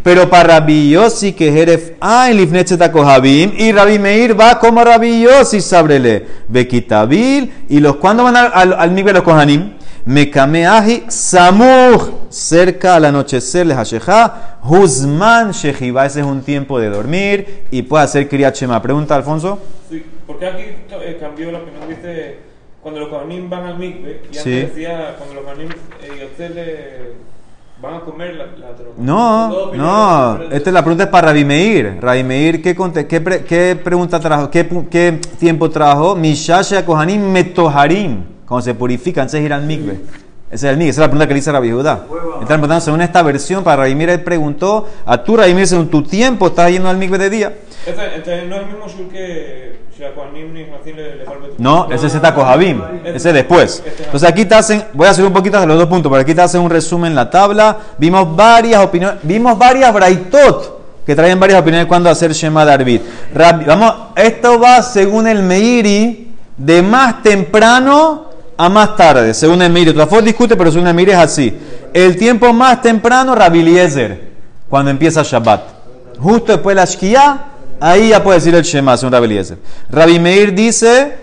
Pero 0.04 0.30
para 0.30 0.60
Rabbi 0.60 0.90
Yossi 0.92 1.34
que 1.34 1.52
Jeref 1.52 1.92
hay 2.00 2.34
Lifnet 2.34 2.92
Kohabim. 2.92 3.54
Y 3.58 3.72
Rabbi 3.72 4.00
Meir 4.00 4.40
va 4.40 4.60
como 4.60 4.84
Rabbi 4.84 5.22
Yossi 5.22 5.62
Sabrele. 5.62 6.26
Bekitabil. 6.48 7.66
Y 7.70 7.80
los 7.80 7.96
cuando 7.98 8.24
van 8.24 8.36
al, 8.36 8.52
al, 8.54 8.74
al 8.74 8.92
Migbe 8.92 9.14
los 9.14 9.24
Kohanim. 9.24 9.74
Mekameahi 10.06 11.06
Samuj. 11.08 12.10
Cerca 12.30 12.96
al 12.96 13.06
anochecer 13.06 13.66
les 13.66 13.78
Hasheja. 13.78 14.60
Huzman 14.64 15.52
Shehiva. 15.52 16.06
Ese 16.06 16.20
es 16.22 16.26
un 16.26 16.42
tiempo 16.42 16.80
de 16.80 16.90
dormir. 16.90 17.64
Y 17.72 17.84
puede 17.84 18.04
hacer 18.04 18.28
Kriyat 18.28 18.56
Shema. 18.56 18.82
Pregunta 18.82 19.16
Alfonso. 19.16 19.60
Sí, 19.90 20.04
porque 20.26 20.46
aquí 20.48 20.64
eh, 20.92 21.18
cambió 21.20 21.52
lo 21.52 21.66
que 21.66 21.72
nos 21.72 21.88
viste 21.88 22.40
cuando 22.82 23.02
los 23.02 23.10
Kohanim 23.10 23.50
van 23.50 23.66
al 23.66 23.78
mikve 23.80 24.22
y 24.24 24.38
antes 24.38 24.44
Sí. 24.44 24.50
decía 24.52 25.16
cuando 25.18 25.36
los 25.36 25.44
Kohanim 25.44 25.70
eh, 26.04 27.14
van 27.82 27.94
a 27.96 28.00
comer 28.02 28.36
la, 28.36 28.46
la 28.46 28.74
droga. 28.74 28.94
No, 28.98 29.74
no. 29.74 30.42
Esta 30.52 30.70
es 30.70 30.74
la 30.74 30.82
pregunta 30.82 31.04
es 31.06 31.10
para 31.10 31.28
Rabbi 31.28 31.46
Meir. 31.46 31.98
Rabbi 32.02 32.24
Meir, 32.24 32.62
¿qué, 32.62 32.74
pre- 33.22 33.44
qué 33.44 33.80
pregunta 33.82 34.20
trajo? 34.20 34.50
¿Qué, 34.50 34.68
qué 34.90 35.20
tiempo 35.40 35.70
trajo? 35.70 36.16
Mishasha 36.16 36.86
Kohanim 36.86 37.22
Metoharim. 37.32 38.24
Cuando 38.48 38.64
se 38.64 38.74
purifican, 38.74 39.28
ir 39.36 39.54
al 39.54 39.64
mikve. 39.64 40.00
Ese 40.50 40.68
es 40.68 40.72
el 40.72 40.78
mikve. 40.78 40.90
Esa 40.90 41.02
es 41.02 41.06
la 41.06 41.08
pregunta 41.10 41.28
que 41.28 41.34
le 41.34 41.40
hice 41.40 41.50
a 41.50 41.54
Rabbi 41.54 41.72
Judá. 41.72 42.06
Están 42.42 42.48
preguntando 42.60 42.82
según 42.82 43.02
esta 43.02 43.22
versión 43.22 43.64
para 43.64 43.84
Rabbi 43.84 43.96
Meir. 43.96 44.10
Él 44.10 44.24
preguntó 44.24 44.88
a 45.06 45.22
tú, 45.24 45.36
Rabbi 45.38 45.54
Meir, 45.54 45.68
según 45.68 45.90
tu 45.90 46.02
tiempo, 46.04 46.48
estás 46.48 46.72
yendo 46.72 46.90
al 46.90 46.98
mikve 46.98 47.18
de 47.18 47.30
día. 47.30 47.54
Este, 47.88 48.16
este 48.18 48.46
no 48.46 48.56
es 48.56 48.62
el 48.62 48.68
mismo 48.68 48.88
shur 48.88 49.08
que 49.08 49.88
ni 50.34 50.94
le, 50.94 51.26
No, 51.58 51.88
ese 51.90 52.08
es 52.08 52.14
Zeta 52.14 52.34
Kohabim. 52.34 52.82
Ese 53.06 53.30
es 53.30 53.34
después. 53.34 53.84
Entonces 53.98 54.30
aquí 54.30 54.46
te 54.46 54.56
hacen, 54.56 54.84
voy 54.94 55.08
a 55.08 55.12
hacer 55.12 55.26
un 55.26 55.34
poquito 55.34 55.60
de 55.60 55.66
los 55.66 55.78
dos 55.78 55.88
puntos, 55.88 56.10
pero 56.12 56.22
aquí 56.22 56.36
te 56.36 56.42
hacen 56.42 56.62
un 56.62 56.70
resumen 56.70 57.12
en 57.12 57.16
la 57.16 57.30
tabla. 57.30 57.78
Vimos 57.98 58.36
varias 58.36 58.84
opiniones, 58.84 59.20
vimos 59.24 59.58
varias 59.58 59.94
braitot 59.94 60.78
que 61.06 61.16
traen 61.16 61.40
varias 61.40 61.62
opiniones 61.62 61.88
cuando 61.88 62.10
hacer 62.10 62.34
Shema 62.34 62.66
Darvid. 62.66 63.02
Vamos, 63.66 63.94
esto 64.16 64.60
va 64.60 64.82
según 64.82 65.26
el 65.26 65.42
Meiri 65.42 66.34
de 66.58 66.82
más 66.82 67.24
temprano 67.24 68.26
a 68.58 68.68
más 68.68 68.98
tarde, 68.98 69.34
según 69.34 69.62
el 69.62 69.72
Meiri. 69.72 69.94
Trafos 69.94 70.26
discute, 70.26 70.58
pero 70.58 70.72
según 70.72 70.88
el 70.88 70.94
Meiri 70.94 71.12
es 71.12 71.18
así. 71.18 71.58
El 71.94 72.18
tiempo 72.18 72.52
más 72.52 72.82
temprano, 72.82 73.34
Rabbi 73.34 73.62
Eliezer, 73.62 74.34
cuando 74.70 74.92
empieza 74.92 75.24
Shabbat. 75.24 75.62
Justo 76.20 76.52
después 76.52 76.76
de 76.76 76.82
la 76.82 76.86
Shkia, 76.86 77.46
ahí 77.80 78.10
ya 78.10 78.24
puede 78.24 78.40
decir 78.40 78.56
el 78.56 78.64
Shema, 78.64 78.98
según 78.98 79.14
Rabbi. 79.14 79.40
Rabbi 79.90 80.20
Meir 80.20 80.54
dice, 80.54 81.18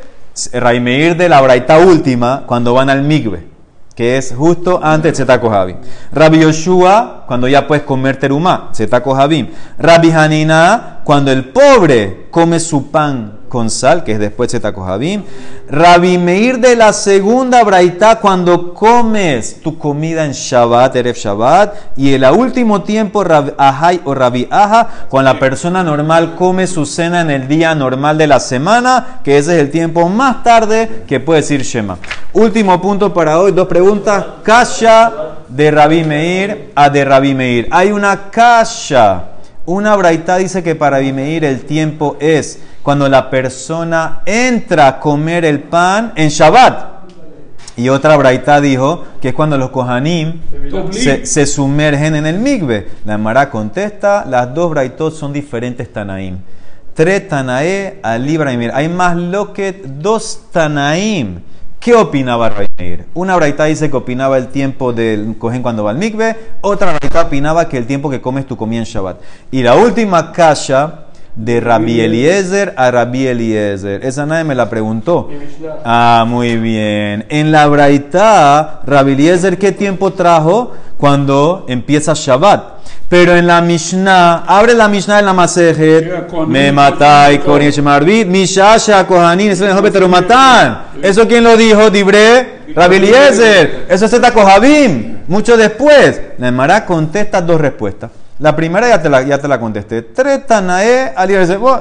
Rabbi 0.53 0.81
Meir 0.81 1.17
de 1.17 1.29
la 1.29 1.41
Braita 1.41 1.79
última, 1.79 2.45
cuando 2.47 2.75
van 2.75 2.91
al 2.91 3.03
Migbe, 3.03 3.47
que 3.95 4.17
es 4.17 4.35
justo 4.37 4.81
antes 4.83 5.13
de 5.13 5.25
Tzeta 5.25 5.41
Kohabim. 5.41 5.77
Rabbi 6.13 6.41
Yoshua, 6.41 7.25
cuando 7.27 7.47
ya 7.49 7.67
puedes 7.67 7.85
comer 7.85 8.17
terumá, 8.17 8.71
Tzeta 8.73 9.03
Kohabim. 9.03 9.49
Rabbi 9.79 10.11
Hanina, 10.11 11.01
cuando 11.05 11.31
el 11.31 11.45
pobre 11.47 12.27
come 12.31 12.59
su 12.59 12.91
pan 12.91 13.43
con 13.55 13.71
sal, 13.71 14.03
que 14.03 14.11
es 14.11 14.19
después 14.19 14.51
de 14.51 14.59
Tzeta 14.59 14.75
Kohabim. 14.75 15.23
Rabbi 15.69 16.19
Meir 16.19 16.59
de 16.59 16.75
la 16.75 16.93
segunda 16.93 17.63
Braita, 17.63 18.19
cuando 18.19 18.75
comes 18.75 19.61
tu 19.63 19.79
comida 19.79 20.25
en 20.25 20.33
Shabbat, 20.33 20.97
Erev 20.97 21.15
Shabbat. 21.15 21.73
Y 21.97 22.15
el 22.15 22.25
último 22.25 22.83
tiempo, 22.83 23.23
Rabbi 23.23 23.53
Ahai 23.57 24.01
o 24.05 24.13
Rabbi 24.13 24.49
Aja, 24.51 25.07
cuando 25.09 25.33
la 25.33 25.39
persona 25.39 25.85
normal 25.85 26.35
come 26.35 26.67
su 26.67 26.85
cena 26.85 27.21
en 27.21 27.31
el 27.31 27.47
día 27.47 27.77
normal 27.77 28.19
de 28.19 28.27
la 28.27 28.41
semana, 28.41 29.21
que 29.23 29.39
ese 29.39 29.55
es 29.55 29.63
el 29.63 29.71
tiempo 29.71 30.09
más 30.09 30.43
tarde 30.43 31.05
que 31.07 31.21
puede 31.21 31.43
decir 31.43 31.63
Shema. 31.63 31.97
Último 32.33 32.81
punto 32.81 33.15
para 33.15 33.39
hoy, 33.39 33.53
dos 33.53 33.69
preguntas. 33.69 34.25
Kasha 34.43 35.13
de 35.47 35.71
Rabbi 35.71 36.03
Meir 36.03 36.73
a 36.75 36.91
de 36.91 37.05
Rabbi 37.05 37.35
Meir. 37.35 37.69
Hay 37.71 37.93
una 37.93 38.33
kasha. 38.33 39.34
Una 39.67 39.97
braita 39.97 40.37
dice 40.37 40.62
que 40.62 40.75
para 40.75 40.99
Rabbi 40.99 41.12
Meir 41.12 41.45
el 41.45 41.65
tiempo 41.65 42.17
es 42.21 42.59
cuando 42.83 43.09
la 43.09 43.31
persona 43.31 44.21
entra 44.27 44.89
a 44.89 45.01
comer 45.01 45.47
el 45.47 45.61
pan 45.61 46.12
en 46.17 46.29
Shabbat. 46.29 46.95
Y 47.77 47.89
otra 47.89 48.17
braita 48.17 48.61
dijo 48.61 49.05
que 49.23 49.29
es 49.29 49.35
cuando 49.35 49.57
los 49.57 49.71
kohanim 49.71 50.41
se, 50.91 51.25
se 51.25 51.47
sumergen 51.47 52.15
en 52.15 52.27
el 52.27 52.39
migbe. 52.39 52.89
La 53.07 53.17
Mara 53.17 53.51
contesta, 53.51 54.25
las 54.29 54.55
dos 54.55 54.71
braitot 54.71 55.15
son 55.15 55.33
diferentes 55.33 55.91
tanaim. 55.93 56.39
Tres 56.93 57.27
tanae, 57.27 57.99
ali 58.03 58.39
Meir. 58.39 58.71
Hay 58.75 58.89
más 58.89 59.17
lo 59.17 59.53
que 59.53 59.83
dos 59.85 60.43
tanaim. 60.53 61.41
¿Qué 61.85 61.95
opinaba 61.95 62.49
Rabbi 62.49 62.66
Meir? 62.78 63.05
Una 63.12 63.37
braita 63.37 63.66
dice 63.66 63.91
que 63.91 63.97
opinaba 63.99 64.39
el 64.39 64.49
tiempo 64.49 64.95
del 64.95 65.37
cohen 65.37 65.61
cuando 65.61 65.85
va 65.85 65.91
al 65.91 65.99
mikve, 65.99 66.35
otra 66.62 66.95
braita 66.95 67.20
opinaba 67.20 67.68
que 67.68 67.76
el 67.76 67.87
tiempo 67.87 68.09
que 68.09 68.22
comes 68.22 68.47
tu 68.47 68.57
comida 68.57 68.78
en 68.78 68.87
Shabbat. 68.87 69.20
Y 69.51 69.62
la 69.62 69.74
última 69.74 70.32
kasha 70.32 71.09
de 71.37 71.61
Rabbi 71.61 72.01
Eliezer 72.01 72.74
a 72.76 72.91
Rabbi 72.91 73.26
Eliezer. 73.26 74.05
Esa 74.05 74.26
nadie 74.26 74.45
me 74.45 74.55
la 74.55 74.70
preguntó. 74.70 75.30
Ah, 75.85 76.24
muy 76.26 76.57
bien. 76.57 77.26
En 77.28 77.51
la 77.51 77.66
Braita, 77.66 78.80
Rabbi 78.87 79.12
Eliezer, 79.12 79.59
¿qué 79.59 79.72
tiempo 79.72 80.12
trajo? 80.12 80.72
Cuando 80.97 81.64
empieza 81.68 82.12
Shabbat. 82.14 82.74
Pero 83.09 83.37
en 83.37 83.47
la 83.47 83.61
Mishnah, 83.61 84.45
abre 84.47 84.74
la 84.74 84.89
Mishnah 84.89 85.18
en 85.18 85.26
la 85.26 85.32
Masejet, 85.35 86.32
me 86.47 86.72
matai 86.72 87.39
con 87.41 87.61
Marbit, 87.82 88.26
Mishasha 88.26 89.07
Kohanin, 89.07 89.51
eso 89.51 89.68
es 89.68 89.95
el 89.95 90.09
matan. 90.09 90.85
¿Eso 91.03 91.28
quién 91.28 91.45
lo 91.45 91.57
dijo? 91.57 91.91
Dibre, 91.91 92.61
Rabbi 92.74 92.97
Eliezer. 92.97 93.87
Eso 93.89 94.07
es 94.07 94.11
Zeta 94.11 94.32
Kohabim. 94.32 95.18
Mucho 95.28 95.57
después. 95.57 96.20
La 96.39 96.49
Emara 96.49 96.85
contesta 96.85 97.41
dos 97.41 97.61
respuestas. 97.61 98.11
La 98.39 98.57
primera 98.57 98.89
ya 98.89 99.01
te 99.01 99.09
la, 99.09 99.22
ya 99.22 99.39
te 99.39 99.47
la 99.47 99.61
contesté. 99.61 100.03
Tres 100.03 100.47
Tanae, 100.47 101.14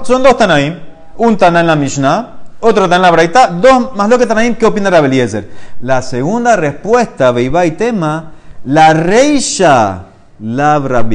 son 0.04 0.22
dos 0.24 0.38
Tanaim. 0.38 0.80
Un 1.18 1.38
Tana 1.38 1.60
en 1.60 1.68
la 1.68 1.76
Mishnah, 1.76 2.42
otro 2.60 2.84
Tana 2.84 2.96
en 2.96 3.02
la 3.02 3.12
Braita. 3.12 3.48
Dos 3.48 3.96
más 3.96 4.10
lo 4.10 4.18
que 4.18 4.26
Tanaim, 4.26 4.56
¿qué 4.56 4.66
opina 4.66 4.90
Rabbi 4.90 5.08
Eliezer? 5.08 5.48
La 5.82 6.02
segunda 6.02 6.56
respuesta, 6.56 7.32
Beiba 7.32 7.66
y 7.66 7.72
tema, 7.72 8.32
la 8.66 8.94
Reisha. 8.94 10.06
Labra. 10.40 11.06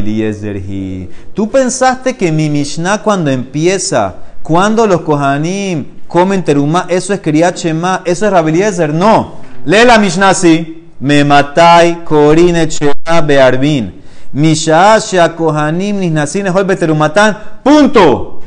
Tú 1.34 1.50
pensaste 1.50 2.16
que 2.16 2.32
mi 2.32 2.48
Mishnah 2.48 3.02
cuando 3.02 3.30
empieza, 3.30 4.14
cuando 4.42 4.86
los 4.86 5.02
Kohanim 5.02 5.84
comen 6.06 6.42
terumá, 6.42 6.86
eso 6.88 7.12
es 7.12 7.20
Kriyat 7.20 7.56
Shema, 7.56 8.02
eso 8.06 8.24
es 8.24 8.32
Rabbi 8.32 8.52
Eliezer. 8.52 8.94
No. 8.94 9.34
Lee 9.66 9.84
la 9.84 9.98
Mishnah 9.98 10.30
así. 10.30 10.88
Me 11.00 11.24
matai 11.24 12.04
korine 12.04 12.68
Shema 12.68 13.20
bearbin. 13.20 14.02
Mishaa 14.32 14.98
shea 15.00 15.28
Kohanim 15.34 15.98
nisnasin 16.00 16.46
ejol 16.46 16.64
beterumatan. 16.64 17.36
Punto. 17.62 18.42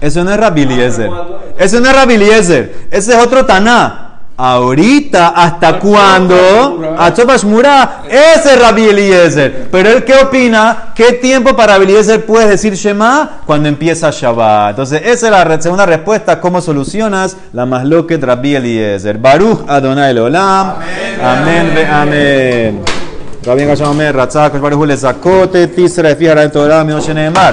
Eso 0.00 0.24
no 0.24 0.32
es 0.32 0.36
Rabbi 0.36 0.62
Eliezer. 0.62 1.10
Eso 1.58 1.80
no 1.80 1.88
es 1.88 1.94
Rabbi 1.94 2.14
Eliezer. 2.14 2.88
Ese 2.90 3.12
es 3.12 3.18
otro 3.24 3.46
Taná. 3.46 4.02
Ahorita, 4.36 5.28
¿hasta 5.28 5.78
cuándo? 5.78 6.96
A 6.98 7.12
Mura, 7.44 8.02
ese 8.08 8.54
es 8.54 8.60
Rabbi 8.60 8.88
Eliezer. 8.88 9.68
Pero 9.70 9.90
él, 9.90 10.04
¿qué 10.04 10.14
opina? 10.14 10.92
¿Qué 10.96 11.12
tiempo 11.12 11.54
para 11.54 11.74
Rabbi 11.74 11.84
Eliezer 11.84 12.26
puedes 12.26 12.48
decir 12.48 12.74
Shema? 12.74 13.42
Cuando 13.46 13.68
empieza 13.68 14.10
Shabbat. 14.10 14.70
Entonces, 14.70 15.02
esa 15.04 15.26
es 15.26 15.48
la 15.48 15.62
segunda 15.62 15.86
respuesta. 15.86 16.40
¿Cómo 16.40 16.60
solucionas 16.60 17.36
la 17.52 17.66
más 17.66 17.84
loca 17.84 18.16
de 18.16 18.26
Rabbi 18.26 18.56
Eliezer? 18.56 19.18
Baruch 19.18 19.60
Adonai 19.68 20.18
Olam. 20.18 20.74
Amén. 21.22 21.72
ve 21.74 21.86
amén. 21.86 22.91
Rabbi 23.44 23.64
Gasham 23.64 23.90
Omer, 23.90 24.12
Ratzak, 24.14 24.60
Baruch 24.60 24.86
Lezakote, 24.86 25.66
Tisra, 25.66 26.14
Fijara, 26.14 26.48
Torah, 26.48 26.84
Mioshenemar. 26.84 27.50